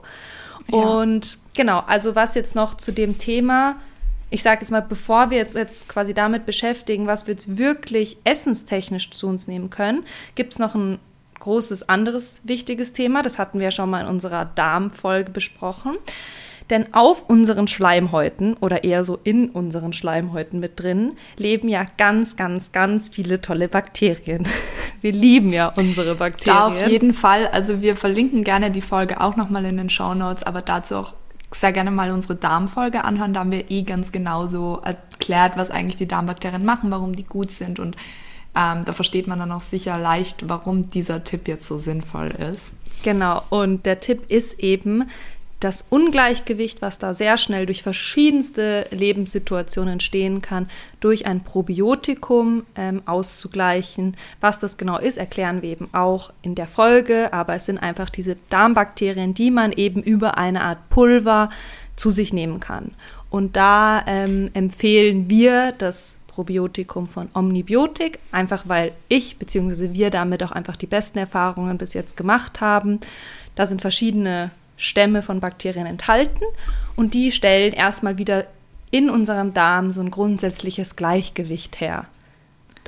Ja. 0.70 0.76
Und 0.76 1.38
genau, 1.56 1.82
also 1.86 2.14
was 2.14 2.34
jetzt 2.34 2.54
noch 2.54 2.76
zu 2.76 2.92
dem 2.92 3.16
Thema 3.16 3.76
ich 4.30 4.42
sage 4.42 4.60
jetzt 4.60 4.70
mal, 4.70 4.82
bevor 4.82 5.30
wir 5.30 5.38
jetzt, 5.38 5.56
jetzt 5.56 5.88
quasi 5.88 6.12
damit 6.12 6.44
beschäftigen, 6.44 7.06
was 7.06 7.26
wir 7.26 7.32
jetzt 7.32 7.56
wirklich 7.56 8.18
essenstechnisch 8.24 9.10
zu 9.10 9.26
uns 9.26 9.48
nehmen 9.48 9.70
können, 9.70 10.04
gibt 10.34 10.52
es 10.52 10.58
noch 10.58 10.74
ein 10.74 10.98
großes 11.38 11.88
anderes 11.88 12.42
wichtiges 12.44 12.92
Thema. 12.92 13.22
Das 13.22 13.38
hatten 13.38 13.58
wir 13.58 13.66
ja 13.66 13.70
schon 13.70 13.90
mal 13.90 14.02
in 14.02 14.06
unserer 14.06 14.44
Darmfolge 14.44 15.30
besprochen. 15.30 15.96
Denn 16.70 16.92
auf 16.92 17.28
unseren 17.28 17.66
Schleimhäuten 17.66 18.54
oder 18.54 18.84
eher 18.84 19.02
so 19.04 19.18
in 19.24 19.48
unseren 19.48 19.92
Schleimhäuten 19.92 20.60
mit 20.60 20.78
drin 20.80 21.14
leben 21.36 21.68
ja 21.68 21.86
ganz, 21.96 22.36
ganz, 22.36 22.72
ganz 22.72 23.08
viele 23.08 23.40
tolle 23.40 23.68
Bakterien. 23.68 24.44
Wir 25.00 25.12
lieben 25.12 25.52
ja 25.52 25.68
unsere 25.68 26.16
Bakterien. 26.16 26.56
Da 26.56 26.66
auf 26.66 26.88
jeden 26.88 27.14
Fall. 27.14 27.46
Also 27.46 27.80
wir 27.80 27.94
verlinken 27.94 28.42
gerne 28.42 28.72
die 28.72 28.80
Folge 28.80 29.20
auch 29.20 29.36
nochmal 29.36 29.64
in 29.64 29.76
den 29.76 29.90
Show 29.90 30.12
Notes, 30.12 30.42
aber 30.42 30.60
dazu 30.60 30.96
auch 30.96 31.14
sehr 31.54 31.72
gerne 31.72 31.92
mal 31.92 32.10
unsere 32.10 32.34
Darmfolge 32.34 33.04
anhören. 33.04 33.32
Da 33.32 33.40
haben 33.40 33.52
wir 33.52 33.70
eh 33.70 33.82
ganz 33.82 34.10
genauso 34.10 34.80
erklärt, 34.84 35.56
was 35.56 35.70
eigentlich 35.70 35.94
die 35.94 36.08
Darmbakterien 36.08 36.64
machen, 36.64 36.90
warum 36.90 37.14
die 37.14 37.22
gut 37.22 37.52
sind 37.52 37.78
und 37.78 37.96
ähm, 38.58 38.84
da 38.84 38.92
versteht 38.92 39.26
man 39.26 39.38
dann 39.38 39.52
auch 39.52 39.60
sicher 39.60 39.98
leicht, 39.98 40.48
warum 40.48 40.88
dieser 40.88 41.22
Tipp 41.22 41.46
jetzt 41.46 41.66
so 41.66 41.78
sinnvoll 41.78 42.28
ist. 42.28 42.74
Genau, 43.04 43.42
und 43.50 43.86
der 43.86 44.00
Tipp 44.00 44.28
ist 44.28 44.58
eben, 44.58 45.04
das 45.60 45.84
Ungleichgewicht, 45.90 46.82
was 46.82 46.98
da 46.98 47.14
sehr 47.14 47.36
schnell 47.36 47.66
durch 47.66 47.82
verschiedenste 47.82 48.86
Lebenssituationen 48.90 49.94
entstehen 49.94 50.40
kann, 50.40 50.70
durch 51.00 51.26
ein 51.26 51.42
Probiotikum 51.42 52.64
ähm, 52.76 53.02
auszugleichen. 53.06 54.16
Was 54.40 54.60
das 54.60 54.76
genau 54.76 54.98
ist, 54.98 55.18
erklären 55.18 55.62
wir 55.62 55.70
eben 55.70 55.88
auch 55.92 56.32
in 56.42 56.54
der 56.54 56.68
Folge, 56.68 57.32
aber 57.32 57.54
es 57.54 57.66
sind 57.66 57.78
einfach 57.78 58.08
diese 58.08 58.36
Darmbakterien, 58.50 59.34
die 59.34 59.50
man 59.50 59.72
eben 59.72 60.02
über 60.02 60.38
eine 60.38 60.62
Art 60.62 60.88
Pulver 60.90 61.50
zu 61.96 62.12
sich 62.12 62.32
nehmen 62.32 62.60
kann. 62.60 62.92
Und 63.28 63.56
da 63.56 64.04
ähm, 64.06 64.50
empfehlen 64.54 65.28
wir 65.28 65.72
das 65.72 66.17
Probiotikum 66.38 67.08
von 67.08 67.28
Omnibiotik, 67.34 68.20
einfach 68.30 68.62
weil 68.68 68.92
ich 69.08 69.38
bzw. 69.38 69.92
wir 69.92 70.10
damit 70.10 70.40
auch 70.44 70.52
einfach 70.52 70.76
die 70.76 70.86
besten 70.86 71.18
Erfahrungen 71.18 71.78
bis 71.78 71.94
jetzt 71.94 72.16
gemacht 72.16 72.60
haben. 72.60 73.00
Da 73.56 73.66
sind 73.66 73.80
verschiedene 73.80 74.52
Stämme 74.76 75.22
von 75.22 75.40
Bakterien 75.40 75.84
enthalten 75.84 76.44
und 76.94 77.14
die 77.14 77.32
stellen 77.32 77.72
erstmal 77.72 78.18
wieder 78.18 78.46
in 78.92 79.10
unserem 79.10 79.52
Darm 79.52 79.90
so 79.90 80.00
ein 80.00 80.12
grundsätzliches 80.12 80.94
Gleichgewicht 80.94 81.80
her. 81.80 82.06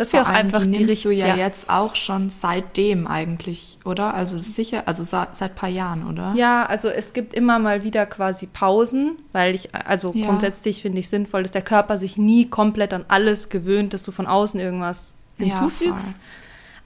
Dass 0.01 0.15
wir 0.15 0.23
auch 0.23 0.29
einfach 0.29 0.63
die 0.63 0.69
nimmst 0.69 1.05
die 1.05 1.09
du 1.09 1.11
ja, 1.11 1.27
ja, 1.27 1.37
jetzt 1.37 1.69
auch 1.69 1.95
schon 1.95 2.31
seitdem 2.31 3.07
eigentlich, 3.07 3.77
oder? 3.85 4.15
Also 4.15 4.39
sicher, 4.39 4.85
also 4.87 5.03
seit, 5.03 5.35
seit 5.35 5.55
paar 5.55 5.69
Jahren, 5.69 6.09
oder? 6.09 6.33
Ja, 6.35 6.65
also 6.65 6.89
es 6.89 7.13
gibt 7.13 7.35
immer 7.35 7.59
mal 7.59 7.85
wieder 7.85 8.07
quasi 8.07 8.47
Pausen, 8.47 9.19
weil 9.33 9.55
ich, 9.55 9.75
also 9.75 10.11
ja. 10.15 10.25
grundsätzlich 10.25 10.81
finde 10.81 11.01
ich 11.01 11.11
sinnvoll, 11.11 11.43
dass 11.43 11.51
der 11.51 11.61
Körper 11.61 11.99
sich 11.99 12.17
nie 12.17 12.49
komplett 12.49 12.95
an 12.95 13.05
alles 13.09 13.51
gewöhnt, 13.51 13.93
dass 13.93 14.03
du 14.03 14.11
von 14.11 14.27
außen 14.27 14.59
irgendwas 14.59 15.17
hinzufügst. 15.37 16.09
Ja, 16.09 16.15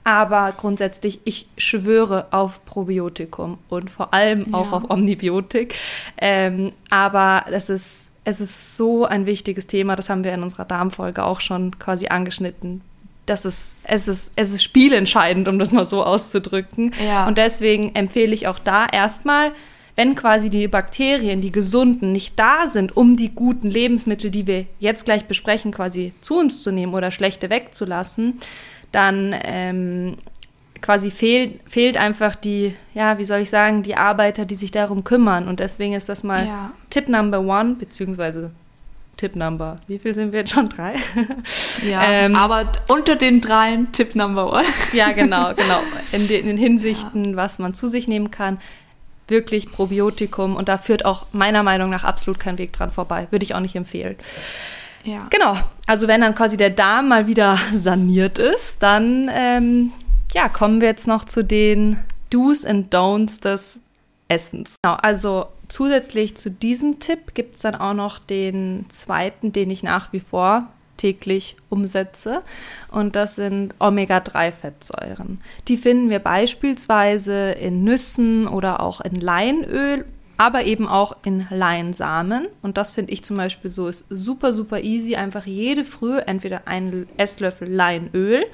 aber 0.03 0.51
grundsätzlich, 0.51 1.21
ich 1.23 1.47
schwöre 1.57 2.27
auf 2.31 2.65
Probiotikum 2.65 3.59
und 3.69 3.89
vor 3.89 4.13
allem 4.13 4.53
auch 4.53 4.73
auf 4.73 4.89
Omnibiotik. 4.89 5.73
Ähm, 6.17 6.73
aber 6.89 7.45
es 7.49 7.69
ist, 7.69 8.11
es 8.25 8.41
ist 8.41 8.75
so 8.75 9.05
ein 9.05 9.25
wichtiges 9.25 9.67
Thema, 9.67 9.95
das 9.95 10.09
haben 10.09 10.25
wir 10.25 10.33
in 10.33 10.43
unserer 10.43 10.65
Darmfolge 10.65 11.23
auch 11.23 11.39
schon 11.39 11.79
quasi 11.79 12.07
angeschnitten 12.07 12.81
das 13.25 13.45
ist, 13.45 13.75
es 13.83 14.07
ist, 14.07 14.31
es 14.35 14.53
ist 14.53 14.63
spielentscheidend, 14.63 15.47
um 15.47 15.59
das 15.59 15.71
mal 15.71 15.85
so 15.85 16.03
auszudrücken. 16.03 16.93
Ja. 17.05 17.27
Und 17.27 17.37
deswegen 17.37 17.95
empfehle 17.95 18.33
ich 18.33 18.47
auch 18.47 18.59
da 18.59 18.85
erstmal, 18.85 19.51
wenn 19.95 20.15
quasi 20.15 20.49
die 20.49 20.67
Bakterien, 20.67 21.41
die 21.41 21.51
gesunden, 21.51 22.11
nicht 22.11 22.37
da 22.37 22.67
sind, 22.67 22.95
um 22.97 23.15
die 23.15 23.33
guten 23.33 23.69
Lebensmittel, 23.69 24.29
die 24.29 24.45
wir 24.45 24.65
jetzt 24.79 25.05
gleich 25.05 25.25
besprechen, 25.25 25.71
quasi 25.71 26.13
zu 26.21 26.37
uns 26.37 26.63
zu 26.63 26.71
nehmen 26.71 26.93
oder 26.93 27.11
schlechte 27.11 27.49
wegzulassen, 27.49 28.35
dann 28.91 29.33
ähm, 29.43 30.17
quasi 30.81 31.11
fehlt, 31.11 31.61
fehlt 31.65 31.97
einfach 31.97 32.35
die, 32.35 32.75
ja, 32.93 33.17
wie 33.17 33.23
soll 33.23 33.39
ich 33.39 33.49
sagen, 33.49 33.83
die 33.83 33.95
Arbeiter, 33.95 34.45
die 34.45 34.55
sich 34.55 34.71
darum 34.71 35.03
kümmern. 35.03 35.47
Und 35.47 35.59
deswegen 35.59 35.93
ist 35.93 36.09
das 36.09 36.23
mal 36.23 36.45
ja. 36.45 36.71
Tipp 36.89 37.07
Number 37.07 37.39
One, 37.39 37.75
beziehungsweise 37.79 38.51
Tipp 39.17 39.35
Number. 39.35 39.75
Wie 39.87 39.99
viel 39.99 40.13
sind 40.13 40.31
wir 40.31 40.39
jetzt 40.39 40.51
schon? 40.51 40.69
Drei? 40.69 40.95
Ja, 41.85 42.03
ähm, 42.03 42.37
aber 42.37 42.71
unter 42.87 43.17
den 43.17 43.41
dreien 43.41 43.91
Tipp 43.91 44.15
Number 44.15 44.53
One. 44.53 44.63
ja, 44.93 45.11
genau, 45.11 45.53
genau. 45.53 45.79
In 46.13 46.27
den, 46.29 46.41
in 46.41 46.47
den 46.47 46.57
Hinsichten, 46.57 47.31
ja. 47.31 47.35
was 47.35 47.59
man 47.59 47.73
zu 47.73 47.87
sich 47.87 48.07
nehmen 48.07 48.31
kann. 48.31 48.59
Wirklich 49.27 49.71
Probiotikum. 49.71 50.55
Und 50.55 50.69
da 50.69 50.77
führt 50.77 51.03
auch 51.03 51.27
meiner 51.33 51.63
Meinung 51.63 51.89
nach 51.89 52.05
absolut 52.05 52.39
kein 52.39 52.57
Weg 52.57 52.71
dran 52.71 52.91
vorbei. 52.91 53.27
Würde 53.29 53.43
ich 53.43 53.55
auch 53.55 53.59
nicht 53.59 53.75
empfehlen. 53.75 54.15
Ja. 55.03 55.27
Genau. 55.29 55.57
Also 55.85 56.07
wenn 56.07 56.21
dann 56.21 56.33
quasi 56.33 56.57
der 56.57 56.69
Darm 56.69 57.09
mal 57.09 57.27
wieder 57.27 57.59
saniert 57.73 58.39
ist, 58.39 58.81
dann 58.81 59.29
ähm, 59.33 59.91
ja, 60.33 60.49
kommen 60.49 60.81
wir 60.81 60.87
jetzt 60.87 61.07
noch 61.07 61.25
zu 61.25 61.43
den 61.43 61.99
Do's 62.29 62.65
and 62.65 62.93
Don'ts 62.93 63.41
des 63.41 63.79
Essens. 64.27 64.75
Genau, 64.81 64.95
also 64.95 65.47
zusätzlich 65.69 66.35
zu 66.35 66.51
diesem 66.51 66.99
Tipp 66.99 67.33
gibt 67.33 67.55
es 67.55 67.61
dann 67.61 67.75
auch 67.75 67.93
noch 67.93 68.19
den 68.19 68.85
zweiten, 68.89 69.51
den 69.51 69.69
ich 69.69 69.83
nach 69.83 70.13
wie 70.13 70.19
vor 70.19 70.67
täglich 70.97 71.55
umsetze. 71.69 72.41
Und 72.91 73.15
das 73.15 73.35
sind 73.35 73.75
Omega-3-Fettsäuren. 73.79 75.41
Die 75.67 75.77
finden 75.77 76.09
wir 76.09 76.19
beispielsweise 76.19 77.51
in 77.51 77.83
Nüssen 77.83 78.47
oder 78.47 78.79
auch 78.79 79.01
in 79.01 79.15
Leinöl, 79.15 80.05
aber 80.37 80.65
eben 80.65 80.87
auch 80.87 81.15
in 81.23 81.47
Leinsamen. 81.49 82.47
Und 82.61 82.77
das 82.77 82.91
finde 82.91 83.13
ich 83.13 83.23
zum 83.23 83.37
Beispiel 83.37 83.71
so 83.71 83.87
ist 83.87 84.05
super, 84.09 84.53
super 84.53 84.81
easy. 84.81 85.15
Einfach 85.15 85.45
jede 85.45 85.83
Früh 85.83 86.17
entweder 86.19 86.67
einen 86.67 87.07
Esslöffel 87.17 87.71
Leinöl 87.71 88.45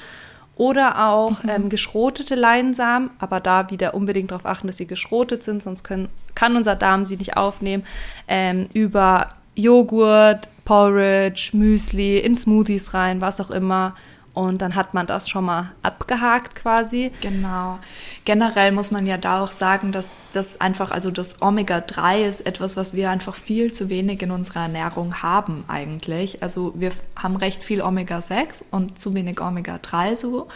Oder 0.62 1.08
auch 1.08 1.42
mhm. 1.42 1.50
ähm, 1.50 1.70
geschrotete 1.70 2.36
Leinsamen, 2.36 3.10
aber 3.18 3.40
da 3.40 3.72
wieder 3.72 3.96
unbedingt 3.96 4.30
darauf 4.30 4.46
achten, 4.46 4.68
dass 4.68 4.78
sie 4.78 4.86
geschrotet 4.86 5.42
sind, 5.42 5.64
sonst 5.64 5.84
können, 5.84 6.08
kann 6.36 6.56
unser 6.56 6.76
Darm 6.76 7.04
sie 7.06 7.18
nicht 7.18 7.36
aufnehmen. 7.36 7.84
Ähm, 8.28 8.68
über 8.72 9.30
Joghurt, 9.56 10.50
Porridge, 10.64 11.50
Müsli, 11.54 12.20
in 12.20 12.38
Smoothies 12.38 12.94
rein, 12.94 13.22
was 13.22 13.42
auch 13.42 13.50
immer. 13.50 13.96
Und 14.34 14.62
dann 14.62 14.76
hat 14.76 14.94
man 14.94 15.08
das 15.08 15.30
schon 15.30 15.46
mal 15.46 15.72
abgehakt 15.84 16.56
quasi. 16.56 17.12
Genau. 17.22 17.80
Generell 18.24 18.72
muss 18.72 18.90
man 18.90 19.06
ja 19.06 19.18
da 19.18 19.44
auch 19.44 19.50
sagen, 19.50 19.92
dass 19.92 20.10
das 20.32 20.62
einfach, 20.62 20.92
also 20.92 21.12
das 21.12 21.42
Omega-3 21.42 22.24
ist 22.24 22.46
etwas, 22.46 22.78
was 22.78 22.94
wir 22.94 23.10
einfach 23.10 23.36
viel 23.36 23.74
zu 23.74 23.90
wenig 23.90 24.22
in 24.22 24.32
unserer 24.32 24.62
Ernährung 24.62 25.22
haben 25.22 25.66
eigentlich. 25.68 26.42
Also 26.42 26.74
wir 26.76 26.92
haben 27.18 27.36
recht 27.36 27.62
viel 27.64 27.82
Omega-6 27.82 28.64
und 28.72 28.98
zu 28.98 29.14
wenig 29.14 29.42
Omega-3 29.42 30.16
so. 30.16 30.48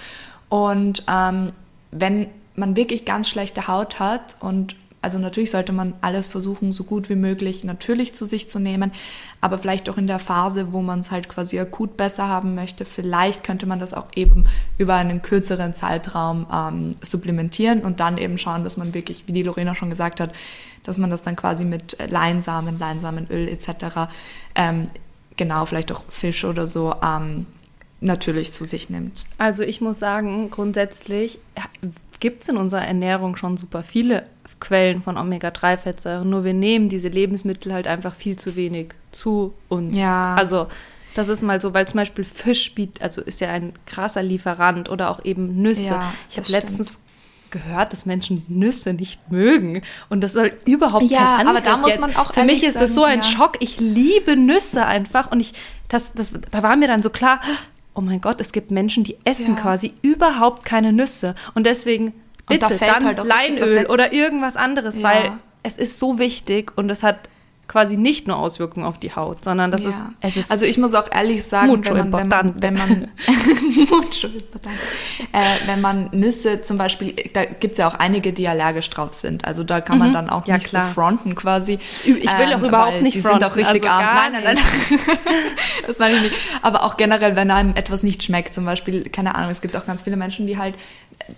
Und 0.48 1.04
ähm, 1.10 1.52
wenn 1.92 2.28
man 2.56 2.78
wirklich 2.78 3.04
ganz 3.04 3.28
schlechte 3.28 3.68
Haut 3.68 4.00
hat 4.00 4.38
und 4.40 4.78
also 5.06 5.20
natürlich 5.20 5.52
sollte 5.52 5.72
man 5.72 5.94
alles 6.02 6.26
versuchen, 6.26 6.74
so 6.74 6.84
gut 6.84 7.10
wie 7.10 7.16
möglich 7.16 7.64
natürlich 7.64 8.16
zu 8.16 8.26
sich 8.26 8.50
zu 8.50 8.58
nehmen, 8.58 8.92
aber 9.40 9.60
vielleicht 9.60 9.88
auch 9.88 10.00
in 10.00 10.08
der 10.08 10.18
Phase, 10.18 10.74
wo 10.74 10.82
man 10.82 11.02
es 11.02 11.12
halt 11.12 11.30
quasi 11.30 11.60
akut 11.60 11.96
besser 11.96 12.28
haben 12.28 12.56
möchte, 12.56 12.86
vielleicht 12.86 13.44
könnte 13.44 13.68
man 13.68 13.78
das 13.78 13.94
auch 13.94 14.08
eben 14.16 14.48
über 14.80 14.96
einen 14.96 15.22
kürzeren 15.22 15.76
Zeitraum 15.76 16.48
ähm, 16.52 16.92
supplementieren 17.04 17.82
und 17.82 18.00
dann 18.00 18.18
eben 18.18 18.40
schauen, 18.40 18.64
dass 18.64 18.78
man 18.78 18.96
wirklich, 18.96 19.28
wie 19.28 19.32
die 19.32 19.44
Lorena 19.44 19.76
schon 19.76 19.92
gesagt 19.92 20.20
hat, 20.20 20.34
dass 20.82 20.98
man 20.98 21.12
das 21.12 21.22
dann 21.22 21.36
quasi 21.36 21.66
mit 21.66 21.96
Leinsamen, 22.10 22.80
Leinsamenöl 22.80 23.48
etc. 23.48 24.10
Ähm, 24.56 24.88
genau, 25.38 25.68
vielleicht 25.68 25.92
auch 25.92 26.02
Fisch 26.10 26.44
oder 26.46 26.66
so 26.66 26.96
ähm, 27.04 27.46
natürlich 28.02 28.54
zu 28.54 28.66
sich 28.66 28.90
nimmt. 28.90 29.26
Also 29.38 29.62
ich 29.62 29.82
muss 29.82 30.00
sagen, 30.00 30.50
grundsätzlich 30.50 31.38
gibt 32.20 32.42
es 32.42 32.50
in 32.50 32.58
unserer 32.58 32.88
Ernährung 32.88 33.36
schon 33.36 33.56
super 33.58 33.84
viele 33.84 34.24
Quellen 34.60 35.02
von 35.02 35.18
Omega-3-Fettsäuren. 35.18 36.30
Nur 36.30 36.44
wir 36.44 36.54
nehmen 36.54 36.90
diese 36.90 37.10
Lebensmittel 37.10 37.74
halt 37.74 37.88
einfach 37.88 38.16
viel 38.16 38.38
zu 38.38 38.56
wenig 38.56 38.94
zu 39.12 39.54
uns. 39.70 39.96
Ja. 39.96 40.36
Also 40.36 40.68
das 41.16 41.30
ist 41.30 41.42
mal 41.42 41.62
so, 41.62 41.74
weil 41.74 41.88
zum 41.88 42.00
Beispiel 42.00 42.26
Fisch 42.26 42.76
bietet, 42.76 43.02
also 43.02 43.22
ist 43.22 43.40
ja 43.40 43.50
ein 43.50 43.74
krasser 43.86 44.22
Lieferant 44.22 44.90
oder 44.90 45.10
auch 45.10 45.24
eben 45.24 45.62
Nüsse. 45.62 45.94
Ja, 45.94 46.14
ich 46.30 46.38
habe 46.38 46.52
letztens 46.52 47.00
gehört, 47.52 47.94
dass 47.94 48.06
Menschen 48.06 48.46
Nüsse 48.50 48.94
nicht 48.94 49.32
mögen 49.32 49.82
und 50.10 50.22
das 50.22 50.34
soll 50.34 50.52
überhaupt 50.66 51.10
ja, 51.10 51.38
kein 51.38 51.48
Angriff 51.48 51.50
aber 51.50 51.62
da 51.62 51.78
muss 51.78 52.00
man 52.00 52.16
auch 52.18 52.34
Für 52.34 52.44
mich 52.44 52.64
ist 52.64 52.76
das 52.76 52.94
so 52.94 53.06
ein 53.06 53.20
ja. 53.20 53.24
Schock. 53.24 53.58
Ich 53.62 53.80
liebe 53.80 54.36
Nüsse 54.36 54.86
einfach 54.86 55.32
und 55.32 55.40
ich 55.40 55.54
das, 55.88 56.14
das 56.14 56.34
da 56.52 56.64
war 56.64 56.76
mir 56.76 56.88
dann 56.88 57.02
so 57.02 57.10
klar, 57.10 57.40
oh 57.94 58.02
mein 58.02 58.20
Gott, 58.20 58.42
es 58.42 58.52
gibt 58.52 58.72
Menschen, 58.72 59.06
die 59.06 59.18
essen 59.24 59.56
ja. 59.56 59.62
quasi 59.62 59.94
überhaupt 60.02 60.66
keine 60.66 60.92
Nüsse 60.92 61.36
und 61.54 61.66
deswegen 61.66 62.14
Bitte, 62.48 62.78
da 62.78 62.86
dann 62.86 63.06
halt 63.06 63.24
Leinöl 63.24 63.88
oder 63.88 64.14
irgendwas 64.14 64.58
anderes, 64.58 65.00
ja. 65.00 65.04
weil 65.04 65.32
es 65.64 65.78
ist 65.78 65.98
so 65.98 66.20
wichtig 66.20 66.78
und 66.78 66.90
es 66.90 67.02
hat 67.02 67.30
quasi 67.68 67.98
nicht 67.98 68.28
nur 68.28 68.38
Auswirkungen 68.38 68.86
auf 68.86 69.00
die 69.00 69.16
Haut, 69.16 69.44
sondern 69.44 69.72
das 69.72 69.84
ja. 69.84 69.90
ist, 69.90 70.02
es 70.22 70.38
ist. 70.38 70.52
Also 70.52 70.66
ich 70.66 70.78
muss 70.78 70.94
auch 70.94 71.12
ehrlich 71.12 71.44
sagen, 71.44 71.84
wenn 71.86 72.10
man, 72.10 72.14
wenn 72.14 72.28
man, 72.28 72.54
wenn 72.62 72.74
man, 72.76 73.04
äh, 75.34 75.56
wenn 75.66 75.82
man 75.82 76.10
Nüsse 76.12 76.62
zum 76.62 76.78
Beispiel, 76.78 77.16
da 77.34 77.46
gibt 77.46 77.74
es 77.74 77.78
ja 77.80 77.88
auch 77.88 77.96
einige, 77.96 78.34
die 78.34 78.48
allergisch 78.48 78.90
drauf 78.90 79.14
sind. 79.14 79.46
Also 79.46 79.64
da 79.64 79.82
kann 79.82 79.98
man 79.98 80.10
mhm. 80.10 80.14
dann 80.14 80.30
auch 80.30 80.46
ja, 80.48 80.56
nicht 80.56 80.68
klar. 80.68 80.88
so 80.88 80.94
fronten 80.94 81.34
quasi. 81.36 81.80
Ich 82.04 82.08
will 82.08 82.24
ähm, 82.24 82.60
auch 82.60 82.68
überhaupt 82.68 83.02
nicht 83.02 83.16
die 83.16 83.22
fronten. 83.22 83.40
Die 83.40 83.44
sind 83.44 83.52
auch 83.52 83.56
richtig 83.56 83.90
also 83.90 84.06
arm. 84.06 84.32
Nein, 84.32 84.44
nein, 84.44 84.56
nein. 84.56 85.00
das 85.88 86.00
meine 86.00 86.16
ich 86.18 86.22
nicht. 86.22 86.36
Aber 86.62 86.84
auch 86.84 86.98
generell, 86.98 87.36
wenn 87.36 87.50
einem 87.50 87.74
etwas 87.76 88.04
nicht 88.04 88.24
schmeckt, 88.24 88.54
zum 88.54 88.66
Beispiel, 88.66 89.10
keine 89.10 89.36
Ahnung, 89.36 89.50
es 89.50 89.62
gibt 89.62 89.76
auch 89.76 89.86
ganz 89.86 90.04
viele 90.04 90.18
Menschen, 90.18 90.46
die 90.46 90.58
halt 90.58 90.76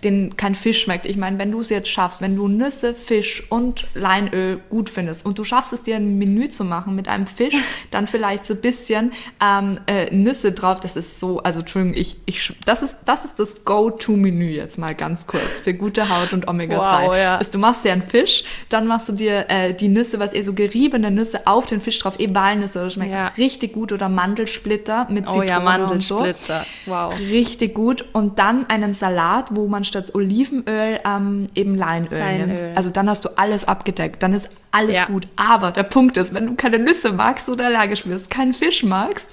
den 0.02 0.36
kein 0.36 0.54
Fisch 0.54 0.82
schmeckt. 0.82 1.06
Ich 1.06 1.16
meine, 1.16 1.38
wenn 1.38 1.50
du 1.50 1.60
es 1.60 1.70
jetzt 1.70 1.88
schaffst, 1.88 2.20
wenn 2.20 2.36
du 2.36 2.48
Nüsse, 2.48 2.94
Fisch 2.94 3.44
und 3.50 3.86
Leinöl 3.94 4.60
gut 4.68 4.90
findest 4.90 5.24
und 5.24 5.38
du 5.38 5.44
schaffst 5.44 5.72
es 5.72 5.82
dir 5.82 5.96
ein 5.96 6.17
Menü 6.18 6.48
zu 6.48 6.64
machen 6.64 6.94
mit 6.94 7.08
einem 7.08 7.26
Fisch, 7.26 7.54
dann 7.90 8.06
vielleicht 8.06 8.44
so 8.44 8.54
ein 8.54 8.60
bisschen 8.60 9.12
ähm, 9.42 9.78
äh, 9.86 10.14
Nüsse 10.14 10.52
drauf. 10.52 10.80
Das 10.80 10.96
ist 10.96 11.20
so, 11.20 11.40
also 11.40 11.60
Entschuldigung, 11.60 11.98
ich, 11.98 12.16
ich, 12.26 12.52
das 12.64 12.82
ist 12.82 12.98
das 13.04 13.24
ist 13.24 13.38
das 13.38 13.64
Go-To-Menü 13.64 14.50
jetzt 14.50 14.78
mal 14.78 14.94
ganz 14.94 15.26
kurz 15.26 15.60
für 15.60 15.74
gute 15.74 16.08
Haut 16.08 16.32
und 16.32 16.48
Omega-3. 16.48 17.06
Wow, 17.06 17.16
ja. 17.16 17.36
Also, 17.38 17.52
du 17.52 17.58
machst 17.58 17.84
dir 17.84 17.92
einen 17.92 18.02
Fisch, 18.02 18.44
dann 18.68 18.86
machst 18.86 19.08
du 19.08 19.12
dir 19.12 19.46
äh, 19.48 19.74
die 19.74 19.88
Nüsse, 19.88 20.18
was 20.18 20.32
eher 20.32 20.42
so 20.42 20.54
geriebene 20.54 21.10
Nüsse 21.10 21.46
auf 21.46 21.66
den 21.66 21.80
Fisch 21.80 21.98
drauf, 21.98 22.18
eh 22.18 22.34
Walnüsse, 22.34 22.80
das 22.80 22.94
schmeckt 22.94 23.12
ja. 23.12 23.28
richtig 23.38 23.72
gut 23.72 23.92
oder 23.92 24.08
Mandelsplitter 24.08 25.06
mit 25.10 25.26
Zitrone 25.26 25.44
oh 25.44 25.48
ja, 25.48 25.60
Mandelsplitter. 25.60 26.64
So. 26.84 26.90
Wow. 26.90 27.14
Richtig 27.18 27.74
gut 27.74 28.04
und 28.12 28.38
dann 28.38 28.66
einen 28.68 28.92
Salat, 28.92 29.50
wo 29.52 29.68
man 29.68 29.84
statt 29.84 30.14
Olivenöl 30.14 30.98
ähm, 31.04 31.46
eben 31.54 31.76
Leinöl, 31.76 32.18
Leinöl, 32.18 32.46
nimmt. 32.46 32.76
Also 32.76 32.90
dann 32.90 33.08
hast 33.08 33.24
du 33.24 33.30
alles 33.36 33.66
abgedeckt, 33.66 34.22
dann 34.22 34.34
ist 34.34 34.50
alles 34.70 34.96
ja. 34.96 35.04
gut. 35.06 35.26
Aber 35.36 35.72
der 35.72 35.82
Punkt 35.82 36.07
ist, 36.16 36.34
wenn 36.34 36.46
du 36.46 36.54
keine 36.54 36.78
Nüsse 36.78 37.12
magst 37.12 37.48
oder 37.48 37.66
allergisch 37.66 38.04
bist, 38.04 38.30
keinen 38.30 38.52
Fisch 38.52 38.82
magst 38.82 39.28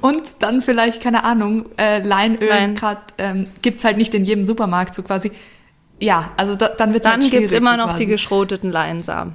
und 0.00 0.22
dann 0.40 0.60
vielleicht, 0.60 1.02
keine 1.02 1.24
Ahnung, 1.24 1.66
äh, 1.78 2.00
Leinöl 2.00 2.48
Nein. 2.48 2.74
gerade 2.74 3.00
ähm, 3.18 3.46
gibt 3.62 3.82
halt 3.84 3.96
nicht 3.96 4.14
in 4.14 4.24
jedem 4.24 4.44
Supermarkt 4.44 4.94
so 4.94 5.02
quasi. 5.02 5.32
Ja, 6.00 6.30
also 6.36 6.54
da, 6.54 6.68
dann 6.68 6.92
wird 6.92 7.04
Dann 7.04 7.22
halt 7.22 7.30
gibt 7.30 7.48
es 7.48 7.52
immer 7.52 7.76
noch 7.76 7.90
quasi. 7.90 8.04
die 8.04 8.10
geschroteten 8.10 8.70
Leinsamen. 8.70 9.34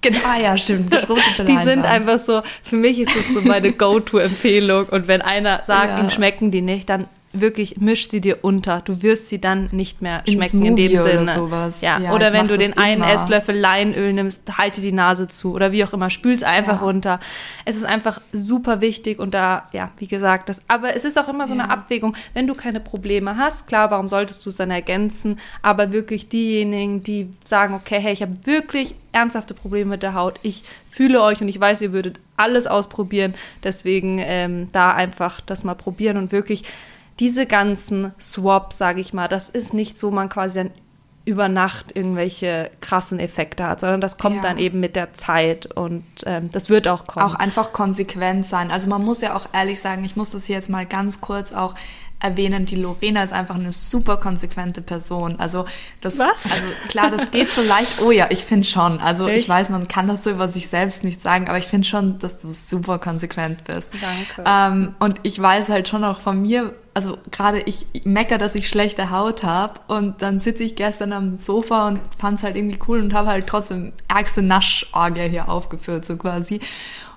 Genau, 0.00 0.18
ah 0.24 0.38
ja, 0.38 0.56
stimmt. 0.56 0.94
die 1.48 1.56
sind 1.56 1.84
einfach 1.84 2.18
so, 2.18 2.42
für 2.62 2.76
mich 2.76 3.00
ist 3.00 3.16
das 3.16 3.28
so 3.34 3.40
meine 3.40 3.72
Go-To-Empfehlung. 3.72 4.86
Und 4.86 5.08
wenn 5.08 5.22
einer 5.22 5.64
sagt, 5.64 5.98
ja. 5.98 6.04
ihm 6.04 6.10
schmecken 6.10 6.52
die 6.52 6.62
nicht, 6.62 6.88
dann 6.88 7.06
wirklich 7.32 7.76
misch 7.78 8.08
sie 8.08 8.20
dir 8.20 8.38
unter. 8.42 8.80
Du 8.80 9.02
wirst 9.02 9.28
sie 9.28 9.40
dann 9.40 9.68
nicht 9.72 10.00
mehr 10.00 10.22
schmecken 10.28 10.62
in, 10.62 10.66
in 10.68 10.76
dem 10.76 10.96
Sinne. 10.96 11.22
Oder, 11.22 11.34
sowas. 11.34 11.80
Ja. 11.82 11.98
ja 11.98 12.14
oder 12.14 12.32
wenn 12.32 12.48
du 12.48 12.56
den 12.56 12.76
einen 12.76 13.02
immer. 13.02 13.12
Esslöffel 13.12 13.56
Leinöl 13.56 14.12
nimmst, 14.12 14.56
halte 14.58 14.80
die 14.80 14.92
Nase 14.92 15.28
zu 15.28 15.54
oder 15.54 15.72
wie 15.72 15.84
auch 15.84 15.92
immer, 15.92 16.10
spül's 16.10 16.42
einfach 16.42 16.80
ja. 16.80 16.86
runter. 16.86 17.20
Es 17.64 17.76
ist 17.76 17.84
einfach 17.84 18.20
super 18.32 18.80
wichtig 18.80 19.18
und 19.18 19.34
da, 19.34 19.68
ja, 19.72 19.90
wie 19.98 20.06
gesagt, 20.06 20.48
das, 20.48 20.62
aber 20.68 20.94
es 20.96 21.04
ist 21.04 21.18
auch 21.18 21.28
immer 21.28 21.46
so 21.46 21.54
ja. 21.54 21.64
eine 21.64 21.70
Abwägung, 21.72 22.16
wenn 22.34 22.46
du 22.46 22.54
keine 22.54 22.80
Probleme 22.80 23.36
hast, 23.36 23.66
klar, 23.66 23.90
warum 23.90 24.08
solltest 24.08 24.44
du 24.46 24.50
es 24.50 24.56
dann 24.56 24.70
ergänzen, 24.70 25.38
aber 25.62 25.92
wirklich 25.92 26.28
diejenigen, 26.28 27.02
die 27.02 27.30
sagen, 27.44 27.74
okay, 27.74 28.00
hey, 28.00 28.12
ich 28.12 28.22
habe 28.22 28.34
wirklich 28.44 28.94
ernsthafte 29.12 29.54
Probleme 29.54 29.90
mit 29.90 30.02
der 30.02 30.14
Haut, 30.14 30.38
ich 30.42 30.64
fühle 30.90 31.22
euch 31.22 31.40
und 31.40 31.48
ich 31.48 31.60
weiß, 31.60 31.80
ihr 31.82 31.92
würdet 31.92 32.20
alles 32.36 32.66
ausprobieren, 32.66 33.34
deswegen 33.62 34.18
ähm, 34.20 34.68
da 34.72 34.92
einfach 34.94 35.40
das 35.40 35.64
mal 35.64 35.74
probieren 35.74 36.16
und 36.16 36.32
wirklich 36.32 36.64
diese 37.20 37.46
ganzen 37.46 38.12
Swaps, 38.20 38.78
sage 38.78 39.00
ich 39.00 39.12
mal, 39.12 39.28
das 39.28 39.48
ist 39.48 39.74
nicht 39.74 39.98
so, 39.98 40.10
man 40.10 40.28
quasi 40.28 40.58
dann 40.58 40.70
über 41.28 41.50
Nacht 41.50 41.94
irgendwelche 41.94 42.70
krassen 42.80 43.18
Effekte 43.18 43.64
hat, 43.64 43.80
sondern 43.80 44.00
das 44.00 44.16
kommt 44.16 44.36
ja. 44.36 44.42
dann 44.42 44.56
eben 44.56 44.80
mit 44.80 44.96
der 44.96 45.12
Zeit 45.12 45.66
und 45.66 46.04
ähm, 46.24 46.50
das 46.50 46.70
wird 46.70 46.88
auch 46.88 47.06
kommen. 47.06 47.26
Auch 47.26 47.34
einfach 47.34 47.74
konsequent 47.74 48.46
sein. 48.46 48.70
Also 48.70 48.88
man 48.88 49.04
muss 49.04 49.20
ja 49.20 49.36
auch 49.36 49.46
ehrlich 49.52 49.78
sagen, 49.78 50.04
ich 50.04 50.16
muss 50.16 50.30
das 50.30 50.46
hier 50.46 50.56
jetzt 50.56 50.70
mal 50.70 50.86
ganz 50.86 51.20
kurz 51.20 51.52
auch 51.52 51.74
erwähnen, 52.20 52.66
die 52.66 52.76
Lorena 52.76 53.22
ist 53.22 53.32
einfach 53.32 53.54
eine 53.54 53.72
super 53.72 54.16
konsequente 54.16 54.80
Person. 54.80 55.38
Also 55.38 55.66
das, 56.00 56.18
Was? 56.18 56.44
also 56.50 56.64
klar, 56.88 57.10
das 57.10 57.30
geht 57.30 57.50
so 57.50 57.62
leicht. 57.62 58.00
Oh 58.02 58.10
ja, 58.10 58.26
ich 58.30 58.42
finde 58.42 58.66
schon. 58.66 58.98
Also 58.98 59.28
Echt? 59.28 59.42
ich 59.42 59.48
weiß, 59.48 59.70
man 59.70 59.86
kann 59.86 60.08
das 60.08 60.24
so 60.24 60.30
über 60.30 60.48
sich 60.48 60.68
selbst 60.68 61.04
nicht 61.04 61.22
sagen, 61.22 61.48
aber 61.48 61.58
ich 61.58 61.66
finde 61.66 61.86
schon, 61.86 62.18
dass 62.18 62.38
du 62.38 62.50
super 62.50 62.98
konsequent 62.98 63.64
bist. 63.64 63.92
Danke. 64.00 64.44
Ähm, 64.46 64.94
und 64.98 65.20
ich 65.22 65.40
weiß 65.40 65.68
halt 65.68 65.88
schon 65.88 66.04
auch 66.04 66.20
von 66.20 66.42
mir, 66.42 66.74
also 66.98 67.16
gerade 67.30 67.60
ich 67.60 67.86
mecker, 68.02 68.38
dass 68.38 68.56
ich 68.56 68.66
schlechte 68.66 69.12
Haut 69.12 69.44
habe 69.44 69.78
und 69.86 70.20
dann 70.20 70.40
sitze 70.40 70.64
ich 70.64 70.74
gestern 70.74 71.12
am 71.12 71.36
Sofa 71.36 71.86
und 71.86 72.00
fand 72.18 72.38
es 72.38 72.42
halt 72.42 72.56
irgendwie 72.56 72.80
cool 72.88 72.98
und 72.98 73.14
habe 73.14 73.28
halt 73.28 73.46
trotzdem 73.46 73.92
ärgste 74.08 74.42
Naschorgie 74.42 75.28
hier 75.28 75.48
aufgeführt, 75.48 76.04
so 76.04 76.16
quasi 76.16 76.58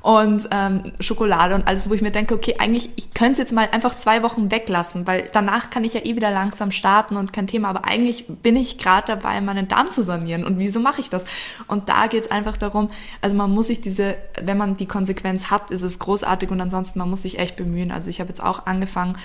und 0.01 0.47
ähm, 0.51 0.91
Schokolade 0.99 1.55
und 1.55 1.67
alles, 1.67 1.89
wo 1.89 1.95
ich 1.95 2.03
mir 2.03 2.11
denke, 2.11 2.35
okay, 2.35 2.57
eigentlich, 2.59 2.91
ich 2.95 3.15
könnte 3.15 3.33
es 3.33 3.37
jetzt 3.39 3.53
mal 3.53 3.69
einfach 3.71 3.97
zwei 3.97 4.21
Wochen 4.21 4.51
weglassen, 4.51 5.07
weil 5.07 5.29
danach 5.33 5.71
kann 5.71 5.83
ich 5.83 5.95
ja 5.95 6.01
eh 6.05 6.15
wieder 6.15 6.29
langsam 6.29 6.69
starten 6.69 7.17
und 7.17 7.33
kein 7.33 7.47
Thema, 7.47 7.69
aber 7.69 7.85
eigentlich 7.85 8.27
bin 8.27 8.55
ich 8.55 8.77
gerade 8.77 9.07
dabei, 9.07 9.41
meinen 9.41 9.67
Darm 9.67 9.89
zu 9.89 10.03
sanieren 10.03 10.43
und 10.43 10.59
wieso 10.59 10.79
mache 10.79 11.01
ich 11.01 11.09
das? 11.09 11.25
Und 11.67 11.89
da 11.89 12.05
geht 12.05 12.25
es 12.25 12.31
einfach 12.31 12.57
darum, 12.57 12.91
also 13.21 13.35
man 13.35 13.49
muss 13.49 13.67
sich 13.67 13.81
diese, 13.81 14.15
wenn 14.43 14.57
man 14.57 14.77
die 14.77 14.87
Konsequenz 14.87 15.49
hat, 15.49 15.71
ist 15.71 15.81
es 15.81 15.97
großartig 15.97 16.51
und 16.51 16.61
ansonsten, 16.61 16.99
man 16.99 17.09
muss 17.09 17.23
sich 17.23 17.39
echt 17.39 17.55
bemühen. 17.55 17.91
Also 17.91 18.11
ich 18.11 18.19
habe 18.19 18.29
jetzt 18.29 18.43
auch 18.43 18.67
angefangen, 18.67 19.17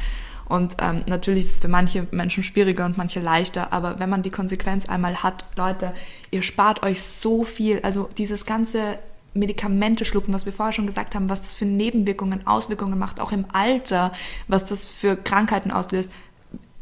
und 0.49 0.77
ähm, 0.81 1.03
natürlich 1.07 1.45
ist 1.45 1.53
es 1.53 1.59
für 1.59 1.69
manche 1.69 2.07
Menschen 2.11 2.43
schwieriger 2.43 2.85
und 2.85 2.97
manche 2.97 3.21
leichter, 3.21 3.73
aber 3.73 3.99
wenn 3.99 4.09
man 4.09 4.23
die 4.23 4.31
Konsequenz 4.31 4.89
einmal 4.89 5.23
hat, 5.23 5.45
Leute, 5.57 5.93
ihr 6.31 6.43
spart 6.43 6.83
euch 6.85 7.03
so 7.03 7.45
viel. 7.45 7.81
Also 7.83 8.09
dieses 8.17 8.47
ganze 8.47 8.99
Medikamente 9.35 10.05
schlucken, 10.05 10.33
was 10.33 10.47
wir 10.47 10.53
vorher 10.53 10.73
schon 10.73 10.87
gesagt 10.87 11.15
haben, 11.15 11.29
was 11.29 11.43
das 11.43 11.55
für 11.55 11.65
Nebenwirkungen, 11.65 12.47
Auswirkungen 12.47 12.99
macht, 12.99 13.21
auch 13.21 13.33
im 13.33 13.45
Alter, 13.53 14.13
was 14.49 14.65
das 14.65 14.87
für 14.87 15.17
Krankheiten 15.17 15.71
auslöst, 15.71 16.11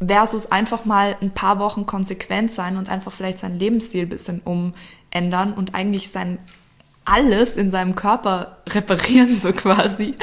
versus 0.04 0.52
einfach 0.52 0.84
mal 0.84 1.16
ein 1.20 1.30
paar 1.30 1.58
Wochen 1.58 1.86
konsequent 1.86 2.50
sein 2.50 2.76
und 2.76 2.88
einfach 2.88 3.12
vielleicht 3.12 3.38
seinen 3.38 3.58
Lebensstil 3.58 4.02
ein 4.02 4.08
bisschen 4.08 4.40
umändern 4.40 5.54
und 5.54 5.74
eigentlich 5.74 6.10
sein 6.10 6.38
alles 7.04 7.56
in 7.56 7.70
seinem 7.70 7.94
Körper 7.94 8.58
reparieren, 8.68 9.34
so 9.36 9.52
quasi, 9.52 10.14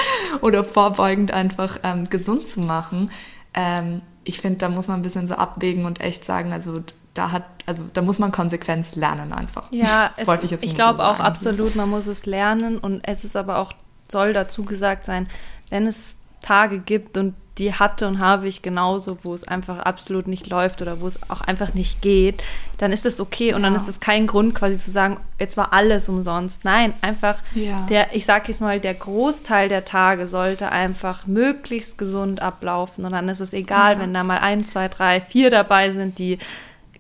oder 0.42 0.64
vorbeugend 0.64 1.32
einfach 1.32 1.80
ähm, 1.84 2.10
gesund 2.10 2.48
zu 2.48 2.62
machen. 2.62 3.12
Ähm, 3.54 4.02
ich 4.24 4.39
finde, 4.39 4.60
da 4.60 4.70
muss 4.70 4.88
man 4.88 4.99
ein 4.99 5.04
bisschen 5.04 5.28
so 5.28 5.36
abwägen 5.36 5.86
und 5.86 5.99
echt 5.99 6.24
sagen, 6.24 6.54
also 6.54 6.82
da 7.14 7.32
hat, 7.32 7.43
also 7.66 7.84
da 7.93 8.02
muss 8.02 8.20
man 8.20 8.32
Konsequenz 8.32 8.95
lernen 8.95 9.34
einfach. 9.34 9.72
Ja, 9.72 10.12
es, 10.18 10.43
ich, 10.43 10.52
ich 10.52 10.74
glaube 10.76 10.97
so 10.97 11.04
auch 11.04 11.20
absolut, 11.20 11.76
man 11.76 11.89
muss 11.89 12.08
es 12.08 12.26
lernen 12.26 12.78
und 12.78 13.02
es 13.04 13.24
ist 13.24 13.36
aber 13.36 13.58
auch, 13.58 13.74
soll 14.10 14.34
dazu 14.34 14.64
gesagt 14.64 15.06
sein, 15.06 15.28
wenn 15.70 15.88
es 15.88 16.18
Tage 16.41 16.80
gibt 16.80 17.18
und 17.18 17.36
die 17.58 17.74
hatte 17.74 18.08
und 18.08 18.20
habe 18.20 18.47
ich 18.47 18.62
genauso, 18.62 19.18
wo 19.24 19.34
es 19.34 19.45
einfach 19.45 19.80
absolut 19.80 20.28
nicht 20.28 20.47
läuft 20.47 20.82
oder 20.82 21.02
wo 21.02 21.08
es 21.08 21.30
auch 21.30 21.41
einfach 21.41 21.74
nicht 21.74 22.02
geht, 22.02 22.41
dann 22.78 22.93
ist 22.93 23.04
das 23.04 23.20
okay 23.20 23.54
und 23.54 23.62
ja. 23.62 23.68
dann 23.68 23.76
ist 23.76 23.89
es 23.89 23.99
kein 23.99 24.26
Grund 24.26 24.56
quasi 24.56 24.78
zu 24.78 24.89
sagen, 24.89 25.20
jetzt 25.38 25.58
war 25.58 25.74
alles 25.74 26.08
umsonst. 26.08 26.64
Nein, 26.64 26.93
einfach 27.02 27.39
ja. 27.54 27.86
der, 27.89 28.16
ich 28.16 28.26
sage 28.26 28.52
jetzt 28.52 28.62
mal, 28.62 28.80
der 28.80 28.93
Großteil 28.93 29.68
der 29.68 29.84
Tage 29.84 30.28
sollte 30.28 30.72
einfach 30.72 31.28
möglichst 31.28 31.97
gesund 31.97 32.41
ablaufen 32.41 33.04
und 33.04 33.12
dann 33.12 33.28
ist 33.28 33.41
es 33.41 33.52
egal, 33.52 33.95
ja. 33.95 33.99
wenn 33.99 34.14
da 34.14 34.24
mal 34.24 34.39
ein, 34.39 34.66
zwei, 34.66 34.88
drei, 34.88 35.20
vier 35.20 35.49
dabei 35.49 35.91
sind, 35.91 36.20
die 36.20 36.39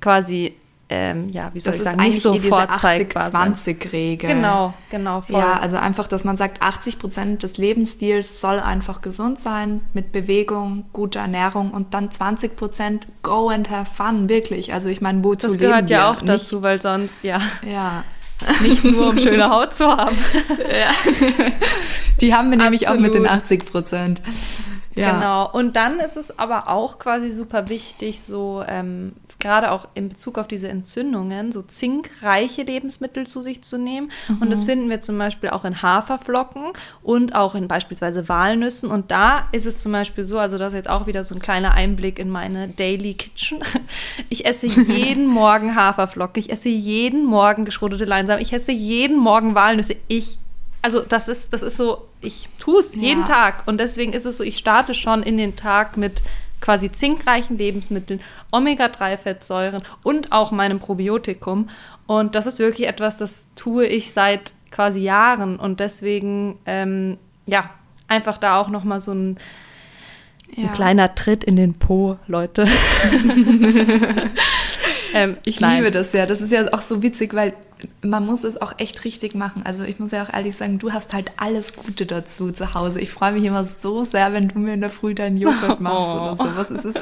quasi 0.01 0.55
ähm, 0.93 1.29
ja, 1.29 1.51
wie 1.53 1.61
soll 1.61 1.71
das 1.71 1.77
ich 1.77 1.83
sagen, 1.85 2.01
nicht 2.01 2.21
so 2.21 2.33
vorzeigbar 2.33 3.31
80-20-Regel. 3.31 4.29
Genau, 4.29 4.73
genau. 4.89 5.21
Voll. 5.21 5.39
Ja, 5.39 5.53
also 5.53 5.77
einfach, 5.77 6.07
dass 6.07 6.25
man 6.25 6.35
sagt, 6.35 6.61
80 6.61 6.99
Prozent 6.99 7.43
des 7.43 7.55
Lebensstils 7.55 8.41
soll 8.41 8.59
einfach 8.59 8.99
gesund 8.99 9.39
sein, 9.39 9.81
mit 9.93 10.11
Bewegung, 10.11 10.83
guter 10.91 11.21
Ernährung 11.21 11.71
und 11.71 11.93
dann 11.93 12.11
20 12.11 12.57
Prozent 12.57 13.07
go 13.23 13.47
and 13.47 13.69
have 13.69 13.89
fun, 13.89 14.27
wirklich. 14.27 14.73
Also 14.73 14.89
ich 14.89 14.99
meine, 14.99 15.23
wozu 15.23 15.47
Das 15.47 15.57
gehört 15.57 15.89
ja 15.89 16.11
auch 16.11 16.21
dazu, 16.21 16.61
weil 16.61 16.81
sonst, 16.81 17.13
ja. 17.23 17.41
Ja. 17.65 18.03
Nicht 18.61 18.83
nur, 18.83 19.11
um 19.11 19.19
schöne 19.19 19.49
Haut 19.49 19.73
zu 19.73 19.85
haben. 19.85 20.17
ja. 20.69 20.91
Die 22.19 22.33
haben 22.33 22.49
wir 22.49 22.57
nämlich 22.57 22.89
Absolut. 22.89 23.11
auch 23.11 23.13
mit 23.13 23.23
den 23.23 23.27
80 23.31 23.65
Prozent. 23.65 24.21
Ja. 24.95 25.19
Genau. 25.19 25.49
Und 25.51 25.75
dann 25.75 25.99
ist 25.99 26.17
es 26.17 26.37
aber 26.37 26.69
auch 26.69 26.99
quasi 26.99 27.31
super 27.31 27.69
wichtig, 27.69 28.21
so 28.21 28.63
ähm, 28.67 29.13
gerade 29.39 29.71
auch 29.71 29.87
in 29.93 30.09
Bezug 30.09 30.37
auf 30.37 30.47
diese 30.47 30.67
Entzündungen, 30.67 31.51
so 31.51 31.61
zinkreiche 31.61 32.63
Lebensmittel 32.63 33.25
zu 33.25 33.41
sich 33.41 33.61
zu 33.61 33.77
nehmen. 33.77 34.11
Mhm. 34.27 34.41
Und 34.41 34.49
das 34.51 34.65
finden 34.65 34.89
wir 34.89 35.01
zum 35.01 35.17
Beispiel 35.17 35.49
auch 35.49 35.63
in 35.65 35.81
Haferflocken 35.81 36.73
und 37.03 37.35
auch 37.35 37.55
in 37.55 37.67
beispielsweise 37.67 38.27
Walnüssen. 38.27 38.89
Und 38.89 39.11
da 39.11 39.47
ist 39.51 39.65
es 39.65 39.79
zum 39.79 39.91
Beispiel 39.93 40.25
so, 40.25 40.37
also 40.37 40.57
das 40.57 40.73
ist 40.73 40.77
jetzt 40.77 40.89
auch 40.89 41.07
wieder 41.07 41.23
so 41.23 41.35
ein 41.35 41.41
kleiner 41.41 41.71
Einblick 41.71 42.19
in 42.19 42.29
meine 42.29 42.67
Daily 42.67 43.13
Kitchen. 43.13 43.59
Ich 44.29 44.45
esse 44.45 44.67
jeden 44.67 45.25
Morgen 45.41 45.75
Haferflocken, 45.75 46.39
ich 46.39 46.49
esse 46.49 46.69
jeden 46.69 47.25
Morgen 47.25 47.65
geschrotete 47.65 48.05
Leinsamen, 48.05 48.41
ich 48.41 48.53
esse 48.53 48.71
jeden 48.71 49.17
Morgen 49.17 49.55
Walnüsse. 49.55 49.95
Ich 50.07 50.37
also 50.81 51.01
das 51.01 51.27
ist, 51.27 51.53
das 51.53 51.61
ist 51.61 51.77
so, 51.77 52.07
ich 52.21 52.49
tue 52.59 52.79
es 52.79 52.95
ja. 52.95 53.01
jeden 53.01 53.25
Tag. 53.25 53.63
Und 53.67 53.79
deswegen 53.79 54.13
ist 54.13 54.25
es 54.25 54.37
so, 54.37 54.43
ich 54.43 54.57
starte 54.57 54.93
schon 54.93 55.23
in 55.23 55.37
den 55.37 55.55
Tag 55.55 55.97
mit 55.97 56.21
quasi 56.59 56.91
zinkreichen 56.91 57.57
Lebensmitteln, 57.57 58.21
Omega-3-Fettsäuren 58.51 59.81
und 60.03 60.31
auch 60.31 60.51
meinem 60.51 60.79
Probiotikum. 60.79 61.69
Und 62.07 62.35
das 62.35 62.45
ist 62.45 62.59
wirklich 62.59 62.87
etwas, 62.87 63.17
das 63.17 63.45
tue 63.55 63.85
ich 63.85 64.13
seit 64.13 64.53
quasi 64.69 65.01
Jahren. 65.01 65.57
Und 65.57 65.79
deswegen, 65.79 66.59
ähm, 66.65 67.17
ja, 67.45 67.69
einfach 68.07 68.37
da 68.37 68.59
auch 68.59 68.69
noch 68.69 68.83
mal 68.83 68.99
so 68.99 69.13
ein, 69.13 69.37
ja. 70.55 70.67
ein 70.67 70.73
kleiner 70.73 71.15
Tritt 71.15 71.43
in 71.43 71.55
den 71.55 71.73
Po, 71.73 72.17
Leute. 72.27 72.67
ähm, 75.13 75.37
ich 75.45 75.59
Nein. 75.59 75.77
liebe 75.77 75.91
das 75.91 76.13
ja. 76.13 76.25
Das 76.25 76.41
ist 76.41 76.51
ja 76.51 76.73
auch 76.73 76.81
so 76.81 77.01
witzig, 77.01 77.33
weil 77.33 77.53
man 78.01 78.25
muss 78.25 78.43
es 78.43 78.61
auch 78.61 78.73
echt 78.77 79.03
richtig 79.05 79.35
machen. 79.35 79.63
Also 79.65 79.83
ich 79.83 79.99
muss 79.99 80.11
ja 80.11 80.23
auch 80.23 80.33
ehrlich 80.33 80.55
sagen, 80.55 80.79
du 80.79 80.93
hast 80.93 81.13
halt 81.13 81.31
alles 81.37 81.75
Gute 81.75 82.05
dazu 82.05 82.51
zu 82.51 82.73
Hause. 82.73 82.99
Ich 82.99 83.11
freue 83.11 83.31
mich 83.31 83.43
immer 83.43 83.65
so 83.65 84.03
sehr, 84.03 84.33
wenn 84.33 84.47
du 84.47 84.59
mir 84.59 84.73
in 84.73 84.81
der 84.81 84.89
Früh 84.89 85.15
deinen 85.15 85.37
Joghurt 85.37 85.79
machst 85.79 86.07
oh. 86.07 86.21
oder 86.21 86.35
sowas. 86.35 86.69
Es 86.69 86.85
ist 86.85 86.99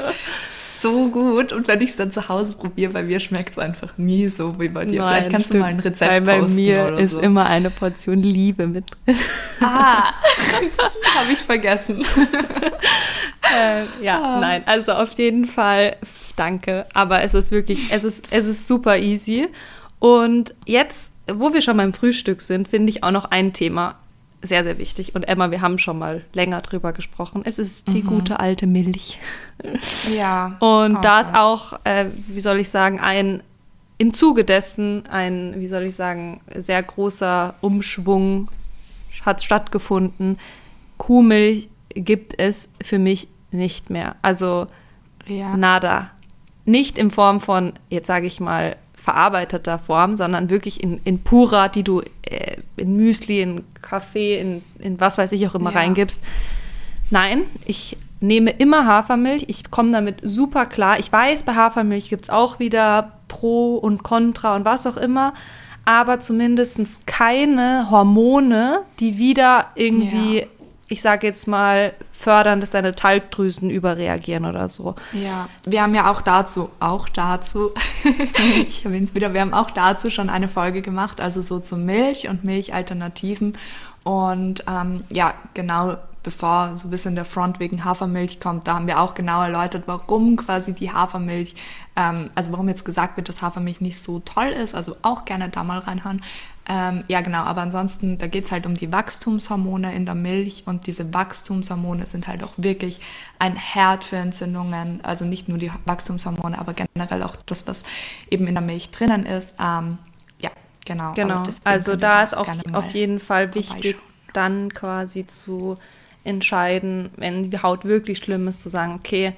so 0.82 1.10
gut. 1.10 1.51
Und 1.51 1.68
wenn 1.68 1.82
ich 1.82 1.91
es 1.91 1.95
dann 1.97 2.12
zu 2.12 2.30
Hause 2.30 2.55
probiere, 2.55 2.93
bei 2.93 3.03
mir 3.03 3.20
schmeckt 3.20 3.51
es 3.51 3.57
einfach 3.57 3.97
nie 3.97 4.28
so 4.28 4.60
wie 4.60 4.70
bei 4.70 4.86
dir. 4.86 5.01
Nein, 5.01 5.10
Vielleicht 5.10 5.32
kannst 5.32 5.47
stimmt. 5.47 5.64
du 5.64 5.66
mal 5.66 5.74
ein 5.74 5.80
Rezept 5.80 6.12
Weil 6.12 6.22
bei 6.22 6.41
mir 6.41 6.97
ist 6.97 7.16
so. 7.16 7.22
immer 7.22 7.45
eine 7.47 7.70
Portion 7.70 8.22
Liebe 8.22 8.68
mit 8.68 8.86
drin. 9.05 9.16
Ah, 9.62 10.14
habe 11.16 11.34
ich 11.34 11.39
vergessen. 11.39 12.01
äh, 12.01 13.84
ja, 14.01 14.22
ah. 14.22 14.39
nein, 14.39 14.64
also 14.66 14.93
auf 14.93 15.12
jeden 15.18 15.43
Fall 15.43 15.97
danke. 16.40 16.86
Aber 16.94 17.24
es 17.24 17.34
ist 17.34 17.52
wirklich, 17.52 17.92
es 17.92 18.04
ist, 18.04 18.28
es 18.32 18.46
ist 18.46 18.68
super 18.68 18.98
easy. 18.98 19.48
Und 20.00 20.56
jetzt, 20.66 21.12
wo 21.32 21.54
wir 21.54 21.62
schon 21.62 21.78
beim 21.78 21.94
Frühstück 21.94 22.42
sind, 22.42 22.68
finde 22.68 22.90
ich 22.90 23.04
auch 23.04 23.12
noch 23.12 23.26
ein 23.26 23.54
Thema 23.54 23.96
sehr, 24.42 24.64
sehr 24.64 24.78
wichtig. 24.78 25.16
Und 25.16 25.28
Emma, 25.28 25.52
wir 25.52 25.62
haben 25.62 25.78
schon 25.78 26.00
mal 26.00 26.24
länger 26.34 26.62
drüber 26.62 26.94
gesprochen. 26.94 27.42
Es 27.44 27.60
ist 27.60 27.88
die 27.88 28.04
mhm. 28.04 28.08
gute 28.08 28.40
alte 28.40 28.68
Milch. 28.68 29.20
Ja. 30.16 30.58
Und 30.60 30.96
oh, 30.96 31.02
da 31.02 31.20
ist 31.20 31.36
auch, 31.36 31.78
äh, 31.84 32.06
wie 32.28 32.40
soll 32.40 32.60
ich 32.60 32.70
sagen, 32.70 33.00
ein 33.00 33.44
im 33.98 34.14
Zuge 34.14 34.46
dessen 34.46 35.04
ein, 35.10 35.56
wie 35.58 35.68
soll 35.68 35.84
ich 35.84 35.96
sagen, 35.96 36.40
sehr 36.56 36.82
großer 36.82 37.56
Umschwung 37.60 38.50
hat 39.26 39.44
stattgefunden. 39.44 40.40
Kuhmilch 40.98 41.68
gibt 41.90 42.40
es 42.40 42.70
für 42.82 42.98
mich 42.98 43.28
nicht 43.52 43.90
mehr. 43.90 44.16
Also 44.22 44.68
ja. 45.28 45.58
nada. 45.58 46.12
Nicht 46.70 46.97
in 46.97 47.09
Form 47.09 47.39
von, 47.39 47.74
jetzt 47.89 48.07
sage 48.07 48.28
ich 48.28 48.39
mal, 48.39 48.76
verarbeiteter 48.93 49.80
Form, 49.80 50.15
sondern 50.15 50.49
wirklich 50.49 50.84
in, 50.84 50.99
in 51.03 51.24
purer, 51.24 51.70
die 51.70 51.84
du 51.84 52.01
äh, 52.22 52.57
in 52.78 52.95
Müsli, 52.95 53.41
in 53.41 53.63
Kaffee, 53.82 54.39
in, 54.39 54.61
in 54.78 54.99
was 54.99 55.17
weiß 55.17 55.32
ich 55.32 55.47
auch 55.47 55.55
immer 55.55 55.72
ja. 55.72 55.80
reingibst. 55.80 56.22
Nein, 57.09 57.45
ich 57.65 57.97
nehme 58.20 58.51
immer 58.51 58.86
Hafermilch. 58.86 59.45
Ich 59.47 59.72
komme 59.72 59.91
damit 59.91 60.17
super 60.22 60.65
klar. 60.65 60.99
Ich 60.99 61.11
weiß, 61.11 61.43
bei 61.43 61.55
Hafermilch 61.55 62.09
gibt 62.09 62.26
es 62.26 62.30
auch 62.30 62.59
wieder 62.59 63.13
Pro 63.28 63.78
und 63.78 64.03
Contra 64.03 64.55
und 64.55 64.65
was 64.65 64.86
auch 64.86 64.97
immer. 64.97 65.34
Aber 65.86 66.20
zumindest 66.20 67.07
keine 67.07 67.89
Hormone, 67.89 68.82
die 68.99 69.17
wieder 69.17 69.67
irgendwie 69.74 70.41
ja 70.41 70.45
ich 70.90 71.02
sage 71.02 71.28
jetzt 71.28 71.48
mal, 71.48 71.94
fördern, 72.12 72.60
dass 72.60 72.72
deine 72.72 72.96
Talgdrüsen 72.96 73.70
überreagieren 73.70 74.46
oder 74.46 74.68
so. 74.68 74.96
Ja, 75.14 75.48
wir 75.64 75.84
haben 75.84 75.96
ja 75.96 76.12
auch 76.12 76.22
dazu, 76.22 76.70
auch 76.80 77.08
dazu, 77.08 77.72
ich 78.68 78.84
erwähne 78.84 79.06
es 79.06 79.16
wieder, 79.16 79.34
wir 79.34 79.42
haben 79.42 79.54
auch 79.54 79.72
dazu 79.72 80.10
schon 80.10 80.30
eine 80.30 80.50
Folge 80.50 80.82
gemacht, 80.82 81.22
also 81.22 81.42
so 81.42 81.60
zu 81.60 81.78
Milch 81.78 82.28
und 82.28 82.44
Milchalternativen. 82.44 83.56
Und 84.04 84.64
ähm, 84.68 85.04
ja, 85.10 85.36
genau 85.54 85.98
bevor 86.24 86.76
so 86.76 86.88
ein 86.88 86.92
bisschen 86.92 87.16
der 87.16 87.26
Front 87.26 87.60
wegen 87.60 87.86
Hafermilch 87.86 88.40
kommt, 88.40 88.68
da 88.68 88.76
haben 88.76 88.88
wir 88.88 89.00
auch 89.00 89.14
genau 89.14 89.42
erläutert, 89.42 89.84
warum 89.86 90.36
quasi 90.36 90.74
die 90.74 90.92
Hafermilch, 90.92 91.56
ähm, 91.96 92.30
also 92.36 92.52
warum 92.52 92.68
jetzt 92.68 92.84
gesagt 92.84 93.16
wird, 93.18 93.30
dass 93.30 93.42
Hafermilch 93.42 93.80
nicht 93.80 94.00
so 94.02 94.20
toll 94.20 94.48
ist, 94.48 94.76
also 94.76 94.98
auch 95.02 95.26
gerne 95.26 95.50
da 95.50 95.64
mal 95.64 95.80
reinhören. 95.80 96.22
Ähm, 96.72 97.03
ja, 97.07 97.22
genau, 97.22 97.39
aber 97.39 97.63
ansonsten, 97.63 98.20
da 98.20 98.28
geht 98.28 98.45
es 98.45 98.51
halt 98.51 98.67
um 98.67 98.76
die 98.76 98.91
Wachstumshormone 98.91 99.95
in 99.95 100.05
der 100.05 100.13
Milch 100.13 100.63
und 100.67 100.86
diese 100.86 101.11
Wachstumshormone 101.15 102.05
sind 102.05 102.28
halt 102.28 102.43
auch 102.43 102.51
wirklich 102.57 103.01
ein 103.39 103.55
Herd 103.55 104.03
für 104.03 104.17
Entzündungen. 104.17 105.03
Also 105.03 105.26
nicht 105.26 105.49
nur 105.49 105.57
die 105.57 105.72
Wachstumshormone, 105.86 106.59
aber 106.59 106.76
generell 106.76 107.24
auch 107.24 107.36
das, 107.47 107.67
was 107.67 107.84
eben 108.30 108.45
in 108.45 108.53
der 108.53 108.61
Milch 108.61 108.91
drinnen 108.91 109.26
ist. 109.26 109.55
Ähm, 109.59 109.97
ja, 110.39 110.51
genau. 110.86 111.13
Genau, 111.15 111.43
also 111.63 111.95
da 111.95 112.22
ist 112.22 112.38
auch 112.38 112.47
auf 112.72 112.91
jeden 112.91 113.20
Fall 113.20 113.55
wichtig, 113.55 113.97
dann 114.34 114.72
quasi 114.72 115.26
zu 115.26 115.76
entscheiden, 116.24 117.09
wenn 117.15 117.49
die 117.49 117.63
Haut 117.63 117.84
wirklich 117.84 118.20
schlimm 118.20 118.47
ist, 118.47 118.61
zu 118.61 118.70
sagen, 118.70 118.93
okay, 118.93 119.34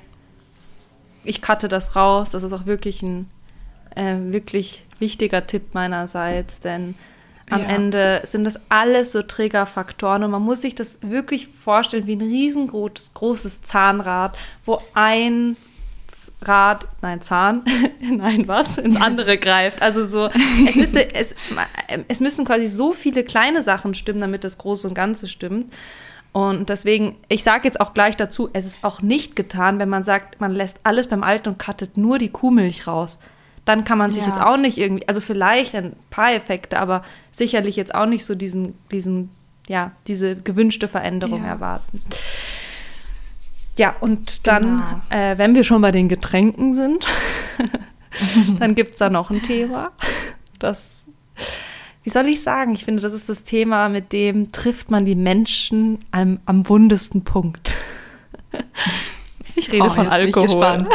ich 1.23 1.41
cutte 1.41 1.69
das 1.69 1.95
raus. 1.95 2.32
Das 2.32 2.43
ist 2.43 2.51
auch 2.51 2.65
wirklich 2.65 3.03
ein 3.03 3.29
äh, 3.95 4.17
wirklich 4.17 4.86
wichtiger 4.99 5.47
Tipp 5.47 5.73
meinerseits, 5.73 6.59
denn 6.59 6.95
am 7.52 7.62
ja. 7.62 7.68
Ende 7.68 8.22
sind 8.24 8.43
das 8.43 8.60
alles 8.70 9.12
so 9.12 9.22
Triggerfaktoren 9.22 10.24
und 10.24 10.32
man 10.32 10.41
muss 10.41 10.62
sich 10.62 10.76
das 10.76 10.99
wirklich 11.02 11.47
vorstellen 11.47 12.08
wie 12.08 12.16
ein 12.16 12.22
riesengroßes 12.22 13.14
großes 13.14 13.62
Zahnrad, 13.64 14.38
wo 14.66 14.82
ein 14.93 15.58
Rad, 16.43 16.88
nein, 17.02 17.22
Zahn, 17.22 17.64
nein, 18.02 18.47
was, 18.47 18.78
ins 18.78 18.99
andere 18.99 19.38
greift. 19.38 19.82
Also 19.82 20.06
so, 20.06 20.30
es, 20.68 20.76
ist, 20.76 20.95
es, 20.95 21.36
es 22.08 22.20
müssen 22.20 22.45
quasi 22.45 22.68
so 22.68 22.93
viele 22.93 23.24
kleine 23.24 23.62
Sachen 23.62 23.93
stimmen, 23.93 24.22
damit 24.22 24.43
das 24.43 24.58
Große 24.58 24.88
und 24.88 24.95
Ganze 24.95 25.28
stimmt. 25.28 25.74
Und 26.32 26.70
deswegen, 26.70 27.18
ich 27.28 27.43
sage 27.43 27.66
jetzt 27.66 27.80
auch 27.80 27.93
gleich 27.93 28.16
dazu, 28.16 28.49
es 28.54 28.66
ist 28.66 28.84
auch 28.84 29.02
nicht 29.02 29.36
getan, 29.36 29.80
wenn 29.80 29.89
man 29.89 30.04
sagt, 30.04 30.39
man 30.39 30.54
lässt 30.54 30.80
alles 30.84 31.08
beim 31.08 31.24
Alten 31.24 31.49
und 31.49 31.60
cuttet 31.60 31.97
nur 31.97 32.18
die 32.18 32.30
Kuhmilch 32.30 32.88
raus 32.88 33.20
dann 33.66 33.84
kann 33.84 33.97
man 33.97 34.12
sich 34.12 34.24
ja. 34.24 34.30
jetzt 34.30 34.41
auch 34.41 34.57
nicht 34.57 34.78
irgendwie, 34.78 35.07
also 35.07 35.22
vielleicht 35.22 35.76
ein 35.76 35.93
paar 36.09 36.34
Effekte, 36.34 36.80
aber 36.80 37.03
sicherlich 37.32 37.76
jetzt 37.76 37.93
auch 37.93 38.05
nicht 38.05 38.26
so 38.26 38.36
diesen, 38.36 38.76
diesen, 38.91 39.30
ja, 39.68 39.91
diese 40.07 40.36
gewünschte 40.36 40.88
Veränderung 40.88 41.43
ja. 41.43 41.49
erwarten. 41.49 42.01
Ja, 43.78 43.95
und 43.99 44.47
dann, 44.47 44.84
genau. 45.09 45.22
äh, 45.22 45.38
wenn 45.38 45.55
wir 45.55 45.64
schon 45.64 45.82
bei 45.82 45.91
den 45.91 46.09
Getränken 46.09 46.74
sind, 46.74 47.07
dann 48.59 48.76
gibt 48.76 48.93
es 48.93 48.99
da 48.99 49.09
noch 49.09 49.32
ein 49.32 49.41
Thema. 49.41 49.91
Das, 50.59 51.09
wie 52.03 52.09
soll 52.09 52.28
ich 52.28 52.41
sagen? 52.41 52.74
Ich 52.74 52.84
finde, 52.84 53.01
das 53.01 53.14
ist 53.14 53.30
das 53.30 53.43
Thema, 53.43 53.89
mit 53.89 54.12
dem 54.12 54.51
trifft 54.51 54.91
man 54.91 55.05
die 55.05 55.16
Menschen 55.16 55.99
am, 56.12 56.39
am 56.45 56.68
wundesten 56.68 57.24
Punkt. 57.24 57.76
Ich 59.53 59.70
rede 59.72 59.84
Oh, 59.84 59.89
von 59.89 60.07
Alkohol. 60.07 60.88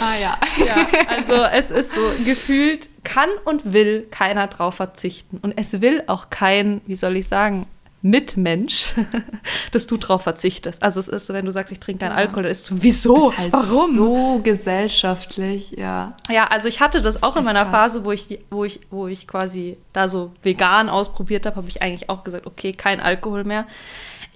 Ah 0.00 0.14
ja. 0.20 0.38
Ja, 0.64 0.86
also 1.08 1.34
es 1.34 1.70
ist 1.70 1.94
so 1.94 2.00
gefühlt, 2.24 2.88
kann 3.04 3.28
und 3.44 3.72
will 3.72 4.06
keiner 4.10 4.46
drauf 4.46 4.76
verzichten. 4.76 5.38
Und 5.42 5.52
es 5.58 5.80
will 5.80 6.02
auch 6.06 6.30
kein, 6.30 6.80
wie 6.86 6.96
soll 6.96 7.16
ich 7.16 7.28
sagen, 7.28 7.66
Mitmensch, 8.06 8.92
dass 9.72 9.86
du 9.86 9.96
drauf 9.96 10.22
verzichtest. 10.22 10.82
Also 10.82 11.00
es 11.00 11.08
ist 11.08 11.26
so, 11.26 11.32
wenn 11.32 11.46
du 11.46 11.50
sagst, 11.50 11.72
ich 11.72 11.80
trinke 11.80 12.00
keinen 12.00 12.10
Ja. 12.10 12.16
Alkohol, 12.18 12.42
dann 12.42 12.52
ist 12.52 12.60
es 12.60 12.66
so, 12.66 12.74
wieso? 12.82 13.30
Ist 13.30 13.38
halt 13.38 13.52
Warum? 13.54 13.94
So 13.96 14.40
gesellschaftlich, 14.42 15.70
ja. 15.78 16.14
Ja, 16.28 16.48
also 16.48 16.68
ich 16.68 16.80
hatte 16.80 17.00
das, 17.00 17.14
Das 17.14 17.22
auch 17.22 17.36
in 17.36 17.44
meiner 17.44 17.64
krass. 17.64 17.92
Phase, 17.92 18.04
wo 18.04 18.12
ich, 18.12 18.28
die, 18.28 18.40
wo, 18.50 18.64
ich, 18.64 18.80
wo 18.90 19.06
ich 19.06 19.26
quasi 19.26 19.78
da 19.94 20.08
so 20.08 20.32
vegan 20.42 20.90
ausprobiert 20.90 21.46
habe, 21.46 21.56
habe 21.56 21.68
ich 21.68 21.80
eigentlich 21.80 22.10
auch 22.10 22.24
gesagt, 22.24 22.46
okay, 22.46 22.72
kein 22.72 23.00
Alkohol 23.00 23.44
mehr. 23.44 23.66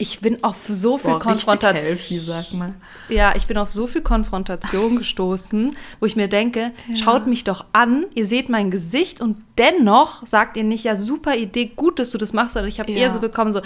Ich 0.01 0.21
bin 0.21 0.45
auf 0.45 0.59
so 0.69 0.97
viel 0.97 1.11
Boah, 1.11 1.19
Konfrontation. 1.19 2.21
sag 2.21 2.53
mal. 2.53 2.75
Ja, 3.09 3.35
ich 3.35 3.49
bin 3.49 3.59
auf 3.59 3.71
so 3.73 3.89
viel 3.89 4.01
Konfrontation 4.03 4.97
gestoßen, 4.99 5.77
wo 5.99 6.07
ich 6.07 6.15
mir 6.15 6.29
denke, 6.29 6.71
schaut 6.95 7.27
mich 7.27 7.43
doch 7.43 7.65
an, 7.73 8.07
ihr 8.15 8.25
seht 8.25 8.49
mein 8.49 8.71
Gesicht 8.71 9.21
und 9.21 9.37
dennoch 9.59 10.25
sagt 10.25 10.57
ihr 10.57 10.63
nicht, 10.63 10.85
ja, 10.85 10.95
super 10.95 11.35
Idee, 11.35 11.73
gut, 11.75 11.99
dass 11.99 12.11
du 12.11 12.19
das 12.19 12.33
machst, 12.33 12.53
sondern 12.53 12.69
ich 12.69 12.79
habe 12.79 12.93
Ja. 12.93 12.99
eher 12.99 13.11
so 13.11 13.19
bekommen, 13.19 13.53
so, 13.53 13.61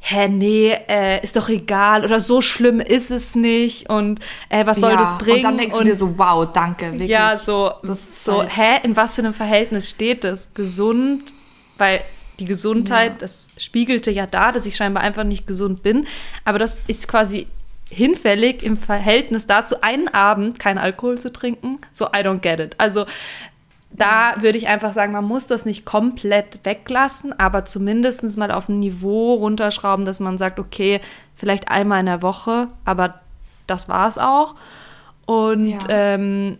hä, 0.00 0.28
nee, 0.28 0.70
äh, 0.88 1.22
ist 1.22 1.36
doch 1.36 1.50
egal 1.50 2.02
oder 2.02 2.20
so 2.20 2.40
schlimm 2.40 2.80
ist 2.80 3.10
es 3.10 3.34
nicht 3.34 3.90
und 3.90 4.20
äh, 4.48 4.64
was 4.64 4.80
soll 4.80 4.92
ja. 4.92 4.96
das 4.96 5.18
bringen? 5.18 5.36
Und 5.38 5.42
dann 5.42 5.58
denkst 5.58 5.76
du 5.76 5.84
dir 5.84 5.96
so, 5.96 6.16
wow, 6.18 6.48
danke, 6.50 6.92
wirklich. 6.92 7.10
Ja, 7.10 7.36
so, 7.36 7.72
Das 7.82 8.24
so 8.24 8.38
halt- 8.38 8.56
hä, 8.56 8.80
in 8.84 8.96
was 8.96 9.16
für 9.16 9.20
einem 9.22 9.34
Verhältnis 9.34 9.90
steht 9.90 10.24
das? 10.24 10.54
Gesund, 10.54 11.24
weil 11.76 12.00
die 12.40 12.44
Gesundheit, 12.44 13.12
Ja. 13.12 13.18
das 13.18 13.48
spiegelte 13.56 14.10
ja 14.10 14.26
da, 14.26 14.52
dass 14.52 14.66
ich 14.66 14.76
scheinbar 14.76 15.02
einfach 15.02 15.24
nicht 15.24 15.46
gesund 15.46 15.82
bin. 15.82 16.06
Aber 16.44 16.58
das 16.58 16.78
ist 16.86 17.08
quasi 17.08 17.46
hinfällig 17.90 18.62
im 18.62 18.76
Verhältnis 18.76 19.46
dazu, 19.46 19.80
einen 19.80 20.08
Abend 20.08 20.58
keinen 20.58 20.78
Alkohol 20.78 21.18
zu 21.18 21.32
trinken. 21.32 21.78
So, 21.92 22.06
I 22.06 22.18
don't 22.18 22.40
get 22.40 22.60
it. 22.60 22.74
Also, 22.78 23.06
da 23.90 24.34
würde 24.40 24.58
ich 24.58 24.68
einfach 24.68 24.92
sagen, 24.92 25.12
man 25.12 25.24
muss 25.24 25.46
das 25.46 25.64
nicht 25.64 25.86
komplett 25.86 26.58
weglassen, 26.64 27.32
aber 27.40 27.64
zumindest 27.64 28.22
mal 28.36 28.50
auf 28.52 28.68
ein 28.68 28.78
Niveau 28.78 29.34
runterschrauben, 29.34 30.04
dass 30.04 30.20
man 30.20 30.36
sagt, 30.36 30.58
okay, 30.60 31.00
vielleicht 31.34 31.68
einmal 31.70 32.00
in 32.00 32.06
der 32.06 32.20
Woche, 32.20 32.68
aber 32.84 33.20
das 33.66 33.88
war 33.88 34.06
es 34.08 34.18
auch. 34.18 34.54
Und 35.24 35.68
Ja. 35.70 35.78
ähm, 35.88 36.58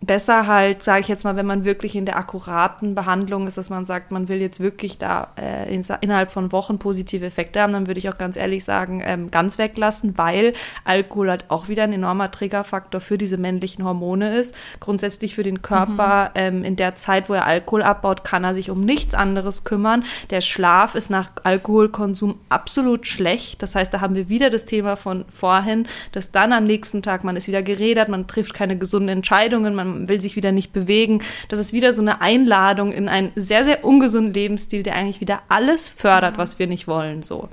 besser 0.00 0.46
halt, 0.46 0.82
sage 0.82 1.00
ich 1.00 1.08
jetzt 1.08 1.24
mal, 1.24 1.34
wenn 1.34 1.46
man 1.46 1.64
wirklich 1.64 1.96
in 1.96 2.06
der 2.06 2.16
akkuraten 2.16 2.94
Behandlung 2.94 3.46
ist, 3.48 3.58
dass 3.58 3.68
man 3.68 3.84
sagt, 3.84 4.12
man 4.12 4.28
will 4.28 4.40
jetzt 4.40 4.60
wirklich 4.60 4.98
da 4.98 5.32
äh, 5.36 5.74
in, 5.74 5.84
innerhalb 6.00 6.30
von 6.30 6.52
Wochen 6.52 6.78
positive 6.78 7.26
Effekte 7.26 7.60
haben, 7.60 7.72
dann 7.72 7.88
würde 7.88 7.98
ich 7.98 8.08
auch 8.08 8.16
ganz 8.16 8.36
ehrlich 8.36 8.64
sagen, 8.64 9.02
ähm, 9.04 9.30
ganz 9.30 9.58
weglassen, 9.58 10.16
weil 10.16 10.52
Alkohol 10.84 11.30
halt 11.30 11.46
auch 11.48 11.68
wieder 11.68 11.82
ein 11.82 11.92
enormer 11.92 12.30
Triggerfaktor 12.30 13.00
für 13.00 13.18
diese 13.18 13.38
männlichen 13.38 13.84
Hormone 13.84 14.38
ist. 14.38 14.54
Grundsätzlich 14.78 15.34
für 15.34 15.42
den 15.42 15.62
Körper 15.62 16.30
ähm, 16.36 16.62
in 16.62 16.76
der 16.76 16.94
Zeit, 16.94 17.28
wo 17.28 17.34
er 17.34 17.46
Alkohol 17.46 17.82
abbaut, 17.82 18.22
kann 18.22 18.44
er 18.44 18.54
sich 18.54 18.70
um 18.70 18.84
nichts 18.84 19.16
anderes 19.16 19.64
kümmern. 19.64 20.04
Der 20.30 20.42
Schlaf 20.42 20.94
ist 20.94 21.10
nach 21.10 21.30
Alkoholkonsum 21.42 22.38
absolut 22.48 23.08
schlecht. 23.08 23.62
Das 23.62 23.74
heißt, 23.74 23.92
da 23.92 24.00
haben 24.00 24.14
wir 24.14 24.28
wieder 24.28 24.48
das 24.48 24.64
Thema 24.64 24.96
von 24.96 25.24
vorhin, 25.28 25.88
dass 26.12 26.30
dann 26.30 26.52
am 26.52 26.64
nächsten 26.64 27.02
Tag 27.02 27.24
man 27.24 27.36
ist 27.36 27.48
wieder 27.48 27.62
geredet, 27.62 28.08
man 28.08 28.28
trifft 28.28 28.54
keine 28.54 28.78
gesunden 28.78 29.08
Entscheidungen, 29.08 29.74
man 29.74 29.87
will 30.08 30.20
sich 30.20 30.36
wieder 30.36 30.52
nicht 30.52 30.72
bewegen. 30.72 31.22
Das 31.48 31.58
ist 31.58 31.72
wieder 31.72 31.92
so 31.92 32.02
eine 32.02 32.20
Einladung 32.20 32.92
in 32.92 33.08
einen 33.08 33.32
sehr, 33.36 33.64
sehr 33.64 33.84
ungesunden 33.84 34.32
Lebensstil, 34.34 34.82
der 34.82 34.94
eigentlich 34.94 35.20
wieder 35.20 35.40
alles 35.48 35.88
fördert, 35.88 36.38
was 36.38 36.58
wir 36.58 36.66
nicht 36.66 36.86
wollen. 36.88 37.22
So. 37.22 37.48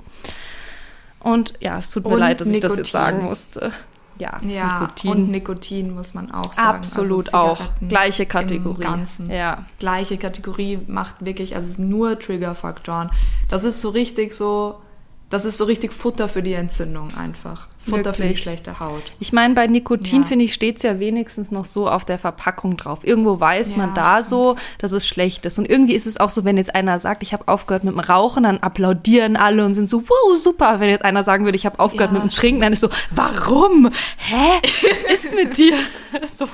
Und 1.20 1.54
ja, 1.60 1.78
es 1.78 1.90
tut 1.90 2.04
mir 2.04 2.12
Und 2.14 2.18
leid, 2.20 2.40
dass 2.40 2.48
ich 2.48 2.60
das 2.60 2.76
jetzt 2.76 2.92
Nikotin. 2.92 2.92
sagen 2.92 3.24
musste. 3.24 3.72
Ja, 4.18 4.40
Ja, 4.48 4.80
Nikotin. 4.80 5.10
und 5.10 5.30
Nikotin 5.30 5.94
muss 5.94 6.14
man 6.14 6.30
auch 6.30 6.52
sagen. 6.52 6.78
Absolut 6.78 7.26
Also 7.34 7.36
auch. 7.36 7.60
Gleiche 7.86 8.24
Kategorie. 8.24 8.82
Ganzen. 8.82 9.30
Ja. 9.30 9.66
Gleiche 9.78 10.16
Kategorie 10.16 10.78
macht 10.86 11.16
wirklich, 11.24 11.54
also 11.54 11.82
nur 11.82 12.18
Triggerfaktoren. 12.18 13.10
Das 13.50 13.64
ist 13.64 13.82
so 13.82 13.90
richtig 13.90 14.32
so, 14.34 14.76
das 15.28 15.44
ist 15.44 15.58
so 15.58 15.64
richtig 15.64 15.92
Futter 15.92 16.28
für 16.28 16.42
die 16.42 16.54
Entzündung 16.54 17.08
einfach. 17.16 17.68
Futter 17.90 18.12
für 18.14 18.28
die 18.28 18.36
schlechte 18.36 18.80
Haut. 18.80 19.02
Ich 19.20 19.32
meine, 19.32 19.54
bei 19.54 19.66
Nikotin, 19.66 20.22
Ja. 20.22 20.28
finde 20.28 20.44
ich, 20.44 20.54
steht 20.54 20.76
es 20.78 20.82
ja 20.82 20.98
wenigstens 21.00 21.50
noch 21.50 21.66
so 21.66 21.88
auf 21.88 22.04
der 22.04 22.18
Verpackung 22.18 22.76
drauf. 22.76 23.00
Irgendwo 23.02 23.38
weiß 23.40 23.72
Ja, 23.72 23.76
man 23.78 23.94
da 23.94 24.14
stimmt. 24.16 24.28
so, 24.28 24.56
dass 24.78 24.92
es 24.92 25.06
schlecht 25.06 25.46
ist. 25.46 25.58
Und 25.58 25.68
irgendwie 25.70 25.94
ist 25.94 26.06
es 26.06 26.18
auch 26.18 26.28
so, 26.28 26.44
wenn 26.44 26.56
jetzt 26.56 26.74
einer 26.74 26.98
sagt, 26.98 27.22
ich 27.22 27.32
habe 27.32 27.48
aufgehört 27.48 27.84
mit 27.84 27.94
dem 27.94 28.00
Rauchen, 28.00 28.42
dann 28.44 28.58
applaudieren 28.58 29.36
alle 29.36 29.64
und 29.64 29.74
sind 29.74 29.88
so, 29.88 30.02
wow, 30.08 30.36
super. 30.38 30.80
Wenn 30.80 30.90
jetzt 30.90 31.04
einer 31.04 31.22
sagen 31.22 31.44
würde, 31.44 31.56
ich 31.56 31.66
habe 31.66 31.78
aufgehört 31.78 32.10
Ja, 32.12 32.18
mit 32.18 32.22
dem 32.22 32.30
Trinken, 32.34 32.60
dann 32.60 32.72
ist 32.72 32.80
so, 32.80 32.88
warum? 33.10 33.90
Hä? 34.18 34.60
Was 34.82 35.02
ist 35.24 35.34
mit 35.34 35.56
dir? 35.56 35.74
so, 36.34 36.46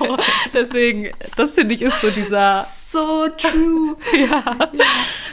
deswegen, 0.53 1.09
das 1.35 1.55
finde 1.55 1.75
ich 1.75 1.81
ist 1.81 2.01
so 2.01 2.09
dieser, 2.09 2.65
So 2.87 3.27
true. 3.37 3.95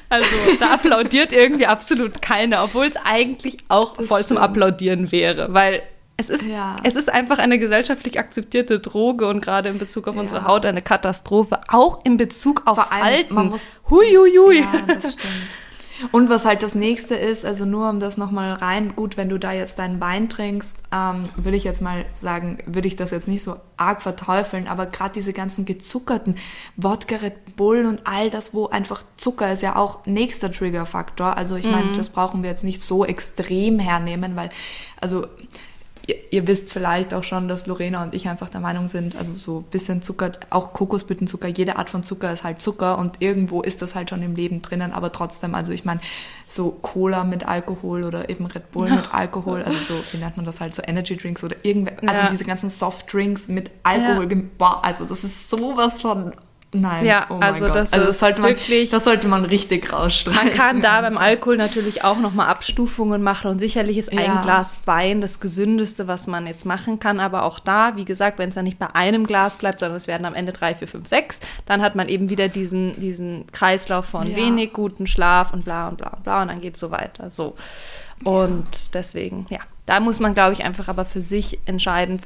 also 0.09 0.27
da 0.59 0.75
applaudiert 0.75 1.33
irgendwie 1.33 1.67
absolut 1.67 2.23
keiner, 2.23 2.65
obwohl 2.65 2.87
es 2.87 2.97
eigentlich 3.05 3.59
auch 3.69 3.97
Das 3.97 4.07
voll 4.07 4.19
zum 4.21 4.37
stimmt. 4.39 4.41
Applaudieren 4.41 5.13
wäre, 5.13 5.53
weil 5.53 5.83
es 6.21 6.31
ist, 6.31 6.47
Ja. 6.47 6.77
es 6.85 6.97
ist 6.97 7.11
einfach 7.11 7.39
eine 7.39 7.59
gesellschaftlich 7.59 8.19
akzeptierte 8.19 8.79
Droge 8.79 9.27
und 9.29 9.41
gerade 9.41 9.69
in 9.71 9.79
Bezug 9.79 10.07
auf 10.07 10.17
unsere 10.17 10.41
Ja. 10.41 10.47
Haut 10.47 10.67
eine 10.67 10.83
Katastrophe, 10.83 11.59
auch 11.69 12.05
in 12.05 12.17
Bezug 12.17 12.63
auf 12.67 12.77
Vor 12.77 12.93
allem, 12.93 13.03
Alten. 13.05 13.35
man 13.35 13.49
muss- 13.49 13.77
Huiuiui. 13.89 14.61
Ja, 14.61 14.67
das 14.87 15.15
stimmt. 15.15 15.33
Und 16.13 16.31
was 16.31 16.47
halt 16.47 16.63
das 16.63 16.75
nächste 16.75 17.15
ist, 17.15 17.45
also 17.45 17.67
nur 17.67 17.91
um 17.91 18.01
das 18.01 18.17
nochmal 18.17 18.55
rein, 18.55 18.97
gut, 18.97 19.19
wenn 19.19 19.29
du 19.29 19.37
da 19.37 19.53
jetzt 19.53 19.79
deinen 19.79 20.01
Wein 20.01 20.31
trinkst, 20.31 20.79
ähm, 20.95 21.27
würde 21.37 21.59
ich 21.59 21.65
jetzt 21.65 21.83
mal 21.83 22.07
sagen, 22.15 22.57
würde 22.65 22.89
ich 22.89 22.97
das 22.97 23.11
jetzt 23.11 23.29
nicht 23.29 23.43
so 23.43 23.57
arg 23.77 24.01
verteufeln, 24.01 24.67
aber 24.67 24.87
gerade 24.87 25.13
diese 25.13 25.35
ganzen 25.35 25.67
gezuckerten 25.67 26.37
Wodka, 26.77 27.17
Red 27.17 27.55
Bull 27.57 27.85
und 27.85 28.07
all 28.07 28.31
das, 28.31 28.55
wo 28.55 28.69
einfach 28.69 29.03
Zucker 29.19 29.53
ist 29.53 29.61
ja 29.63 29.77
auch 29.77 30.07
nächster 30.07 30.51
Triggerfaktor. 30.51 31.37
Also 31.37 31.57
ich 31.57 31.67
meine, 31.71 31.93
das 31.93 32.09
brauchen 32.09 32.43
wir 32.43 32.49
jetzt 32.49 32.65
nicht 32.65 32.81
so 32.81 33.05
extrem 33.05 33.79
hernehmen, 33.79 34.37
weil, 34.37 34.49
also 35.03 35.27
ihr, 36.11 36.17
ihr 36.31 36.47
wisst 36.47 36.73
vielleicht 36.73 37.15
auch 37.15 37.25
schon, 37.25 37.49
dass 37.49 37.67
Lorena 37.67 38.03
und 38.03 38.15
ich 38.15 38.29
einfach 38.29 38.49
der 38.49 38.61
Meinung 38.61 38.87
sind, 38.89 39.17
also 39.17 39.33
so 39.35 39.59
ein 39.59 39.65
bisschen 39.65 40.03
Zucker, 40.03 40.33
auch 40.51 40.73
Kokosblütenzucker, 40.73 41.49
jede 41.49 41.77
Art 41.77 41.91
von 41.91 42.03
Zucker 42.03 42.33
ist 42.33 42.45
halt 42.45 42.61
Zucker 42.63 42.99
und 42.99 43.17
irgendwo 43.21 43.63
ist 43.63 43.83
das 43.83 43.95
halt 43.95 44.11
schon 44.11 44.23
im 44.23 44.35
Leben 44.35 44.63
drinnen, 44.63 44.93
aber 44.93 45.13
trotzdem, 45.13 45.55
also 45.55 45.73
ich 45.73 45.85
meine, 45.85 46.01
so 46.49 46.71
Cola 46.83 47.25
mit 47.25 47.47
Alkohol 47.47 48.05
oder 48.05 48.29
eben 48.29 48.47
Red 48.47 48.71
Bull 48.73 48.91
mit 48.91 49.09
Alkohol, 49.15 49.63
also 49.63 49.79
so, 49.79 49.95
wie 50.13 50.19
nennt 50.23 50.37
man 50.37 50.47
das 50.47 50.61
halt, 50.61 50.75
so 50.75 50.83
Energy 50.85 51.17
Drinks 51.17 51.45
oder 51.45 51.57
irgendwer, 51.63 51.95
also 52.07 52.23
Ja. 52.23 52.29
diese 52.31 52.45
ganzen 52.45 52.71
Softdrinks 52.71 53.49
mit 53.49 53.71
Alkohol, 53.83 54.27
gem- 54.27 54.51
boah, 54.59 54.85
also 54.85 55.05
das 55.05 55.25
ist 55.25 55.49
sowas 55.49 56.01
von, 56.01 56.33
nein, 56.73 57.05
Ja, 57.05 57.27
oh 57.31 57.39
also 57.41 57.69
das 57.69 57.93
also 57.93 58.09
ist 58.11 58.21
sollte 58.21 58.41
man, 58.41 58.51
wirklich- 58.51 58.91
das 58.91 59.05
sollte 59.05 59.27
man 59.29 59.45
richtig 59.45 59.93
rausstreichen. 59.93 60.49
Man 60.49 60.57
kann 60.57 60.81
da 60.81 61.01
beim 61.01 61.19
Alkohol 61.19 61.57
natürlich 61.57 62.05
auch 62.05 62.19
nochmal 62.19 62.49
Abstufungen 62.49 63.23
machen 63.23 63.51
und 63.51 63.59
sicherlich 63.59 63.99
ist 63.99 64.13
ein 64.13 64.19
Ja. 64.19 64.43
Glas 64.43 64.81
Wein 64.85 65.21
das 65.21 65.41
gesündeste, 65.41 66.07
was 66.09 66.27
man 66.27 66.47
jetzt 66.47 66.65
machen 66.67 67.01
kann. 67.01 67.19
Aber 67.21 67.43
auch 67.45 67.59
da, 67.59 67.97
wie 67.97 68.05
gesagt, 68.05 68.39
wenn 68.39 68.51
es 68.51 68.55
dann 68.55 68.65
nicht 68.65 68.79
bei 68.79 68.95
einem 68.95 69.27
Glas 69.27 69.57
bleibt, 69.57 69.81
sondern 69.81 69.97
es 69.97 70.07
werden 70.09 70.25
am 70.25 70.35
Ende 70.35 70.53
drei, 70.53 70.75
vier, 70.75 70.89
fünf, 70.89 71.09
sechs, 71.09 71.41
dann 71.67 71.83
hat 71.83 71.95
man 71.95 72.09
eben 72.09 72.31
wieder 72.31 72.49
diesen, 72.49 72.99
diesen 73.01 73.47
Kreislauf 73.53 74.07
von 74.07 74.29
Ja. 74.31 74.37
wenig 74.37 74.73
guten 74.73 75.07
Schlaf 75.07 75.53
und 75.53 75.65
bla 75.65 75.89
und 75.89 75.97
bla 75.99 76.09
und 76.11 76.23
bla 76.23 76.43
und 76.43 76.49
dann 76.49 76.61
geht 76.61 76.75
es 76.75 76.81
so 76.81 76.91
weiter. 76.91 77.31
So. 77.31 77.55
Und 78.25 78.95
deswegen, 78.95 79.47
ja, 79.51 79.61
da 79.87 79.99
muss 80.01 80.21
man, 80.21 80.35
glaube 80.35 80.53
ich, 80.53 80.63
einfach 80.65 80.89
aber 80.89 81.05
für 81.05 81.21
sich 81.21 81.59
entscheiden, 81.67 82.21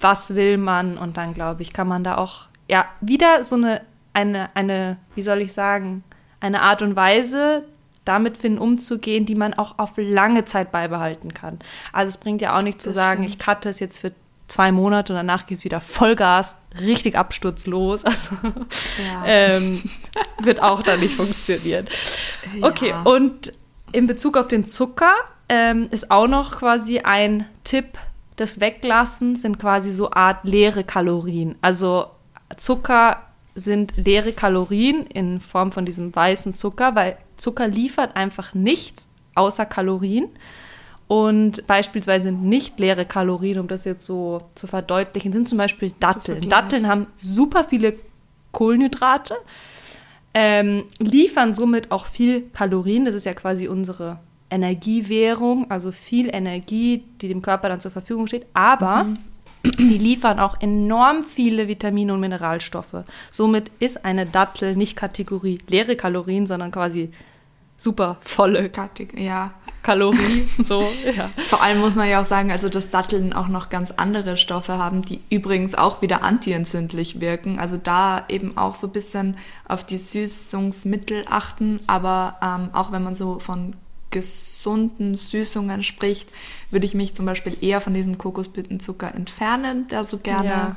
was 0.00 0.34
will 0.34 0.58
man 0.58 0.96
und 0.98 1.16
dann, 1.16 1.34
glaube 1.34 1.62
ich, 1.62 1.72
kann 1.72 1.88
man 1.88 2.04
da 2.04 2.16
auch, 2.18 2.42
ja, 2.68 2.86
wieder 3.00 3.44
so 3.44 3.56
eine, 3.56 3.82
eine, 4.12 4.48
eine, 4.54 4.96
wie 5.14 5.22
soll 5.22 5.40
ich 5.40 5.52
sagen, 5.52 6.04
eine 6.40 6.62
Art 6.62 6.82
und 6.82 6.96
Weise 6.96 7.64
damit 8.04 8.36
finden, 8.36 8.58
umzugehen, 8.58 9.24
die 9.24 9.34
man 9.34 9.54
auch 9.54 9.78
auf 9.78 9.92
lange 9.96 10.44
Zeit 10.44 10.70
beibehalten 10.72 11.32
kann. 11.32 11.58
Also 11.92 12.10
es 12.10 12.16
bringt 12.18 12.42
ja 12.42 12.56
auch 12.58 12.62
nicht 12.62 12.80
zu 12.82 12.90
Das 12.90 12.96
sagen, 12.96 13.24
stimmt. 13.24 13.28
ich 13.30 13.38
cutte 13.46 13.68
es 13.70 13.80
jetzt 13.80 13.98
für 14.00 14.12
zwei 14.46 14.72
Monate 14.72 15.14
und 15.14 15.16
danach 15.16 15.46
geht 15.46 15.56
es 15.58 15.64
wieder 15.64 15.80
Vollgas, 15.80 16.56
richtig 16.80 17.16
absturzlos. 17.16 18.04
Also 18.04 18.36
Ja. 19.02 19.24
ähm, 19.26 19.82
wird 20.42 20.62
auch 20.62 20.82
dann 20.82 21.00
nicht 21.00 21.14
funktionieren. 21.14 21.86
Okay, 22.60 22.90
Ja. 22.90 23.02
und 23.04 23.52
in 23.92 24.06
Bezug 24.06 24.36
auf 24.36 24.48
den 24.48 24.66
Zucker 24.66 25.12
ähm, 25.48 25.88
ist 25.90 26.10
auch 26.10 26.26
noch 26.28 26.56
quasi 26.58 26.98
ein 27.00 27.46
Tipp 27.64 27.96
des 28.38 28.60
Weglassens, 28.60 29.42
sind 29.42 29.58
quasi 29.58 29.90
so 29.92 30.10
Art 30.10 30.44
leere 30.44 30.84
Kalorien. 30.84 31.54
Also 31.62 32.08
Zucker 32.56 33.22
sind 33.54 33.96
leere 33.96 34.32
Kalorien 34.32 35.06
in 35.06 35.40
Form 35.40 35.72
von 35.72 35.84
diesem 35.84 36.14
weißen 36.14 36.54
Zucker, 36.54 36.94
weil 36.94 37.16
Zucker 37.36 37.68
liefert 37.68 38.16
einfach 38.16 38.54
nichts 38.54 39.08
außer 39.34 39.66
Kalorien. 39.66 40.28
Und 41.06 41.66
beispielsweise 41.66 42.32
nicht 42.32 42.80
leere 42.80 43.04
Kalorien, 43.04 43.58
um 43.58 43.68
das 43.68 43.84
jetzt 43.84 44.06
so 44.06 44.42
zu 44.54 44.66
verdeutlichen, 44.66 45.32
sind 45.32 45.48
zum 45.48 45.58
Beispiel 45.58 45.92
Datteln. 46.00 46.48
Datteln 46.48 46.88
haben 46.88 47.06
super 47.18 47.64
viele 47.64 47.94
Kohlenhydrate, 48.52 49.34
ähm, 50.32 50.84
liefern 50.98 51.54
somit 51.54 51.92
auch 51.92 52.06
viel 52.06 52.48
Kalorien. 52.52 53.04
Das 53.04 53.14
ist 53.14 53.26
ja 53.26 53.34
quasi 53.34 53.68
unsere 53.68 54.18
Energiewährung, 54.50 55.70
also 55.70 55.92
viel 55.92 56.34
Energie, 56.34 57.04
die 57.20 57.28
dem 57.28 57.42
Körper 57.42 57.68
dann 57.68 57.80
zur 57.80 57.90
Verfügung 57.90 58.26
steht. 58.26 58.46
Aber 58.54 59.06
Die 59.64 59.98
liefern 59.98 60.38
auch 60.38 60.60
enorm 60.60 61.24
viele 61.24 61.68
Vitamine 61.68 62.12
und 62.12 62.20
Mineralstoffe. 62.20 63.04
Somit 63.30 63.70
ist 63.78 64.04
eine 64.04 64.26
Dattel 64.26 64.76
nicht 64.76 64.96
Kategorie 64.96 65.58
leere 65.68 65.96
Kalorien, 65.96 66.46
sondern 66.46 66.70
quasi 66.70 67.10
super 67.76 68.16
volle 68.20 68.70
ja. 69.16 69.54
Kalorie. 69.82 70.48
So, 70.58 70.82
ja. 71.16 71.28
Vor 71.48 71.62
allem 71.62 71.80
muss 71.80 71.94
man 71.94 72.08
ja 72.08 72.20
auch 72.20 72.24
sagen, 72.24 72.50
also 72.50 72.68
dass 72.68 72.90
Datteln 72.90 73.32
auch 73.32 73.48
noch 73.48 73.68
ganz 73.68 73.90
andere 73.90 74.36
Stoffe 74.36 74.78
haben, 74.78 75.02
die 75.02 75.20
übrigens 75.30 75.74
auch 75.74 76.00
wieder 76.00 76.22
antientzündlich 76.22 77.20
wirken. 77.20 77.58
Also 77.58 77.76
da 77.76 78.24
eben 78.28 78.56
auch 78.56 78.74
so 78.74 78.86
ein 78.86 78.92
bisschen 78.92 79.36
auf 79.68 79.84
die 79.84 79.98
Süßungsmittel 79.98 81.24
achten. 81.28 81.80
Aber 81.86 82.36
ähm, 82.42 82.68
auch 82.72 82.92
wenn 82.92 83.02
man 83.02 83.14
so 83.14 83.38
von 83.38 83.74
gesunden 84.14 85.16
Süßungen 85.18 85.82
spricht, 85.82 86.30
würde 86.70 86.86
ich 86.86 86.94
mich 86.94 87.14
zum 87.14 87.26
Beispiel 87.26 87.56
eher 87.60 87.82
von 87.82 87.92
diesem 87.92 88.16
Kokosblütenzucker 88.16 89.14
entfernen, 89.14 89.88
der 89.88 90.04
so 90.04 90.18
gerne 90.18 90.48
ja 90.48 90.76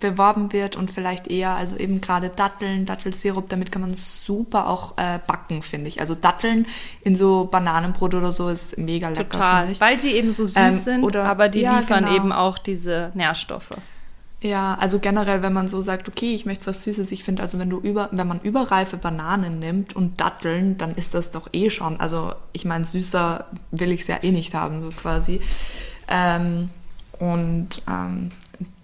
beworben 0.00 0.52
wird 0.52 0.76
und 0.76 0.90
vielleicht 0.90 1.28
eher, 1.28 1.50
also 1.50 1.76
eben 1.76 2.00
gerade 2.00 2.28
Datteln, 2.28 2.86
Dattelsirup, 2.86 3.48
damit 3.48 3.70
kann 3.70 3.82
man 3.82 3.94
super 3.94 4.68
auch 4.68 4.98
äh, 4.98 5.18
backen, 5.26 5.62
finde 5.62 5.88
ich. 5.88 6.00
Also 6.00 6.14
Datteln 6.14 6.66
in 7.02 7.14
so 7.14 7.48
Bananenbrot 7.50 8.14
oder 8.14 8.32
so 8.32 8.48
ist 8.48 8.76
mega 8.78 9.08
lecker. 9.08 9.28
Total, 9.28 9.80
weil 9.80 9.98
sie 10.00 10.10
eben 10.12 10.32
so 10.32 10.44
süß 10.44 10.56
ähm, 10.56 10.72
sind, 10.72 11.04
oder, 11.04 11.24
aber 11.24 11.48
die 11.48 11.60
ja, 11.60 11.78
liefern 11.78 12.04
genau. 12.04 12.16
eben 12.16 12.32
auch 12.32 12.58
diese 12.58 13.12
Nährstoffe. 13.14 13.76
Ja, 14.42 14.76
also 14.78 14.98
generell, 14.98 15.42
wenn 15.42 15.54
man 15.54 15.68
so 15.68 15.80
sagt, 15.80 16.08
okay, 16.08 16.34
ich 16.34 16.44
möchte 16.44 16.66
was 16.66 16.84
Süßes, 16.84 17.10
ich 17.10 17.24
finde, 17.24 17.42
also 17.42 17.58
wenn 17.58 17.70
du 17.70 17.78
über, 17.78 18.10
wenn 18.12 18.28
man 18.28 18.40
überreife 18.40 18.98
Bananen 18.98 19.58
nimmt 19.58 19.96
und 19.96 20.20
Datteln, 20.20 20.76
dann 20.76 20.94
ist 20.94 21.14
das 21.14 21.30
doch 21.30 21.48
eh 21.52 21.70
schon. 21.70 21.98
Also 22.00 22.34
ich 22.52 22.66
meine, 22.66 22.84
süßer 22.84 23.46
will 23.70 23.92
ich 23.92 24.02
es 24.02 24.06
ja 24.08 24.22
eh 24.22 24.32
nicht 24.32 24.54
haben, 24.54 24.82
so 24.82 24.90
quasi. 24.90 25.40
Ähm, 26.08 26.68
und 27.18 27.82
ähm, 27.88 28.30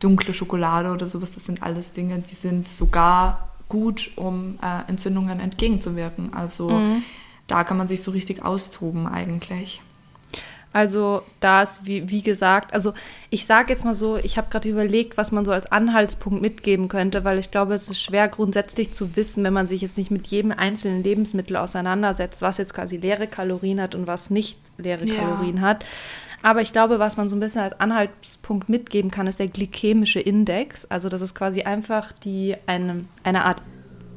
dunkle 0.01 0.33
Schokolade 0.33 0.91
oder 0.91 1.07
sowas, 1.07 1.33
das 1.33 1.45
sind 1.45 1.63
alles 1.63 1.93
Dinge, 1.93 2.19
die 2.21 2.35
sind 2.35 2.67
sogar 2.67 3.51
gut, 3.69 4.13
um 4.17 4.59
äh, 4.63 4.89
Entzündungen 4.89 5.39
entgegenzuwirken. 5.39 6.33
Also 6.33 6.71
mhm. 6.71 7.03
da 7.47 7.65
kann 7.65 7.77
man 7.77 7.87
sich 7.87 8.03
so 8.03 8.11
richtig 8.11 8.43
austoben 8.43 9.07
eigentlich. 9.07 9.83
Also 10.73 11.23
da 11.41 11.63
ist, 11.63 11.87
wie, 11.87 12.09
wie 12.09 12.23
gesagt, 12.23 12.73
also 12.73 12.95
ich 13.31 13.47
sage 13.47 13.73
jetzt 13.73 13.85
mal 13.85 13.95
so, 13.95 14.17
ich 14.17 14.39
habe 14.39 14.49
gerade 14.51 14.69
überlegt, 14.69 15.17
was 15.17 15.33
man 15.33 15.45
so 15.45 15.53
als 15.53 15.71
Anhaltspunkt 15.71 16.41
mitgeben 16.41 16.89
könnte, 16.89 17.25
weil 17.25 17.39
ich 17.39 17.51
glaube, 17.51 17.75
es 17.75 17.91
ist 17.91 18.01
schwer 18.01 18.29
grundsätzlich 18.29 18.93
zu 18.93 19.17
wissen, 19.17 19.45
wenn 19.45 19.53
man 19.53 19.67
sich 19.67 19.83
jetzt 19.83 19.99
nicht 19.99 20.11
mit 20.11 20.27
jedem 20.29 20.53
einzelnen 20.53 21.03
Lebensmittel 21.03 21.57
auseinandersetzt, 21.57 22.43
was 22.43 22.59
jetzt 22.59 22.75
quasi 22.75 22.97
leere 22.97 23.27
Kalorien 23.27 23.81
hat 23.81 23.95
und 23.95 24.07
was 24.07 24.31
nicht 24.31 24.59
leere 24.79 25.05
ja. 25.05 25.15
Kalorien 25.15 25.61
hat. 25.61 25.85
Aber 26.43 26.61
ich 26.61 26.73
glaube, 26.73 26.99
was 26.99 27.17
man 27.17 27.29
so 27.29 27.37
ein 27.37 27.41
bisschen 27.41 27.63
als 27.63 27.79
Anhaltspunkt 27.79 28.69
mitgeben 28.69 29.11
kann, 29.11 29.29
ist 29.29 29.39
der 29.39 29.49
glykämische 29.49 30.21
Index. 30.21 30.85
Also 30.87 31.09
das 31.09 31.21
ist 31.21 31.35
quasi 31.35 31.63
einfach 31.63 32.13
die 32.13 32.57
eine, 32.67 33.05
eine 33.23 33.45
Art 33.45 33.63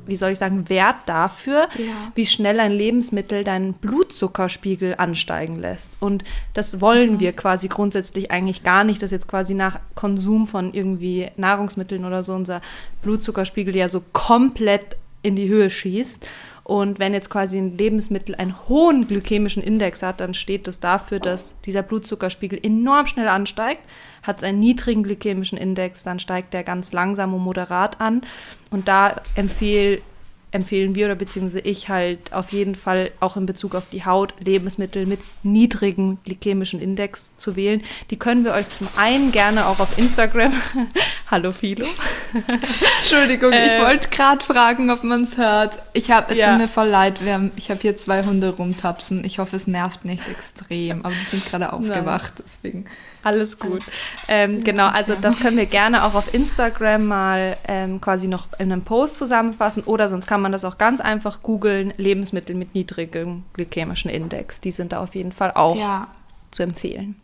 wie 0.08 0.16
soll 0.16 0.32
ich 0.32 0.40
sagen, 0.40 0.70
Wert 0.70 0.96
dafür, 1.06 1.68
ja. 1.78 2.12
wie 2.16 2.26
schnell 2.26 2.60
ein 2.60 2.72
Lebensmittel 2.72 3.44
deinen 3.44 3.74
Blutzuckerspiegel 3.74 4.96
ansteigen 4.98 5.60
lässt. 5.60 5.98
Und 6.00 6.24
das 6.54 6.82
wollen 6.82 7.14
mhm. 7.14 7.20
wir 7.20 7.34
quasi 7.34 7.68
grundsätzlich 7.68 8.32
eigentlich 8.32 8.64
gar 8.64 8.84
nicht, 8.84 9.02
dass 9.02 9.12
jetzt 9.12 9.28
quasi 9.28 9.54
nach 9.54 9.80
Konsum 9.96 10.48
von 10.48 10.74
irgendwie 10.74 11.30
Nahrungsmitteln 11.38 12.06
oder 12.06 12.24
so 12.24 12.34
unser 12.34 12.62
Blutzuckerspiegel 13.02 13.76
ja 13.76 13.88
so 13.88 14.04
komplett 14.14 14.96
in 15.22 15.36
die 15.36 15.50
Höhe 15.50 15.70
schießt. 15.70 16.26
Und 16.64 16.98
wenn 16.98 17.14
jetzt 17.14 17.30
quasi 17.30 17.58
ein 17.58 17.78
Lebensmittel 17.78 18.34
einen 18.36 18.56
hohen 18.68 19.08
glykämischen 19.08 19.62
Index 19.62 20.02
hat, 20.02 20.20
dann 20.20 20.34
steht 20.34 20.68
das 20.68 20.80
dafür, 20.80 21.20
dass 21.20 21.62
dieser 21.62 21.84
Blutzuckerspiegel 21.84 22.60
enorm 22.62 23.06
schnell 23.06 23.28
ansteigt. 23.28 23.82
Hat 24.26 24.38
es 24.38 24.44
einen 24.44 24.60
niedrigen 24.60 25.04
glykämischen 25.04 25.58
Index, 25.58 26.04
dann 26.04 26.20
steigt 26.20 26.54
der 26.54 26.64
ganz 26.64 26.92
langsam 26.92 27.34
und 27.34 27.42
moderat 27.42 28.02
an. 28.02 28.22
Und 28.70 28.88
da 28.88 29.22
empfehle 29.36 30.02
empfehlen 30.56 30.96
wir 30.96 31.08
oder 31.08 31.16
beziehungsweise 31.16 31.60
ich 31.60 31.90
halt 31.90 32.34
auf 32.34 32.52
jeden 32.52 32.76
Fall 32.76 33.12
auch 33.20 33.36
in 33.36 33.46
Bezug 33.46 33.76
auf 33.76 33.90
die 33.92 34.06
Haut 34.06 34.34
Lebensmittel 34.40 35.06
mit 35.06 35.20
niedrigem 35.44 36.18
glykämischen 36.24 36.80
Index 36.80 37.32
zu 37.36 37.58
wählen. 37.58 37.84
Die 38.10 38.18
können 38.18 38.46
wir 38.46 38.54
euch 38.54 38.70
zum 38.70 38.88
einen 38.96 39.32
gerne 39.32 39.68
auch 39.68 39.80
auf 39.80 39.98
Instagram. 39.98 40.54
Hallo 41.32 41.52
Philo. 41.52 41.86
Entschuldigung, 43.02 43.52
äh, 43.52 43.76
ich 43.76 43.82
wollte 43.84 44.10
gerade 44.10 44.44
fragen, 44.46 44.90
ob 44.90 45.04
man 45.04 45.24
es 45.24 45.38
hört. 45.38 45.78
Ich 45.96 46.12
habe 46.12 46.34
es 46.34 46.38
ja. 46.38 46.50
tut 46.50 46.58
mir 46.58 46.68
voll 46.68 46.90
leid. 46.90 47.24
Wir 47.24 47.34
haben, 47.36 47.52
ich 47.56 47.70
habe 47.70 47.80
hier 47.80 47.96
zwei 47.96 48.22
Hunde 48.24 48.50
rumtapsen. 48.50 49.24
Ich 49.24 49.40
hoffe, 49.40 49.56
es 49.56 49.66
nervt 49.66 50.04
nicht 50.04 50.28
extrem, 50.28 51.06
aber 51.06 51.16
die 51.16 51.24
sind 51.24 51.46
gerade 51.46 51.72
aufgewacht, 51.72 52.34
Nein. 52.36 52.44
deswegen. 52.46 52.86
Alles 53.24 53.60
gut. 53.60 53.82
Ähm, 54.28 54.64
genau, 54.64 54.88
also 54.88 55.16
das 55.20 55.40
können 55.40 55.56
wir 55.56 55.66
gerne 55.66 56.04
auch 56.04 56.14
auf 56.14 56.34
Instagram 56.34 57.06
mal 57.06 57.56
ähm, 57.68 58.02
quasi 58.02 58.28
noch 58.28 58.48
in 58.60 58.74
einem 58.74 58.84
Post 58.84 59.18
zusammenfassen 59.18 59.84
oder 59.84 60.10
sonst 60.10 60.28
kann 60.28 60.42
man 60.42 60.52
das 60.52 60.66
auch 60.66 60.78
ganz 60.78 61.00
einfach 61.00 61.42
googeln, 61.42 61.94
Lebensmittel 61.96 62.56
mit 62.56 62.76
niedrigem 62.76 63.44
glykämischen 63.54 64.12
Index. 64.12 64.60
Die 64.60 64.72
sind 64.72 64.92
da 64.92 65.00
auf 65.00 65.16
jeden 65.16 65.32
Fall 65.32 65.52
auch 65.52 66.08
zu 66.52 66.64
empfehlen. 66.64 67.16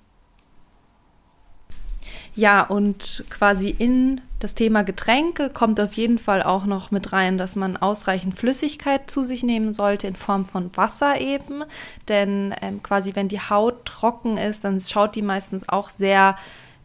Ja, 2.33 2.63
und 2.63 3.25
quasi 3.29 3.69
in 3.69 4.21
das 4.39 4.55
Thema 4.55 4.83
Getränke 4.83 5.49
kommt 5.49 5.79
auf 5.79 5.93
jeden 5.93 6.17
Fall 6.17 6.41
auch 6.41 6.65
noch 6.65 6.89
mit 6.89 7.11
rein, 7.11 7.37
dass 7.37 7.55
man 7.55 7.77
ausreichend 7.77 8.37
Flüssigkeit 8.37 9.09
zu 9.11 9.21
sich 9.23 9.43
nehmen 9.43 9.73
sollte 9.73 10.07
in 10.07 10.15
Form 10.15 10.45
von 10.45 10.75
Wasser 10.75 11.19
eben. 11.19 11.63
Denn 12.07 12.55
ähm, 12.61 12.81
quasi 12.81 13.15
wenn 13.15 13.27
die 13.27 13.39
Haut 13.39 13.85
trocken 13.85 14.37
ist, 14.37 14.63
dann 14.63 14.79
schaut 14.79 15.15
die 15.15 15.21
meistens 15.21 15.67
auch 15.67 15.89
sehr 15.89 16.37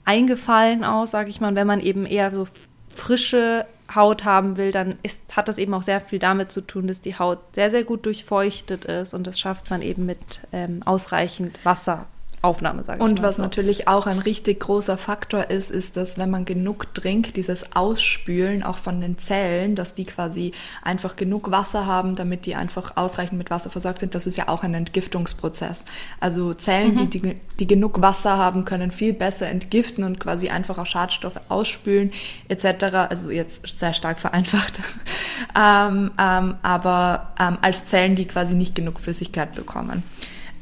eingefallen 0.04 0.84
aus, 0.84 1.12
sage 1.12 1.30
ich 1.30 1.40
mal. 1.40 1.54
Wenn 1.54 1.66
man 1.66 1.80
eben 1.80 2.06
eher 2.06 2.32
so 2.32 2.48
frische 2.88 3.66
Haut 3.94 4.24
haben 4.24 4.56
will, 4.56 4.72
dann 4.72 4.98
ist, 5.02 5.36
hat 5.36 5.48
das 5.48 5.58
eben 5.58 5.72
auch 5.74 5.84
sehr 5.84 6.00
viel 6.00 6.18
damit 6.18 6.50
zu 6.50 6.60
tun, 6.60 6.88
dass 6.88 7.00
die 7.00 7.18
Haut 7.18 7.38
sehr, 7.52 7.70
sehr 7.70 7.84
gut 7.84 8.04
durchfeuchtet 8.04 8.84
ist 8.84 9.14
und 9.14 9.26
das 9.28 9.38
schafft 9.38 9.70
man 9.70 9.80
eben 9.80 10.06
mit 10.06 10.40
ähm, 10.52 10.80
ausreichend 10.84 11.64
Wasser 11.64 12.06
Aufnahme, 12.46 12.84
sage 12.84 12.98
ich 12.98 13.04
Und 13.04 13.22
was 13.22 13.36
so. 13.36 13.42
natürlich 13.42 13.88
auch 13.88 14.06
ein 14.06 14.20
richtig 14.20 14.60
großer 14.60 14.96
Faktor 14.96 15.50
ist, 15.50 15.70
ist, 15.70 15.96
dass 15.96 16.16
wenn 16.16 16.30
man 16.30 16.44
genug 16.44 16.94
trinkt, 16.94 17.36
dieses 17.36 17.74
Ausspülen 17.74 18.62
auch 18.62 18.78
von 18.78 19.00
den 19.00 19.18
Zellen, 19.18 19.74
dass 19.74 19.94
die 19.94 20.04
quasi 20.04 20.52
einfach 20.82 21.16
genug 21.16 21.50
Wasser 21.50 21.86
haben, 21.86 22.14
damit 22.14 22.46
die 22.46 22.54
einfach 22.54 22.96
ausreichend 22.96 23.36
mit 23.36 23.50
Wasser 23.50 23.70
versorgt 23.70 23.98
sind, 23.98 24.14
das 24.14 24.26
ist 24.26 24.36
ja 24.36 24.48
auch 24.48 24.62
ein 24.62 24.74
Entgiftungsprozess. 24.74 25.84
Also 26.20 26.54
Zellen, 26.54 26.94
mhm. 26.94 27.10
die, 27.10 27.20
die, 27.20 27.36
die 27.58 27.66
genug 27.66 28.00
Wasser 28.00 28.38
haben, 28.38 28.64
können 28.64 28.92
viel 28.92 29.12
besser 29.12 29.48
entgiften 29.48 30.04
und 30.04 30.20
quasi 30.20 30.48
einfach 30.48 30.78
auch 30.78 30.86
Schadstoffe 30.86 31.40
ausspülen 31.48 32.12
etc. 32.48 32.84
Also 33.10 33.30
jetzt 33.30 33.68
sehr 33.68 33.92
stark 33.92 34.20
vereinfacht. 34.20 34.80
ähm, 35.58 36.12
ähm, 36.18 36.54
aber 36.62 37.32
ähm, 37.40 37.58
als 37.60 37.86
Zellen, 37.86 38.14
die 38.14 38.26
quasi 38.26 38.54
nicht 38.54 38.76
genug 38.76 39.00
Flüssigkeit 39.00 39.52
bekommen. 39.54 40.04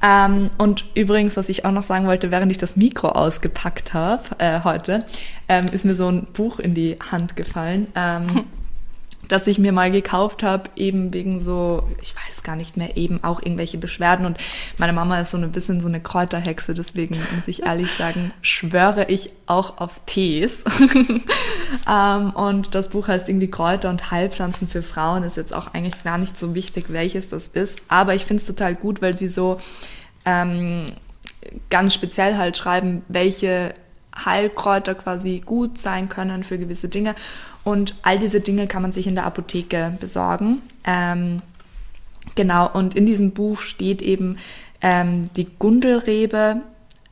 Ähm, 0.05 0.51
und 0.59 0.85
übrigens, 0.95 1.39
was 1.39 1.49
ich 1.49 1.65
auch 1.65 1.73
noch 1.73 1.83
sagen 1.83 2.07
wollte, 2.07 2.31
während 2.31 2.53
ich 2.53 2.59
das 2.59 2.77
Mikro 2.77 3.09
ausgepackt 3.09 3.95
habe 3.95 4.23
äh, 4.39 4.61
heute, 4.63 5.07
ähm, 5.49 5.65
ist 5.73 5.87
mir 5.87 5.95
so 5.95 6.09
ein 6.09 6.27
Buch 6.27 6.59
in 6.59 6.75
die 6.75 6.99
Hand 7.11 7.37
gefallen. 7.37 7.89
Ähm, 7.95 8.27
das 9.29 9.47
ich 9.47 9.59
mir 9.59 9.73
mal 9.73 9.91
gekauft 9.91 10.43
habe, 10.43 10.71
eben 10.77 11.13
wegen 11.13 11.41
so, 11.41 11.89
ich 12.03 12.15
weiß 12.15 12.43
gar 12.43 12.57
nicht 12.57 12.77
mehr, 12.77 12.97
eben 12.97 13.23
auch 13.25 13.41
irgendwelche 13.41 13.79
Beschwerden. 13.79 14.27
Und 14.27 14.39
meine 14.79 14.93
Mama 14.93 15.21
ist 15.21 15.31
so 15.31 15.39
ein 15.39 15.53
bisschen 15.53 15.81
so 15.81 15.89
eine 15.89 16.01
Kräuterhexe, 16.01 16.75
deswegen 16.75 17.17
muss 17.35 17.49
ich 17.49 17.65
ehrlich 17.65 17.93
sagen, 17.93 18.33
schwöre 18.43 19.07
ich 19.09 19.31
auch 19.47 19.79
auf 19.79 20.01
Tees. 20.07 20.65
ähm, 21.91 22.31
und 22.31 22.75
das 22.75 22.89
Buch 22.89 23.09
heißt 23.09 23.29
irgendwie 23.29 23.51
Kräuter 23.51 23.91
und 23.91 24.11
Heilpflanzen 24.11 24.69
für 24.69 24.83
Frauen, 24.83 25.23
ist 25.23 25.37
jetzt 25.37 25.55
auch 25.55 25.75
eigentlich 25.75 26.03
gar 26.05 26.19
nicht 26.19 26.39
so 26.39 26.55
wichtig, 26.55 26.87
welches 26.89 27.29
das 27.29 27.49
ist. 27.49 27.81
Aber 27.89 28.15
ich 28.15 28.25
finde 28.25 28.41
es 28.41 28.47
total 28.47 28.75
gut, 28.75 29.03
weil 29.03 29.15
sie 29.15 29.29
so 29.29 29.59
ähm, 30.25 30.87
ganz 31.71 31.95
speziell 31.95 32.37
halt 32.37 32.57
schreiben, 32.57 33.03
welche 33.09 33.75
Heilkräuter 34.25 34.95
quasi 34.95 35.43
gut 35.45 35.79
sein 35.79 36.09
können 36.09 36.45
für 36.45 36.59
gewisse 36.59 36.89
Dinge. 36.89 37.15
Und 37.65 37.95
all 38.03 38.19
diese 38.19 38.41
Dinge 38.41 38.67
kann 38.67 38.83
man 38.83 38.93
sich 38.93 39.07
in 39.07 39.15
der 39.15 39.27
Apotheke 39.27 39.97
besorgen. 39.99 40.63
Ähm, 40.85 41.43
genau, 42.35 42.71
und 42.71 42.95
in 42.95 43.07
diesem 43.07 43.33
Buch 43.33 43.61
steht 43.61 44.03
eben 44.03 44.39
ähm, 44.81 45.31
die 45.35 45.49
Gundelrebe, 45.59 46.61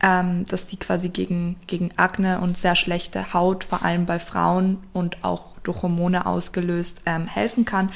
ähm, 0.01 0.45
dass 0.47 0.67
die 0.67 0.77
quasi 0.77 1.09
gegen, 1.09 1.55
gegen 1.65 1.91
Akne 1.97 2.39
und 2.41 2.57
sehr 2.57 2.75
schlechte 2.75 3.33
Haut, 3.33 3.63
vor 3.63 3.83
allem 3.83 4.05
bei 4.05 4.19
Frauen 4.19 4.77
und 4.91 5.23
auch 5.23 5.57
durch 5.63 5.81
Hormone 5.81 6.25
ausgelöst, 6.25 7.01
ähm, 7.05 7.25
helfen 7.25 7.65
kann. 7.65 7.89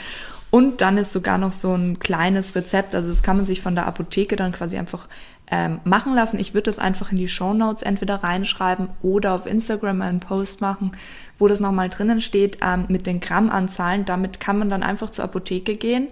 Und 0.49 0.81
dann 0.81 0.97
ist 0.97 1.11
sogar 1.11 1.37
noch 1.37 1.51
so 1.51 1.75
ein 1.75 1.99
kleines 1.99 2.55
Rezept, 2.55 2.95
also 2.95 3.09
das 3.09 3.21
kann 3.21 3.35
man 3.35 3.45
sich 3.45 3.61
von 3.61 3.75
der 3.75 3.85
Apotheke 3.85 4.37
dann 4.37 4.53
quasi 4.53 4.77
einfach 4.77 5.09
ähm, 5.49 5.79
machen 5.83 6.13
lassen. 6.13 6.39
Ich 6.39 6.53
würde 6.53 6.63
das 6.63 6.79
einfach 6.79 7.11
in 7.11 7.17
die 7.17 7.27
Show 7.27 7.53
Notes 7.53 7.81
entweder 7.81 8.15
reinschreiben 8.15 8.89
oder 9.01 9.33
auf 9.33 9.45
Instagram 9.45 10.01
einen 10.01 10.19
Post 10.19 10.61
machen, 10.61 10.91
wo 11.37 11.47
das 11.47 11.59
nochmal 11.59 11.89
drinnen 11.89 12.21
steht 12.21 12.59
ähm, 12.61 12.85
mit 12.87 13.05
den 13.05 13.19
Grammanzahlen. 13.19 14.05
Damit 14.05 14.39
kann 14.39 14.59
man 14.59 14.69
dann 14.69 14.83
einfach 14.83 15.09
zur 15.09 15.25
Apotheke 15.25 15.75
gehen, 15.75 16.09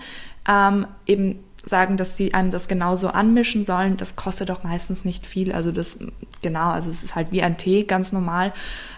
ähm, 0.48 0.88
eben 1.06 1.45
sagen, 1.66 1.97
dass 1.97 2.18
sie 2.18 2.34
einem 2.34 2.51
das 2.51 2.68
genauso 2.68 3.09
anmischen 3.09 3.63
sollen. 3.63 3.97
Das 3.97 4.16
kostet 4.16 4.51
auch 4.51 4.63
meistens 4.63 5.05
nicht 5.05 5.26
viel. 5.26 5.51
Also 5.51 5.72
das, 5.72 5.99
genau, 6.41 6.70
also 6.70 6.89
es 6.89 7.03
ist 7.03 7.16
halt 7.16 7.32
wie 7.32 7.41
ein 7.41 7.57
Tee, 7.57 7.84
ganz 7.84 8.11
normal. 8.11 8.53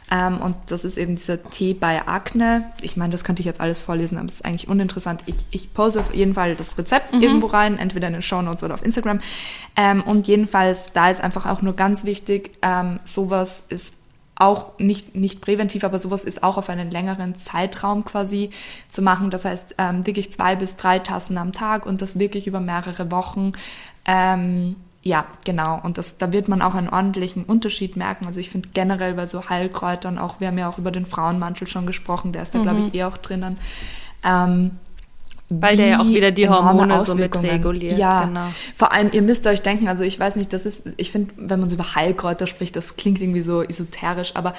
Ähm, 0.09 0.39
und 0.39 0.55
das 0.68 0.86
ist 0.86 0.97
eben 0.97 1.15
dieser 1.15 1.49
Tee 1.49 1.74
bei 1.74 2.07
Akne. 2.07 2.72
Ich 2.82 2.95
meine, 2.95 3.11
das 3.11 3.24
könnte 3.24 3.41
ich 3.41 3.45
jetzt 3.45 3.59
alles 3.59 3.82
vorlesen, 3.82 4.18
aber 4.18 4.28
es 4.28 4.36
ist 4.36 4.45
eigentlich 4.45 4.70
uninteressant. 4.70 5.22
Ich, 5.26 5.36
ich 5.51 5.74
pose 5.74 5.99
auf 5.99 6.13
jeden 6.13 6.34
Fall 6.34 6.55
das 6.55 6.78
Rezept 6.78 7.13
mhm. 7.13 7.22
irgendwo 7.22 7.47
rein, 7.47 7.78
entweder 7.78 8.07
in 8.07 8.13
den 8.13 8.22
Show 8.22 8.41
Notes 8.41 8.63
oder 8.63 8.74
auf 8.76 8.86
Instagram. 8.86 9.20
Ähm, 9.76 10.01
und 10.03 10.28
jedenfalls, 10.28 10.91
da 10.93 11.09
ist 11.09 11.22
einfach 11.22 11.45
auch 11.45 11.61
nur 11.61 11.76
ganz 11.76 12.05
wichtig, 12.05 12.51
ähm, 12.61 12.99
sowas 13.03 13.65
ist 13.68 13.97
auch 14.40 14.78
nicht, 14.78 15.16
nicht 15.16 15.42
präventiv, 15.42 15.84
aber 15.84 15.98
sowas 15.98 16.24
ist 16.24 16.44
auch 16.44 16.58
auf 16.58 16.70
einen 16.70 16.92
längeren 16.92 17.36
Zeitraum 17.36 18.06
quasi 18.06 18.52
zu 18.88 19.02
machen. 19.02 19.32
Das 19.32 19.46
heißt, 19.46 19.76
ähm, 19.78 20.06
wirklich 20.06 20.32
zwei 20.32 20.56
bis 20.56 20.76
drei 20.76 21.00
Tassen 21.00 21.38
am 21.38 21.52
Tag 21.52 21.86
und 21.86 22.02
das 22.02 22.20
wirklich 22.20 22.48
über 22.48 22.60
mehrere 22.60 23.12
Wochen. 23.12 23.54
Ähm, 24.06 24.76
ja, 25.02 25.26
genau. 25.46 25.80
Und 25.82 25.98
das, 25.98 26.18
da 26.18 26.34
wird 26.34 26.50
man 26.50 26.62
auch 26.62 26.76
einen 26.76 26.90
ordentlichen 26.90 27.46
Unterschied 27.46 27.96
merken. 27.96 28.26
Also 28.26 28.40
ich 28.40 28.50
finde 28.50 28.70
generell 28.74 29.14
bei 29.14 29.26
so 29.26 29.50
Heilkräutern 29.50 30.18
auch, 30.18 30.40
wir 30.40 30.48
haben 30.48 30.58
ja 30.58 30.70
auch 30.70 30.78
über 30.78 30.92
den 30.92 31.06
Frauenmantel 31.06 31.68
schon 31.68 31.86
gesprochen, 31.86 32.34
der 32.34 32.44
ist 32.44 32.54
da, 32.54 32.60
mhm. 32.60 32.64
glaube 32.64 32.80
ich, 32.80 32.94
eh 32.94 33.06
auch 33.06 33.18
drinnen. 33.18 33.58
Ähm, 34.24 34.72
weil 35.50 35.78
der 35.78 35.88
ja 35.88 36.00
auch 36.02 36.08
wieder 36.08 36.32
die 36.32 36.50
Hormone 36.50 37.02
so 37.04 37.16
mit 37.16 37.36
reguliert. 37.41 37.98
Ja, 37.98 38.26
genau. 38.26 38.48
vor 38.76 38.91
allem, 38.91 39.10
ihr 39.14 39.22
müsst 39.22 39.48
euch 39.48 39.62
denken, 39.62 39.88
also 39.88 40.04
ich 40.04 40.20
weiß 40.20 40.36
nicht, 40.36 40.52
das 40.52 40.66
ist, 40.66 40.84
ich 40.98 41.12
finde, 41.12 41.34
wenn 41.38 41.60
man 41.60 41.70
so 41.70 41.76
über 41.76 41.95
Heilkräuter 41.95 42.48
spricht, 42.48 42.76
das 42.76 42.98
klingt 42.98 43.22
irgendwie 43.22 43.41
so 43.41 43.64
esoterisch, 43.64 44.36
aber 44.36 44.54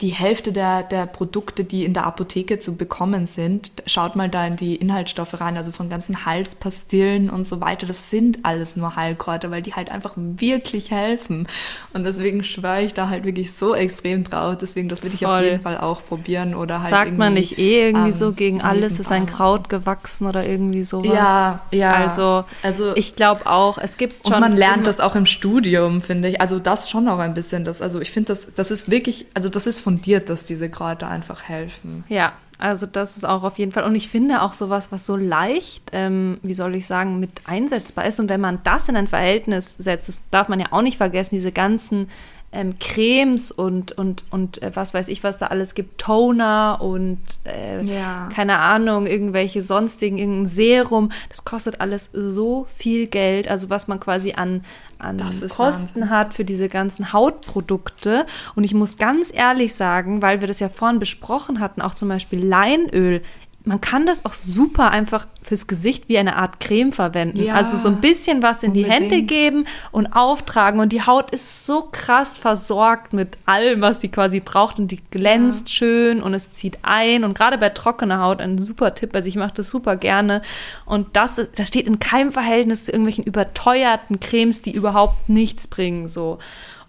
die 0.00 0.10
Hälfte 0.10 0.52
der, 0.52 0.84
der 0.84 1.06
Produkte, 1.06 1.64
die 1.64 1.84
in 1.84 1.92
der 1.92 2.06
Apotheke 2.06 2.60
zu 2.60 2.76
bekommen 2.76 3.26
sind, 3.26 3.72
schaut 3.86 4.14
mal 4.14 4.28
da 4.28 4.46
in 4.46 4.54
die 4.54 4.76
Inhaltsstoffe 4.76 5.40
rein, 5.40 5.56
also 5.56 5.72
von 5.72 5.88
ganzen 5.88 6.24
Halspastillen 6.24 7.28
und 7.28 7.44
so 7.44 7.60
weiter, 7.60 7.84
das 7.84 8.08
sind 8.08 8.44
alles 8.44 8.76
nur 8.76 8.94
Heilkräuter, 8.94 9.50
weil 9.50 9.60
die 9.60 9.74
halt 9.74 9.90
einfach 9.90 10.12
wirklich 10.16 10.92
helfen. 10.92 11.48
Und 11.94 12.06
deswegen 12.06 12.44
schwöre 12.44 12.82
ich 12.82 12.94
da 12.94 13.08
halt 13.08 13.24
wirklich 13.24 13.52
so 13.52 13.74
extrem 13.74 14.22
drauf. 14.22 14.56
Deswegen, 14.60 14.88
das 14.88 15.02
würde 15.02 15.16
ich 15.16 15.22
Voll. 15.22 15.30
auf 15.30 15.42
jeden 15.42 15.62
Fall 15.62 15.78
auch 15.78 16.04
probieren 16.06 16.54
oder 16.54 16.80
halt. 16.80 16.90
Sagt 16.90 17.18
man 17.18 17.34
nicht 17.34 17.58
eh 17.58 17.88
irgendwie 17.88 18.10
ähm, 18.10 18.14
so, 18.14 18.32
gegen 18.32 18.60
alles 18.60 19.00
ist 19.00 19.10
ein 19.10 19.26
Kraut 19.26 19.68
gewachsen 19.68 20.28
oder 20.28 20.46
irgendwie 20.46 20.84
sowas? 20.84 21.12
Ja, 21.12 21.60
ja. 21.72 21.94
Also, 21.94 22.44
also 22.62 22.94
ich 22.94 23.16
glaube 23.16 23.46
auch, 23.46 23.78
es 23.78 23.96
gibt 23.96 24.28
schon. 24.28 24.34
Und 24.34 24.40
man 24.42 24.56
lernt 24.56 24.86
das 24.86 25.00
auch 25.00 25.16
im 25.16 25.26
Studium, 25.26 26.00
finde 26.00 26.28
ich. 26.28 26.40
Also 26.40 26.60
das 26.60 26.88
schon 26.88 27.08
auch 27.08 27.18
ein 27.18 27.34
bisschen. 27.34 27.64
Das, 27.64 27.82
also 27.82 28.00
ich 28.00 28.12
finde, 28.12 28.28
das, 28.28 28.54
das 28.54 28.70
ist 28.70 28.92
wirklich, 28.92 29.26
also 29.34 29.48
das 29.48 29.66
ist 29.66 29.87
fundiert, 29.88 30.28
dass 30.28 30.44
diese 30.44 30.68
Kräuter 30.68 31.08
einfach 31.08 31.44
helfen. 31.44 32.04
Ja, 32.10 32.34
also 32.58 32.84
das 32.84 33.16
ist 33.16 33.24
auch 33.24 33.42
auf 33.42 33.58
jeden 33.58 33.72
Fall. 33.72 33.84
Und 33.84 33.94
ich 33.94 34.08
finde 34.08 34.42
auch 34.42 34.52
sowas, 34.52 34.92
was 34.92 35.06
so 35.06 35.16
leicht, 35.16 35.82
ähm, 35.92 36.38
wie 36.42 36.52
soll 36.52 36.74
ich 36.74 36.86
sagen, 36.86 37.18
mit 37.18 37.30
einsetzbar 37.46 38.04
ist. 38.04 38.20
Und 38.20 38.28
wenn 38.28 38.40
man 38.42 38.60
das 38.64 38.90
in 38.90 38.96
ein 38.96 39.06
Verhältnis 39.06 39.76
setzt, 39.78 40.08
das 40.08 40.20
darf 40.30 40.48
man 40.48 40.60
ja 40.60 40.66
auch 40.72 40.82
nicht 40.82 40.98
vergessen, 40.98 41.36
diese 41.36 41.52
ganzen 41.52 42.10
ähm, 42.50 42.78
Cremes 42.78 43.50
und, 43.50 43.92
und, 43.92 44.24
und 44.30 44.62
äh, 44.62 44.70
was 44.74 44.94
weiß 44.94 45.08
ich, 45.08 45.22
was 45.22 45.38
da 45.38 45.46
alles 45.48 45.74
gibt, 45.74 46.00
Toner 46.00 46.78
und 46.80 47.20
äh, 47.44 47.82
ja. 47.82 48.30
keine 48.34 48.58
Ahnung, 48.58 49.06
irgendwelche 49.06 49.60
sonstigen, 49.60 50.18
irgendein 50.18 50.46
Serum. 50.46 51.10
Das 51.28 51.44
kostet 51.44 51.80
alles 51.80 52.08
so 52.12 52.66
viel 52.74 53.06
Geld, 53.06 53.48
also 53.48 53.68
was 53.68 53.86
man 53.86 54.00
quasi 54.00 54.32
an, 54.32 54.64
an 54.98 55.18
Kosten 55.18 55.50
Wahnsinn. 55.58 56.10
hat 56.10 56.32
für 56.32 56.44
diese 56.44 56.70
ganzen 56.70 57.12
Hautprodukte. 57.12 58.24
Und 58.54 58.64
ich 58.64 58.72
muss 58.72 58.96
ganz 58.96 59.30
ehrlich 59.32 59.74
sagen, 59.74 60.22
weil 60.22 60.40
wir 60.40 60.48
das 60.48 60.60
ja 60.60 60.70
vorhin 60.70 60.98
besprochen 60.98 61.60
hatten, 61.60 61.82
auch 61.82 61.94
zum 61.94 62.08
Beispiel 62.08 62.44
Leinöl 62.44 63.22
man 63.64 63.80
kann 63.80 64.06
das 64.06 64.24
auch 64.24 64.34
super 64.34 64.90
einfach 64.90 65.26
fürs 65.42 65.66
Gesicht 65.66 66.08
wie 66.08 66.16
eine 66.16 66.36
Art 66.36 66.58
Creme 66.58 66.92
verwenden. 66.92 67.42
Ja, 67.42 67.54
also 67.54 67.76
so 67.76 67.88
ein 67.88 68.00
bisschen 68.00 68.42
was 68.42 68.62
in 68.62 68.70
unbedingt. 68.70 68.88
die 68.88 68.92
Hände 68.92 69.22
geben 69.22 69.66
und 69.90 70.06
auftragen. 70.06 70.80
Und 70.80 70.92
die 70.92 71.02
Haut 71.02 71.30
ist 71.32 71.66
so 71.66 71.88
krass 71.92 72.38
versorgt 72.38 73.12
mit 73.12 73.36
allem, 73.46 73.80
was 73.80 74.00
sie 74.00 74.08
quasi 74.08 74.40
braucht. 74.40 74.78
Und 74.78 74.88
die 74.88 75.02
glänzt 75.10 75.68
ja. 75.68 75.74
schön 75.74 76.22
und 76.22 76.34
es 76.34 76.50
zieht 76.52 76.78
ein. 76.82 77.24
Und 77.24 77.36
gerade 77.36 77.58
bei 77.58 77.68
trockener 77.68 78.20
Haut 78.20 78.40
ein 78.40 78.58
super 78.58 78.94
Tipp. 78.94 79.14
Also 79.14 79.28
ich 79.28 79.36
mache 79.36 79.54
das 79.54 79.68
super 79.68 79.96
gerne. 79.96 80.40
Und 80.86 81.08
das, 81.14 81.40
das 81.54 81.68
steht 81.68 81.86
in 81.86 81.98
keinem 81.98 82.32
Verhältnis 82.32 82.84
zu 82.84 82.92
irgendwelchen 82.92 83.24
überteuerten 83.24 84.18
Cremes, 84.18 84.62
die 84.62 84.72
überhaupt 84.72 85.28
nichts 85.28 85.66
bringen. 85.66 86.08
So. 86.08 86.38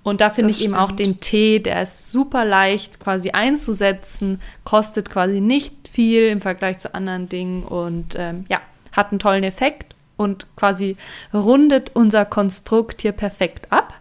Und 0.03 0.21
da 0.21 0.29
finde 0.29 0.51
ich 0.51 0.57
stimmt. 0.57 0.73
eben 0.73 0.81
auch 0.81 0.91
den 0.91 1.19
Tee, 1.19 1.59
der 1.59 1.81
ist 1.83 2.11
super 2.11 2.45
leicht 2.45 2.99
quasi 2.99 3.31
einzusetzen, 3.31 4.41
kostet 4.63 5.09
quasi 5.09 5.41
nicht 5.41 5.87
viel 5.87 6.27
im 6.29 6.41
Vergleich 6.41 6.77
zu 6.77 6.93
anderen 6.95 7.27
Dingen 7.27 7.63
und 7.63 8.15
ähm, 8.17 8.45
ja, 8.49 8.61
hat 8.91 9.11
einen 9.11 9.19
tollen 9.19 9.43
Effekt 9.43 9.93
und 10.17 10.47
quasi 10.55 10.97
rundet 11.33 11.91
unser 11.93 12.25
Konstrukt 12.25 13.01
hier 13.01 13.11
perfekt 13.11 13.71
ab. 13.71 13.93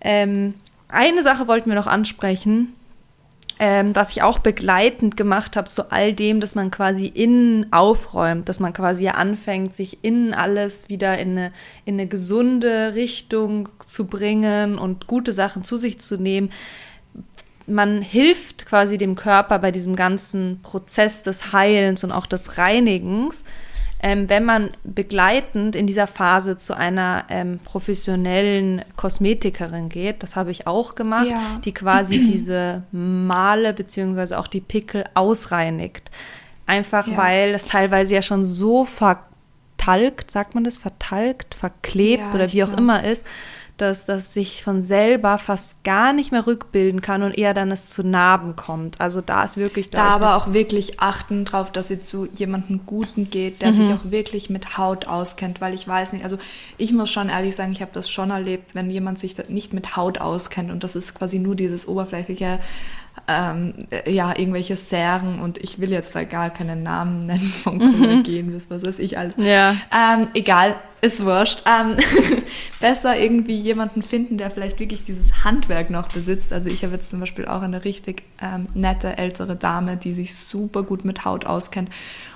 Ähm, 0.00 0.54
eine 0.88 1.22
Sache 1.22 1.46
wollten 1.46 1.70
wir 1.70 1.76
noch 1.76 1.86
ansprechen, 1.86 2.74
ähm, 3.62 3.94
was 3.94 4.12
ich 4.12 4.22
auch 4.22 4.38
begleitend 4.38 5.18
gemacht 5.18 5.54
habe 5.54 5.68
zu 5.68 5.92
all 5.92 6.14
dem, 6.14 6.40
dass 6.40 6.54
man 6.54 6.70
quasi 6.70 7.04
innen 7.06 7.70
aufräumt, 7.74 8.48
dass 8.48 8.58
man 8.58 8.72
quasi 8.72 9.06
anfängt, 9.08 9.76
sich 9.76 10.02
innen 10.02 10.32
alles 10.32 10.88
wieder 10.88 11.18
in 11.18 11.32
eine, 11.32 11.52
in 11.84 11.94
eine 11.94 12.06
gesunde 12.06 12.94
Richtung 12.94 13.68
zu 13.86 14.06
bringen 14.06 14.78
und 14.78 15.06
gute 15.06 15.34
Sachen 15.34 15.62
zu 15.62 15.76
sich 15.76 16.00
zu 16.00 16.16
nehmen. 16.16 16.50
Man 17.66 18.00
hilft 18.00 18.64
quasi 18.64 18.96
dem 18.96 19.14
Körper 19.14 19.58
bei 19.58 19.70
diesem 19.70 19.94
ganzen 19.94 20.60
Prozess 20.62 21.22
des 21.22 21.52
Heilens 21.52 22.02
und 22.02 22.12
auch 22.12 22.24
des 22.24 22.56
Reinigens 22.56 23.44
ähm, 24.02 24.30
wenn 24.30 24.44
man 24.44 24.70
begleitend 24.82 25.76
in 25.76 25.86
dieser 25.86 26.06
Phase 26.06 26.56
zu 26.56 26.74
einer 26.74 27.24
ähm, 27.28 27.60
professionellen 27.62 28.82
Kosmetikerin 28.96 29.90
geht, 29.90 30.22
das 30.22 30.36
habe 30.36 30.50
ich 30.50 30.66
auch 30.66 30.94
gemacht, 30.94 31.28
ja. 31.28 31.60
die 31.64 31.72
quasi 31.72 32.18
diese 32.24 32.84
Male 32.92 33.74
beziehungsweise 33.74 34.38
auch 34.38 34.46
die 34.46 34.62
Pickel 34.62 35.04
ausreinigt. 35.14 36.10
Einfach 36.66 37.06
ja. 37.06 37.16
weil 37.18 37.52
das 37.52 37.66
teilweise 37.66 38.14
ja 38.14 38.22
schon 38.22 38.44
so 38.44 38.86
vertalkt, 38.86 40.30
sagt 40.30 40.54
man 40.54 40.64
das, 40.64 40.78
vertalkt, 40.78 41.54
verklebt 41.54 42.22
ja, 42.22 42.32
oder 42.32 42.50
wie 42.52 42.64
auch 42.64 42.68
glaub. 42.68 42.80
immer 42.80 43.04
ist, 43.04 43.26
dass 43.80 44.04
das 44.04 44.34
sich 44.34 44.62
von 44.62 44.82
selber 44.82 45.38
fast 45.38 45.82
gar 45.84 46.12
nicht 46.12 46.32
mehr 46.32 46.46
rückbilden 46.46 47.00
kann 47.00 47.22
und 47.22 47.36
eher 47.36 47.54
dann 47.54 47.70
es 47.70 47.86
zu 47.86 48.06
Narben 48.06 48.56
kommt. 48.56 49.00
Also 49.00 49.20
da 49.20 49.44
ist 49.44 49.56
wirklich 49.56 49.90
da 49.90 50.04
aber 50.04 50.36
auch 50.36 50.52
wirklich 50.52 51.00
achten 51.00 51.44
drauf, 51.44 51.72
dass 51.72 51.88
sie 51.88 52.02
zu 52.02 52.28
jemandem 52.34 52.80
Guten 52.86 53.30
geht, 53.30 53.62
der 53.62 53.72
mhm. 53.72 53.76
sich 53.76 53.88
auch 53.88 54.10
wirklich 54.10 54.50
mit 54.50 54.76
Haut 54.76 55.06
auskennt, 55.06 55.60
weil 55.60 55.74
ich 55.74 55.86
weiß 55.86 56.12
nicht, 56.12 56.24
also 56.24 56.38
ich 56.76 56.92
muss 56.92 57.10
schon 57.10 57.28
ehrlich 57.28 57.56
sagen, 57.56 57.72
ich 57.72 57.80
habe 57.80 57.92
das 57.94 58.10
schon 58.10 58.30
erlebt, 58.30 58.74
wenn 58.74 58.90
jemand 58.90 59.18
sich 59.18 59.34
nicht 59.48 59.72
mit 59.72 59.96
Haut 59.96 60.18
auskennt 60.18 60.70
und 60.70 60.84
das 60.84 60.96
ist 60.96 61.14
quasi 61.14 61.38
nur 61.38 61.56
dieses 61.56 61.88
oberflächliche 61.88 62.60
ähm, 63.28 63.74
ja, 64.06 64.36
irgendwelche 64.36 64.76
Serien 64.76 65.40
und 65.40 65.58
ich 65.58 65.78
will 65.80 65.90
jetzt 65.90 66.14
da 66.14 66.24
gar 66.24 66.50
keinen 66.50 66.82
Namen 66.82 67.20
nennen 67.20 67.52
von 67.62 67.78
Kollagen, 67.78 68.46
mhm. 68.46 68.54
was 68.70 68.84
weiß 68.84 68.98
ich 68.98 69.18
alles. 69.18 69.34
Ja. 69.36 69.74
Ähm, 69.92 70.28
egal, 70.34 70.76
ist 71.00 71.24
wurscht. 71.24 71.64
Ähm, 71.66 71.96
besser 72.80 73.18
irgendwie 73.18 73.56
jemanden 73.56 74.02
finden, 74.02 74.38
der 74.38 74.50
vielleicht 74.50 74.80
wirklich 74.80 75.04
dieses 75.04 75.44
Handwerk 75.44 75.90
noch 75.90 76.08
besitzt. 76.08 76.52
Also 76.52 76.68
ich 76.68 76.82
habe 76.82 76.94
jetzt 76.94 77.10
zum 77.10 77.20
Beispiel 77.20 77.46
auch 77.46 77.60
eine 77.60 77.84
richtig 77.84 78.22
ähm, 78.40 78.68
nette 78.74 79.18
ältere 79.18 79.54
Dame, 79.54 79.96
die 79.96 80.14
sich 80.14 80.34
super 80.34 80.82
gut 80.82 81.04
mit 81.04 81.24
Haut 81.24 81.44
auskennt 81.44 81.90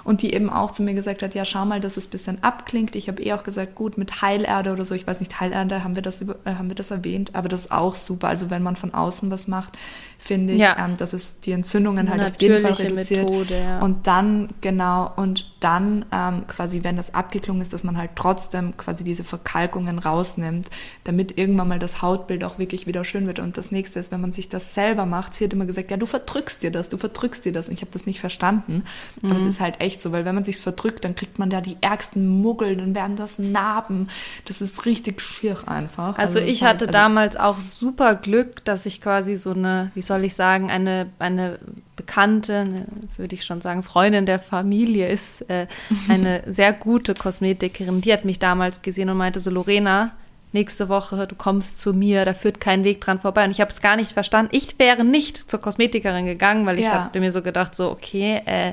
und 0.05 0.21
die 0.21 0.35
eben 0.35 0.51
auch 0.51 0.71
zu 0.71 0.83
mir 0.83 0.95
gesagt 0.95 1.23
hat, 1.23 1.35
ja 1.35 1.45
schau 1.45 1.65
mal, 1.65 1.81
dass 1.81 1.97
es 1.97 2.09
ein 2.09 2.11
bisschen 2.11 2.45
abklingt. 2.45 2.95
Ich 2.95 3.09
habe 3.09 3.23
eh 3.23 3.33
auch 3.33 3.43
gesagt, 3.43 3.75
gut, 3.75 3.97
mit 3.97 4.21
Heilerde 4.21 4.73
oder 4.73 4.85
so, 4.85 4.95
ich 4.95 5.07
weiß 5.07 5.21
nicht, 5.21 5.41
Heilerde, 5.41 5.83
haben 5.83 5.95
wir 5.95 6.03
das, 6.03 6.21
über, 6.21 6.37
äh, 6.45 6.55
haben 6.55 6.69
wir 6.69 6.77
das 6.77 6.91
erwähnt, 6.91 7.35
aber 7.35 7.49
das 7.49 7.62
ist 7.62 7.73
auch 7.73 7.95
super. 7.95 8.29
Also 8.29 8.51
wenn 8.51 8.62
man 8.62 8.77
von 8.77 8.93
außen 8.93 9.31
was 9.31 9.49
macht, 9.49 9.79
finde 10.19 10.53
ich, 10.55 10.61
ja. 10.61 10.77
ähm, 10.79 10.97
dass 10.97 11.15
es 11.15 11.41
die 11.41 11.53
Entzündungen 11.53 12.11
halt 12.11 12.23
auf 12.23 12.41
jeden 12.41 12.61
Fall 12.61 12.73
reduziert. 12.73 13.29
Methode, 13.29 13.59
ja. 13.59 13.81
Und 13.81 14.07
dann, 14.07 14.51
genau, 14.61 15.11
und 15.17 15.53
dann 15.61 16.05
ähm, 16.12 16.47
quasi, 16.47 16.83
wenn 16.83 16.97
das 16.97 17.15
abgeklungen 17.15 17.62
ist, 17.62 17.73
dass 17.73 17.85
man 17.85 17.97
halt 17.97 18.11
trotzdem 18.15 18.54
quasi 18.77 19.05
diese 19.05 19.25
Verkalkungen 19.25 19.99
rausnimmt, 19.99 20.69
damit 21.05 21.39
irgendwann 21.39 21.69
mal 21.69 21.79
das 21.79 22.03
Hautbild 22.03 22.45
auch 22.45 22.59
wirklich 22.59 22.87
wieder 22.87 23.05
schön 23.05 23.27
wird. 23.27 23.39
Und 23.39 23.59
das 23.59 23.71
nächste 23.71 23.99
ist, 23.99 24.13
wenn 24.13 24.21
man 24.21 24.33
sich 24.33 24.49
das 24.49 24.75
selber 24.75 25.07
macht, 25.07 25.35
sie 25.35 25.45
hat 25.45 25.53
immer 25.53 25.67
gesagt, 25.67 25.91
ja, 25.91 25.97
du 25.97 26.07
verdrückst 26.07 26.63
dir 26.63 26.71
das, 26.71 26.89
du 26.89 26.97
verdrückst 26.97 27.45
dir 27.45 27.53
das. 27.53 27.69
Und 27.69 27.75
ich 27.75 27.81
habe 27.81 27.91
das 27.93 28.07
nicht 28.07 28.21
verstanden. 28.21 28.85
Mhm. 29.21 29.31
Aber 29.31 29.37
es 29.37 29.45
mhm. 29.45 29.51
ist 29.51 29.61
halt 29.61 29.81
echt 29.81 30.01
so, 30.01 30.13
weil 30.13 30.25
wenn 30.25 30.35
man 30.35 30.45
sich 30.45 30.57
verdrückt, 30.59 31.05
dann 31.05 31.15
kriegt 31.15 31.39
man 31.39 31.51
da 31.51 31.61
die 31.61 31.77
ärgsten 31.81 32.27
Muggel, 32.27 32.77
dann 32.77 32.95
werden 32.95 33.17
das 33.17 33.39
Narben. 33.39 34.09
Das 34.45 34.61
ist 34.61 34.87
richtig 34.87 35.21
schier 35.21 35.57
einfach. 35.67 36.19
Also, 36.19 36.39
also 36.39 36.51
ich 36.51 36.63
hatte 36.63 36.87
halt, 36.87 36.89
also 36.89 36.93
damals 36.93 37.37
auch 37.37 37.61
super 37.61 38.15
Glück, 38.15 38.65
dass 38.65 38.87
ich 38.87 39.01
quasi 39.01 39.37
so 39.37 39.51
eine, 39.51 39.91
wie 39.95 40.03
soll 40.03 40.25
ich 40.25 40.35
sagen, 40.35 40.71
eine, 40.71 41.11
eine 41.19 41.59
Bekannte, 41.97 42.59
eine, 42.59 42.86
würde 43.16 43.34
ich 43.34 43.45
schon 43.45 43.61
sagen, 43.61 43.82
Freundin 43.82 44.26
der 44.26 44.38
Familie 44.38 45.09
ist 45.09 45.49
äh, 45.51 45.66
eine 46.09 46.42
sehr 46.47 46.72
gute 46.72 47.14
Kosmetikerin. 47.14 48.01
Die 48.01 48.12
hat 48.12 48.24
mich 48.24 48.38
damals 48.38 48.82
gesehen 48.82 49.11
und 49.11 49.16
meinte 49.16 49.40
so, 49.40 49.51
Lorena, 49.51 50.12
nächste 50.53 50.88
Woche, 50.88 51.26
du 51.26 51.34
kommst 51.34 51.80
zu 51.80 51.92
mir, 51.92 52.24
da 52.24 52.32
führt 52.32 52.61
kein 52.61 52.84
Weg 52.84 53.01
dran 53.01 53.18
vorbei. 53.18 53.45
Und 53.45 53.51
ich 53.51 53.61
habe 53.61 53.70
es 53.70 53.80
gar 53.80 53.97
nicht 53.97 54.12
verstanden. 54.12 54.51
Ich 54.55 54.78
wäre 54.78 55.05
nicht 55.05 55.51
zur 55.51 55.61
Kosmetikerin 55.61 56.26
gegangen, 56.26 56.64
weil 56.66 56.78
ich 56.78 56.84
ja. 56.84 57.05
habe 57.05 57.20
mir 57.20 57.32
so 57.32 57.42
gedacht, 57.42 57.74
so, 57.74 57.90
okay, 57.90 58.40
äh, 58.47 58.72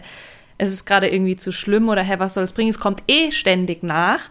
es 0.57 0.72
ist 0.72 0.86
gerade 0.86 1.09
irgendwie 1.09 1.36
zu 1.36 1.51
schlimm 1.51 1.89
oder 1.89 2.03
hä, 2.03 2.15
was 2.19 2.36
soll 2.36 2.43
es 2.43 2.53
bringen? 2.53 2.69
Es 2.69 2.80
kommt 2.80 3.01
eh 3.07 3.32
ständig 3.32 3.82
nach. 3.82 4.22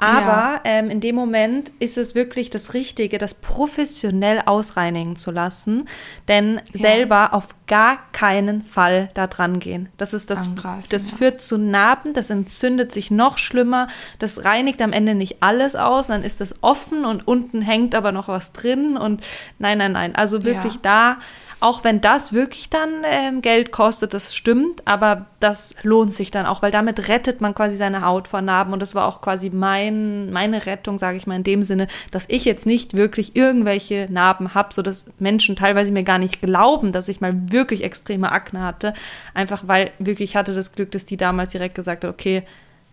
Aber 0.00 0.24
ja. 0.24 0.60
ähm, 0.64 0.88
in 0.88 1.00
dem 1.00 1.14
Moment 1.14 1.72
ist 1.78 1.98
es 1.98 2.14
wirklich 2.14 2.48
das 2.48 2.72
Richtige, 2.72 3.18
das 3.18 3.34
professionell 3.34 4.42
ausreinigen 4.46 5.16
zu 5.16 5.30
lassen, 5.30 5.86
denn 6.26 6.62
ja. 6.72 6.80
selber 6.80 7.34
auf 7.34 7.48
gar 7.66 7.98
keinen 8.12 8.62
Fall 8.62 9.10
da 9.12 9.26
dran 9.26 9.60
gehen. 9.60 9.90
Das 9.98 10.14
ist 10.14 10.30
das, 10.30 10.48
Angreifen, 10.48 10.86
das 10.88 11.10
ja. 11.10 11.16
führt 11.18 11.42
zu 11.42 11.58
Narben, 11.58 12.14
das 12.14 12.30
entzündet 12.30 12.92
sich 12.92 13.10
noch 13.10 13.36
schlimmer, 13.36 13.88
das 14.18 14.46
reinigt 14.46 14.80
am 14.80 14.94
Ende 14.94 15.14
nicht 15.14 15.42
alles 15.42 15.76
aus, 15.76 16.06
dann 16.06 16.22
ist 16.22 16.40
das 16.40 16.54
offen 16.62 17.04
und 17.04 17.28
unten 17.28 17.60
hängt 17.60 17.94
aber 17.94 18.10
noch 18.10 18.28
was 18.28 18.54
drin 18.54 18.96
und 18.96 19.22
nein, 19.58 19.76
nein, 19.76 19.92
nein. 19.92 20.16
Also 20.16 20.44
wirklich 20.44 20.78
da 20.80 21.18
auch 21.60 21.84
wenn 21.84 22.00
das 22.00 22.32
wirklich 22.32 22.70
dann 22.70 23.04
ähm, 23.04 23.42
Geld 23.42 23.70
kostet, 23.70 24.14
das 24.14 24.34
stimmt, 24.34 24.86
aber 24.86 25.26
das 25.40 25.76
lohnt 25.82 26.14
sich 26.14 26.30
dann 26.30 26.46
auch, 26.46 26.62
weil 26.62 26.70
damit 26.70 27.08
rettet 27.08 27.42
man 27.42 27.54
quasi 27.54 27.76
seine 27.76 28.04
Haut 28.04 28.28
vor 28.28 28.40
Narben. 28.40 28.72
Und 28.72 28.80
das 28.80 28.94
war 28.94 29.06
auch 29.06 29.20
quasi 29.20 29.50
mein, 29.50 30.32
meine 30.32 30.64
Rettung, 30.64 30.96
sage 30.96 31.18
ich 31.18 31.26
mal, 31.26 31.36
in 31.36 31.44
dem 31.44 31.62
Sinne, 31.62 31.86
dass 32.10 32.24
ich 32.28 32.46
jetzt 32.46 32.64
nicht 32.64 32.96
wirklich 32.96 33.36
irgendwelche 33.36 34.08
Narben 34.10 34.54
habe, 34.54 34.72
sodass 34.72 35.06
Menschen 35.18 35.54
teilweise 35.54 35.92
mir 35.92 36.02
gar 36.02 36.18
nicht 36.18 36.40
glauben, 36.40 36.92
dass 36.92 37.08
ich 37.08 37.20
mal 37.20 37.34
wirklich 37.52 37.84
extreme 37.84 38.32
Akne 38.32 38.62
hatte. 38.62 38.94
Einfach 39.34 39.62
weil 39.66 39.90
wirklich 39.98 40.30
ich 40.30 40.36
hatte 40.36 40.54
das 40.54 40.72
Glück, 40.72 40.90
dass 40.92 41.04
die 41.04 41.18
damals 41.18 41.52
direkt 41.52 41.74
gesagt 41.74 42.04
hat, 42.04 42.10
okay, 42.10 42.42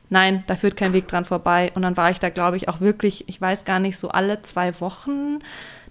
nein, 0.09 0.43
da 0.47 0.55
führt 0.55 0.75
kein 0.75 0.91
Weg 0.91 1.07
dran 1.07 1.23
vorbei. 1.23 1.71
Und 1.73 1.83
dann 1.83 1.95
war 1.95 2.11
ich 2.11 2.19
da, 2.19 2.29
glaube 2.29 2.57
ich, 2.57 2.67
auch 2.67 2.81
wirklich, 2.81 3.29
ich 3.29 3.39
weiß 3.39 3.63
gar 3.63 3.79
nicht, 3.79 3.97
so 3.97 4.09
alle 4.09 4.41
zwei 4.41 4.79
Wochen 4.81 5.39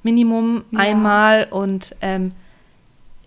Minimum 0.02 0.64
ja. 0.70 0.80
einmal 0.80 1.48
und 1.50 1.96
ähm, 2.00 2.32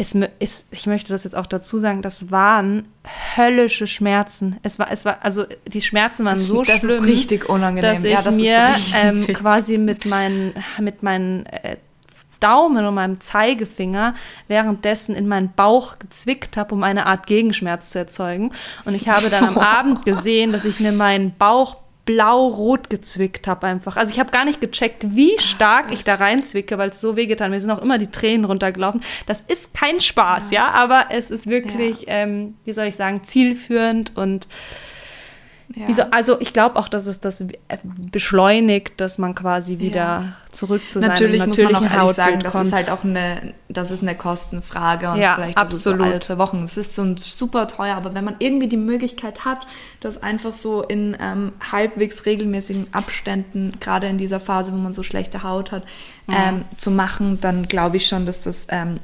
es 0.02 0.16
ist, 0.40 0.64
ich 0.72 0.88
möchte 0.88 1.12
das 1.12 1.26
jetzt 1.26 1.36
auch 1.36 1.46
dazu 1.46 1.78
sagen, 1.78 2.02
das 2.02 2.32
waren 2.32 2.88
höllische 3.36 3.86
Schmerzen. 3.86 4.56
Es 4.64 4.80
war, 4.80 4.90
es 4.92 5.04
war, 5.04 5.18
also 5.24 5.44
die 5.68 5.82
Schmerzen 5.82 6.24
waren 6.24 6.36
das, 6.36 6.48
so 6.48 6.64
das 6.64 6.80
schlimm, 6.80 7.04
ist 7.04 7.10
richtig 7.10 7.50
unangenehm. 7.50 7.92
dass 7.92 8.06
ich 8.06 8.14
ja, 8.14 8.22
das 8.22 8.38
mir 8.38 8.70
ähm, 8.96 9.28
quasi 9.28 9.78
mit 9.78 10.06
meinen, 10.06 10.54
mit 10.80 11.04
meinen 11.04 11.46
äh, 11.48 11.76
Daumen 12.40 12.86
und 12.86 12.96
meinem 12.96 13.20
Zeigefinger 13.20 14.16
währenddessen 14.48 15.16
in 15.16 15.28
meinen 15.28 15.52
Bauch 15.52 16.00
gezwickt 16.00 16.56
habe, 16.56 16.74
um 16.76 16.84
eine 16.84 17.06
Art 17.06 17.28
Gegenschmerz 17.28 17.90
zu 17.90 18.00
erzeugen. 18.00 18.54
Und 18.86 18.96
ich 18.96 19.10
habe 19.10 19.30
dann 19.30 19.50
am 19.50 19.58
Abend 19.58 20.06
gesehen, 20.06 20.54
dass 20.54 20.64
ich 20.64 20.80
mir 20.80 20.94
meinen 20.94 21.36
Bauch 21.38 21.76
blau-rot 22.10 22.90
gezwickt 22.90 23.46
habe 23.46 23.68
einfach. 23.68 23.96
Also 23.96 24.12
ich 24.12 24.20
habe 24.20 24.32
gar 24.32 24.44
nicht 24.44 24.60
gecheckt, 24.60 25.16
wie 25.16 25.38
stark 25.38 25.86
oh 25.90 25.94
ich 25.94 26.04
da 26.04 26.16
reinzwicke, 26.16 26.80
weil 26.80 26.90
es 26.90 27.00
so 27.00 27.16
wehgetan. 27.16 27.52
Mir 27.52 27.60
sind 27.60 27.70
auch 27.70 27.84
immer 27.84 28.00
die 28.00 28.08
Tränen 28.08 28.46
runtergelaufen. 28.46 29.02
Das 29.28 29.42
ist 29.42 29.76
kein 29.76 30.02
Spaß, 30.02 30.50
ja, 30.50 30.62
ja 30.62 30.72
aber 30.72 31.06
es 31.12 31.30
ist 31.30 31.46
wirklich, 31.46 32.08
ja. 32.08 32.24
ähm, 32.24 32.56
wie 32.66 32.72
soll 32.72 32.88
ich 32.88 32.96
sagen, 32.96 33.24
zielführend 33.24 34.18
und 34.18 34.48
ja. 35.76 35.88
Wieso, 35.88 36.02
also 36.10 36.42
ich 36.42 36.52
glaube 36.52 36.78
auch, 36.78 36.88
dass 36.88 37.06
es 37.06 37.20
das 37.20 37.46
beschleunigt, 38.12 39.00
dass 39.00 39.20
man 39.20 39.36
quasi 39.36 39.78
wieder 39.78 40.00
ja. 40.00 40.34
zurück 40.52 40.82
zu 40.90 41.00
Natürlich 41.00 41.40
seinem 41.40 41.50
natürlichen 41.50 41.68
muss 41.68 41.84
man 41.84 41.92
auch 41.92 42.00
ehrlich 42.00 42.16
sagen, 42.16 42.40
das 42.40 42.56
ist 42.56 42.74
halt 42.74 42.90
auch 42.90 43.04
eine, 43.04 43.54
das 43.68 43.92
ist 43.92 44.02
eine 44.02 44.16
Kostenfrage 44.16 45.12
und 45.12 45.20
ja, 45.20 45.36
vielleicht 45.36 45.58
absolut. 45.60 46.00
So 46.00 46.06
alle 46.06 46.20
zwei 46.22 46.38
Wochen. 46.40 46.64
Es 46.64 46.76
ist 46.76 46.96
so 46.96 47.04
ein 47.04 47.18
super 47.18 47.68
teuer, 47.68 47.96
aber 47.96 48.16
wenn 48.16 48.26
man 48.26 48.36
irgendwie 48.40 48.68
die 48.68 48.78
Möglichkeit 48.78 49.46
hat, 49.46 49.68
das 50.00 50.24
einfach 50.24 50.54
so 50.54 50.82
in 50.82 51.16
ähm, 51.22 51.52
halbwegs 51.72 52.26
regelmäßigen 52.26 52.88
Abständen, 52.92 53.74
gerade 53.80 54.08
in 54.08 54.18
dieser 54.18 54.40
Phase, 54.40 54.72
wo 54.72 54.78
man 54.78 54.94
so 54.94 55.04
schlechte 55.04 55.44
Haut 55.44 55.72
hat, 55.72 55.84
mhm. 56.26 56.36
ähm, 56.36 56.66
zu 56.78 56.90
machen, 56.90 57.40
dann 57.42 57.68
glaube 57.68 57.98
ich 57.98 58.08
schon, 58.08 58.26
dass 58.26 58.42
das 58.42 58.66
ähm, 58.70 58.98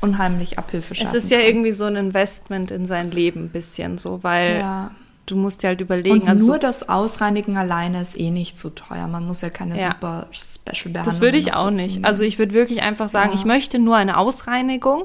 unheimlich 0.00 0.58
Abhilfe 0.58 0.94
schafft. 0.94 1.14
Es 1.14 1.24
ist 1.24 1.30
ja 1.30 1.36
kann. 1.36 1.48
irgendwie 1.48 1.72
so 1.72 1.84
ein 1.84 1.96
Investment 1.96 2.70
in 2.70 2.86
sein 2.86 3.10
Leben 3.10 3.44
ein 3.44 3.50
bisschen 3.50 3.98
so, 3.98 4.22
weil 4.22 4.60
ja 4.60 4.90
du 5.32 5.38
musst 5.38 5.62
dir 5.62 5.68
halt 5.68 5.80
überlegen. 5.80 6.20
Und 6.20 6.28
also 6.28 6.46
nur 6.46 6.58
das 6.58 6.88
Ausreinigen 6.88 7.56
alleine 7.56 8.00
ist 8.00 8.18
eh 8.18 8.30
nicht 8.30 8.58
so 8.58 8.70
teuer. 8.70 9.08
Man 9.08 9.26
muss 9.26 9.40
ja 9.40 9.50
keine 9.50 9.78
ja. 9.78 9.92
super 9.92 10.28
Special-Behandlung 10.30 11.04
Das 11.04 11.20
würde 11.20 11.38
ich 11.38 11.54
auch 11.54 11.70
nicht. 11.70 11.94
Nehmen. 11.94 12.04
Also 12.04 12.24
ich 12.24 12.38
würde 12.38 12.52
wirklich 12.52 12.82
einfach 12.82 13.08
sagen, 13.08 13.30
ja. 13.30 13.36
ich 13.36 13.44
möchte 13.44 13.78
nur 13.78 13.96
eine 13.96 14.18
Ausreinigung 14.18 15.04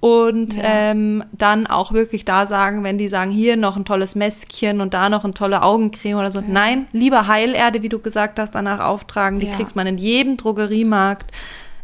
und 0.00 0.56
ja. 0.56 0.62
ähm, 0.64 1.22
dann 1.32 1.66
auch 1.66 1.92
wirklich 1.92 2.24
da 2.24 2.46
sagen, 2.46 2.82
wenn 2.84 2.96
die 2.96 3.08
sagen, 3.08 3.30
hier 3.30 3.58
noch 3.58 3.76
ein 3.76 3.84
tolles 3.84 4.14
Mäskchen 4.14 4.80
und 4.80 4.94
da 4.94 5.10
noch 5.10 5.24
eine 5.24 5.34
tolle 5.34 5.62
Augencreme 5.62 6.16
oder 6.16 6.30
so. 6.30 6.40
Ja. 6.40 6.46
Nein, 6.48 6.86
lieber 6.92 7.26
Heilerde, 7.26 7.82
wie 7.82 7.90
du 7.90 7.98
gesagt 7.98 8.38
hast, 8.38 8.54
danach 8.54 8.80
auftragen. 8.80 9.40
Die 9.40 9.46
ja. 9.46 9.52
kriegt 9.52 9.76
man 9.76 9.86
in 9.86 9.98
jedem 9.98 10.38
Drogeriemarkt. 10.38 11.30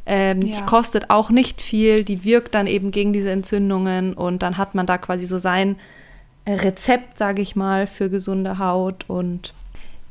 Ähm, 0.07 0.41
Die 0.41 0.62
kostet 0.62 1.11
auch 1.11 1.31
nicht 1.31 1.61
viel. 1.61 2.05
Die 2.05 2.24
wirkt 2.24 2.55
dann 2.55 2.66
eben 2.66 2.91
gegen 2.91 3.12
diese 3.12 3.31
Entzündungen 3.31 4.14
und 4.14 4.43
dann 4.43 4.57
hat 4.57 4.74
man 4.74 4.87
da 4.87 4.97
quasi 4.97 5.27
so 5.27 5.37
sein 5.37 5.77
Rezept, 6.47 7.18
sage 7.18 7.42
ich 7.42 7.57
mal, 7.57 7.86
für 7.86 8.09
gesunde 8.09 8.59
Haut. 8.59 9.05
Und 9.09 9.53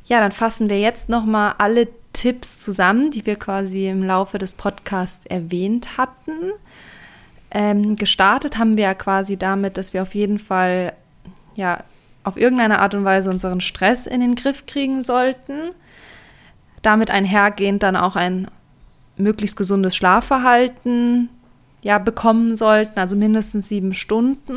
ja, 0.05 0.19
dann 0.19 0.31
fassen 0.31 0.69
wir 0.69 0.79
jetzt 0.79 1.09
nochmal 1.09 1.55
alle 1.57 1.87
Tipps 2.13 2.63
zusammen, 2.63 3.11
die 3.11 3.25
wir 3.25 3.35
quasi 3.35 3.87
im 3.87 4.03
Laufe 4.03 4.37
des 4.37 4.53
Podcasts 4.53 5.25
erwähnt 5.25 5.97
hatten. 5.97 6.51
Ähm, 7.51 7.95
gestartet 7.95 8.57
haben 8.57 8.77
wir 8.77 8.85
ja 8.85 8.93
quasi 8.93 9.37
damit, 9.37 9.77
dass 9.77 9.93
wir 9.93 10.01
auf 10.01 10.15
jeden 10.15 10.39
Fall 10.39 10.93
ja 11.55 11.83
auf 12.23 12.37
irgendeine 12.37 12.79
Art 12.79 12.95
und 12.95 13.05
Weise 13.05 13.29
unseren 13.29 13.61
Stress 13.61 14.07
in 14.07 14.19
den 14.19 14.35
Griff 14.35 14.65
kriegen 14.65 15.03
sollten. 15.03 15.71
Damit 16.81 17.11
einhergehend 17.11 17.83
dann 17.83 17.95
auch 17.95 18.15
ein 18.15 18.47
möglichst 19.17 19.55
gesundes 19.55 19.95
Schlafverhalten 19.95 21.29
ja 21.81 21.97
bekommen 21.99 22.55
sollten, 22.55 22.99
also 22.99 23.15
mindestens 23.15 23.69
sieben 23.69 23.93
Stunden 23.93 24.55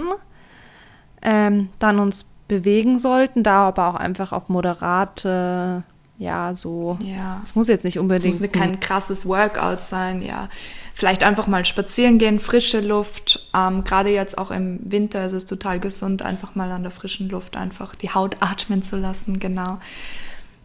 ähm, 1.22 1.68
dann 1.78 1.98
uns 1.98 2.24
bewegen 2.48 2.98
sollten, 2.98 3.42
da 3.42 3.68
aber 3.68 3.88
auch 3.88 3.94
einfach 3.94 4.32
auf 4.32 4.48
moderate, 4.48 5.84
ja, 6.18 6.54
so. 6.54 6.98
Ja. 7.00 7.42
Es 7.46 7.54
muss 7.54 7.68
jetzt 7.68 7.84
nicht 7.84 7.98
unbedingt. 7.98 8.34
Es 8.34 8.40
muss 8.40 8.50
kein 8.50 8.80
krasses 8.80 9.24
Workout 9.26 9.82
sein, 9.82 10.20
ja. 10.20 10.48
Vielleicht 10.92 11.22
einfach 11.22 11.46
mal 11.46 11.64
spazieren 11.64 12.18
gehen, 12.18 12.40
frische 12.40 12.80
Luft. 12.80 13.48
Ähm, 13.54 13.84
Gerade 13.84 14.10
jetzt 14.10 14.36
auch 14.36 14.50
im 14.50 14.80
Winter 14.82 15.24
ist 15.24 15.32
es 15.32 15.46
total 15.46 15.78
gesund, 15.78 16.22
einfach 16.22 16.56
mal 16.56 16.72
an 16.72 16.82
der 16.82 16.90
frischen 16.90 17.28
Luft 17.28 17.56
einfach 17.56 17.94
die 17.94 18.10
Haut 18.10 18.36
atmen 18.40 18.82
zu 18.82 18.96
lassen, 18.96 19.38
genau. 19.38 19.78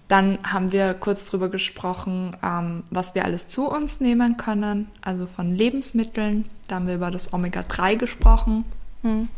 Dann 0.08 0.40
haben 0.44 0.72
wir 0.72 0.96
kurz 0.96 1.30
drüber 1.30 1.50
gesprochen, 1.50 2.36
ähm, 2.44 2.84
was 2.90 3.14
wir 3.14 3.24
alles 3.24 3.48
zu 3.48 3.70
uns 3.70 4.00
nehmen 4.00 4.38
können, 4.38 4.88
also 5.02 5.28
von 5.28 5.54
Lebensmitteln. 5.54 6.46
Da 6.68 6.76
haben 6.76 6.88
wir 6.88 6.96
über 6.96 7.12
das 7.12 7.32
Omega-3 7.32 7.98
gesprochen. 7.98 8.66
Hm. 9.04 9.30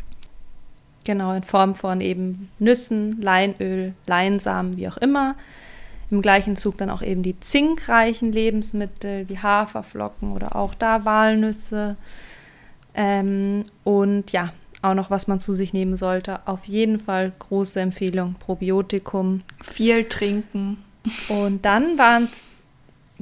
Genau, 1.05 1.33
in 1.33 1.43
Form 1.43 1.75
von 1.75 2.01
eben 2.01 2.49
Nüssen, 2.59 3.21
Leinöl, 3.21 3.93
Leinsamen, 4.07 4.75
wie 4.75 4.87
auch 4.89 4.97
immer. 4.97 5.35
Im 6.11 6.21
gleichen 6.21 6.55
Zug 6.55 6.77
dann 6.77 6.89
auch 6.89 7.01
eben 7.01 7.23
die 7.23 7.39
zinkreichen 7.39 8.31
Lebensmittel 8.31 9.29
wie 9.29 9.39
Haferflocken 9.39 10.33
oder 10.33 10.55
auch 10.55 10.73
da 10.73 11.05
Walnüsse. 11.05 11.95
Ähm, 12.93 13.65
und 13.83 14.31
ja, 14.31 14.51
auch 14.81 14.93
noch, 14.93 15.09
was 15.09 15.27
man 15.27 15.39
zu 15.39 15.53
sich 15.53 15.73
nehmen 15.73 15.95
sollte. 15.95 16.47
Auf 16.47 16.65
jeden 16.65 16.99
Fall 16.99 17.31
große 17.37 17.79
Empfehlung, 17.79 18.35
Probiotikum. 18.39 19.41
Viel 19.63 20.05
trinken. 20.05 20.77
Und 21.27 21.65
dann 21.65 21.97
waren 21.97 22.29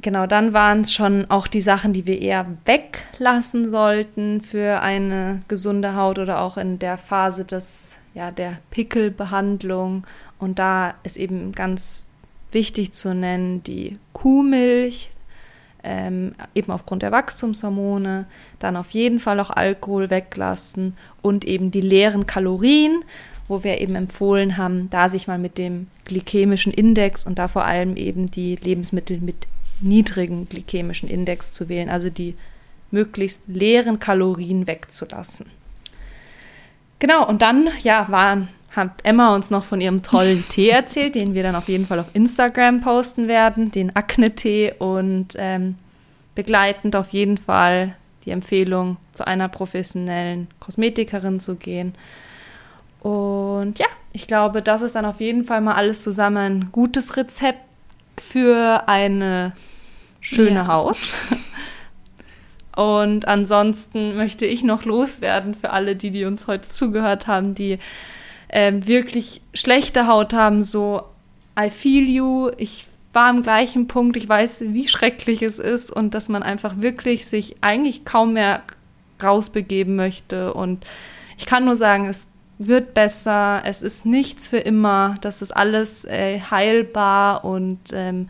genau, 0.04 0.26
dann 0.26 0.52
waren 0.52 0.82
es 0.82 0.92
schon 0.92 1.28
auch 1.30 1.48
die 1.48 1.62
Sachen, 1.62 1.92
die 1.92 2.06
wir 2.06 2.20
eher 2.20 2.46
weglassen 2.66 3.70
sollten 3.70 4.42
für 4.42 4.80
eine 4.80 5.40
gesunde 5.48 5.96
Haut 5.96 6.20
oder 6.20 6.40
auch 6.42 6.56
in 6.58 6.78
der 6.78 6.98
Phase 6.98 7.44
des, 7.44 7.98
ja, 8.12 8.30
der 8.30 8.58
Pickelbehandlung. 8.70 10.06
Und 10.38 10.60
da 10.60 10.94
ist 11.02 11.16
eben 11.16 11.52
ganz 11.52 12.04
wichtig 12.52 12.92
zu 12.92 13.14
nennen 13.14 13.64
die 13.64 13.98
Kuhmilch, 14.12 15.10
ähm, 15.82 16.34
eben 16.54 16.70
aufgrund 16.70 17.02
der 17.02 17.10
Wachstumshormone, 17.10 18.26
dann 18.58 18.76
auf 18.76 18.90
jeden 18.90 19.20
Fall 19.20 19.40
auch 19.40 19.50
Alkohol 19.50 20.10
weglassen 20.10 20.96
und 21.22 21.46
eben 21.46 21.70
die 21.70 21.80
leeren 21.80 22.26
Kalorien, 22.26 23.02
wo 23.48 23.64
wir 23.64 23.80
eben 23.80 23.94
empfohlen 23.94 24.58
haben, 24.58 24.90
da 24.90 25.08
sich 25.08 25.26
mal 25.28 25.38
mit 25.38 25.56
dem 25.56 25.88
glykämischen 26.04 26.72
Index 26.72 27.24
und 27.24 27.38
da 27.38 27.48
vor 27.48 27.64
allem 27.64 27.96
eben 27.96 28.30
die 28.30 28.56
Lebensmittel 28.56 29.18
mit 29.20 29.46
niedrigen 29.84 30.48
glykämischen 30.48 31.08
Index 31.08 31.52
zu 31.52 31.68
wählen, 31.68 31.88
also 31.88 32.10
die 32.10 32.34
möglichst 32.90 33.42
leeren 33.48 33.98
Kalorien 33.98 34.66
wegzulassen. 34.66 35.46
Genau, 36.98 37.28
und 37.28 37.42
dann, 37.42 37.68
ja, 37.82 38.06
waren, 38.08 38.48
hat 38.70 38.90
Emma 39.02 39.34
uns 39.34 39.50
noch 39.50 39.64
von 39.64 39.80
ihrem 39.80 40.02
tollen 40.02 40.44
Tee 40.48 40.70
erzählt, 40.70 41.14
den 41.14 41.34
wir 41.34 41.42
dann 41.42 41.56
auf 41.56 41.68
jeden 41.68 41.86
Fall 41.86 42.00
auf 42.00 42.08
Instagram 42.14 42.80
posten 42.80 43.28
werden, 43.28 43.70
den 43.70 43.94
Akne-Tee 43.94 44.74
und 44.78 45.34
ähm, 45.36 45.76
begleitend 46.34 46.96
auf 46.96 47.10
jeden 47.10 47.38
Fall 47.38 47.94
die 48.24 48.30
Empfehlung, 48.30 48.96
zu 49.12 49.26
einer 49.26 49.48
professionellen 49.48 50.48
Kosmetikerin 50.60 51.40
zu 51.40 51.56
gehen. 51.56 51.94
Und 53.00 53.78
ja, 53.78 53.86
ich 54.12 54.26
glaube, 54.26 54.62
das 54.62 54.80
ist 54.80 54.94
dann 54.94 55.04
auf 55.04 55.20
jeden 55.20 55.44
Fall 55.44 55.60
mal 55.60 55.74
alles 55.74 56.02
zusammen 56.02 56.38
ein 56.38 56.68
gutes 56.72 57.16
Rezept 57.16 57.60
für 58.16 58.84
eine 58.88 59.52
schöne 60.24 60.60
ja. 60.60 60.66
Haut. 60.66 60.96
Und 62.76 63.28
ansonsten 63.28 64.16
möchte 64.16 64.46
ich 64.46 64.64
noch 64.64 64.84
loswerden 64.84 65.54
für 65.54 65.70
alle, 65.70 65.94
die, 65.94 66.10
die 66.10 66.24
uns 66.24 66.48
heute 66.48 66.68
zugehört 66.68 67.28
haben, 67.28 67.54
die 67.54 67.78
äh, 68.48 68.72
wirklich 68.84 69.42
schlechte 69.52 70.08
Haut 70.08 70.34
haben, 70.34 70.62
so 70.62 71.02
I 71.58 71.70
feel 71.70 72.08
you, 72.08 72.50
ich 72.56 72.86
war 73.12 73.28
am 73.28 73.44
gleichen 73.44 73.86
Punkt, 73.86 74.16
ich 74.16 74.28
weiß, 74.28 74.64
wie 74.68 74.88
schrecklich 74.88 75.42
es 75.42 75.60
ist 75.60 75.92
und 75.92 76.14
dass 76.14 76.28
man 76.28 76.42
einfach 76.42 76.78
wirklich 76.78 77.26
sich 77.26 77.56
eigentlich 77.60 78.04
kaum 78.04 78.32
mehr 78.32 78.62
rausbegeben 79.22 79.94
möchte. 79.94 80.52
Und 80.52 80.84
ich 81.38 81.46
kann 81.46 81.64
nur 81.64 81.76
sagen, 81.76 82.06
es 82.06 82.26
wird 82.58 82.92
besser, 82.92 83.62
es 83.64 83.82
ist 83.82 84.04
nichts 84.04 84.48
für 84.48 84.58
immer, 84.58 85.14
das 85.20 85.42
ist 85.42 85.52
alles 85.52 86.04
äh, 86.06 86.40
heilbar 86.40 87.44
und 87.44 87.78
ähm, 87.92 88.28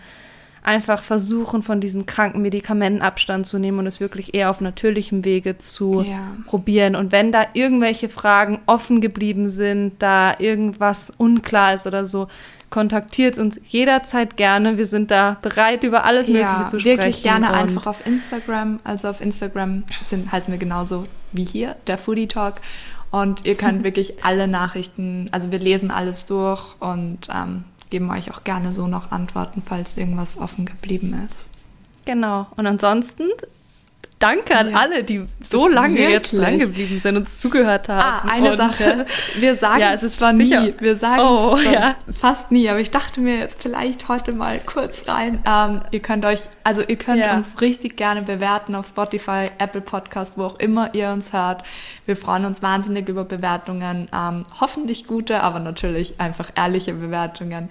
einfach 0.65 1.03
versuchen, 1.03 1.63
von 1.63 1.81
diesen 1.81 2.07
kranken 2.07 2.43
Medikamenten 2.43 3.03
Abstand 3.03 3.47
zu 3.47 3.59
nehmen 3.59 3.79
und 3.79 3.87
es 3.87 4.01
wirklich 4.01 4.35
eher 4.35 4.51
auf 4.51 4.61
natürlichem 4.61 5.25
Wege 5.25 5.59
zu 5.59 6.03
ja. 6.03 6.35
probieren. 6.47 6.97
Und 6.97 7.13
wenn 7.13 7.31
da 7.31 7.47
irgendwelche 7.53 8.09
Fragen 8.09 8.61
offen 8.67 9.01
geblieben 9.01 9.49
sind, 9.49 10.03
da 10.03 10.35
irgendwas 10.39 11.13
unklar 11.19 11.75
ist 11.75 11.87
oder 11.87 12.07
so, 12.07 12.29
kontaktiert 12.71 13.39
uns 13.39 13.61
jederzeit 13.69 14.37
gerne. 14.37 14.79
Wir 14.79 14.87
sind 14.87 15.11
da 15.11 15.37
bereit, 15.43 15.85
über 15.85 16.05
alles 16.05 16.27
Mögliche 16.27 16.49
ja, 16.49 16.69
zu 16.69 16.81
sprechen. 16.81 16.99
Wirklich 16.99 17.23
gerne 17.23 17.53
einfach 17.53 17.87
auf 17.87 18.05
Instagram. 18.07 18.81
Also 18.83 19.09
auf 19.09 19.21
Instagram 19.21 19.85
sind, 20.01 20.33
heißen 20.33 20.51
wir 20.51 20.59
genauso 20.59 21.07
wie 21.31 21.45
hier, 21.45 21.77
der 21.87 21.99
Foodie 21.99 22.27
Talk. 22.27 22.55
Und 23.11 23.45
ihr 23.45 23.55
könnt 23.55 23.85
wirklich 23.85 24.25
alle 24.25 24.49
Nachrichten, 24.49 25.29
also 25.31 25.53
wir 25.53 25.61
lesen 25.61 25.91
alles 25.93 26.27
durch 26.27 26.75
und 26.81 27.29
ähm, 27.33 27.65
geben 27.95 28.11
euch 28.11 28.33
auch 28.33 28.43
gerne 28.43 28.73
so 28.73 28.89
noch 28.89 29.13
Antworten, 29.13 29.63
falls 29.65 29.97
irgendwas 29.97 30.37
offen 30.37 30.65
geblieben 30.65 31.15
ist. 31.29 31.49
Genau. 32.05 32.49
Und 32.57 32.67
ansonsten 32.67 33.29
danke 34.25 34.57
an 34.57 34.71
ja. 34.71 34.77
alle, 34.77 35.05
die 35.05 35.27
so 35.43 35.69
lange 35.69 35.97
Wirklich? 35.97 36.11
jetzt 36.11 36.33
lang 36.33 36.59
geblieben 36.59 36.99
sind 36.99 37.17
und 37.17 37.29
zugehört 37.29 37.89
haben. 37.89 38.29
Ah, 38.29 38.33
eine 38.33 38.53
und, 38.53 38.57
Sache. 38.57 39.07
Wir 39.39 39.55
sagen 39.65 39.81
ja, 39.81 39.93
es 39.93 40.03
ist 40.03 40.19
zwar 40.19 40.35
sicher. 40.35 40.63
nie, 40.63 40.75
wir 40.79 40.97
sagen 40.97 41.23
oh, 41.23 41.57
es 41.57 41.65
ja. 41.65 41.97
fast 42.11 42.51
nie, 42.51 42.69
aber 42.69 42.81
ich 42.81 42.91
dachte 42.91 43.21
mir 43.21 43.39
jetzt 43.39 43.63
vielleicht 43.63 44.09
heute 44.09 44.33
mal 44.33 44.59
kurz 44.65 45.09
rein. 45.09 45.43
Ähm, 45.47 45.81
ihr 45.91 46.01
könnt 46.01 46.25
euch, 46.25 46.41
also 46.63 46.83
ihr 46.83 46.97
könnt 46.97 47.25
ja. 47.25 47.37
uns 47.37 47.61
richtig 47.61 47.97
gerne 47.97 48.23
bewerten 48.23 48.75
auf 48.75 48.87
Spotify, 48.87 49.51
Apple 49.59 49.83
Podcast, 49.83 50.39
wo 50.39 50.45
auch 50.45 50.59
immer 50.59 50.95
ihr 50.95 51.11
uns 51.11 51.33
hört. 51.33 51.63
Wir 52.07 52.17
freuen 52.17 52.47
uns 52.47 52.63
wahnsinnig 52.63 53.09
über 53.09 53.25
Bewertungen. 53.25 54.09
Ähm, 54.13 54.45
hoffentlich 54.61 55.07
gute, 55.07 55.43
aber 55.43 55.59
natürlich 55.59 56.19
einfach 56.19 56.51
ehrliche 56.57 56.95
Bewertungen. 56.95 57.69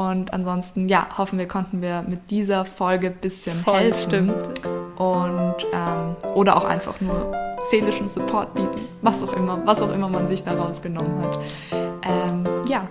Und 0.00 0.32
ansonsten, 0.32 0.88
ja, 0.88 1.06
hoffen 1.18 1.38
wir, 1.38 1.46
konnten 1.46 1.82
wir 1.82 2.02
mit 2.08 2.30
dieser 2.30 2.64
Folge 2.64 3.08
ein 3.08 3.16
bisschen 3.20 3.60
Voll, 3.60 3.80
helfen. 3.80 4.00
Stimmt. 4.00 4.66
Und, 4.96 5.56
ähm, 5.74 6.16
oder 6.34 6.56
auch 6.56 6.64
einfach 6.64 6.98
nur 7.02 7.32
seelischen 7.68 8.08
Support 8.08 8.54
bieten, 8.54 8.80
was 9.02 9.22
auch 9.22 9.34
immer, 9.34 9.60
was 9.66 9.82
auch 9.82 9.92
immer 9.92 10.08
man 10.08 10.26
sich 10.26 10.42
daraus 10.42 10.80
genommen 10.80 11.22
hat. 11.22 11.38
Ähm, 11.70 12.48
ja. 12.66 12.88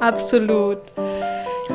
Absolut. 0.00 0.78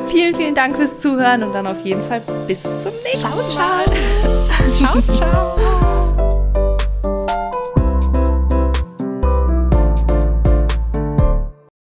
Vielen, 0.08 0.34
vielen 0.34 0.54
Dank 0.56 0.78
fürs 0.78 0.98
Zuhören 0.98 1.44
und 1.44 1.52
dann 1.52 1.68
auf 1.68 1.80
jeden 1.84 2.02
Fall 2.02 2.20
bis 2.48 2.62
zum 2.62 2.92
nächsten 3.04 3.30
Mal. 3.30 3.84
Ciao, 4.74 5.00
ciao. 5.00 5.00
ciao, 5.00 5.16
ciao. 5.16 5.93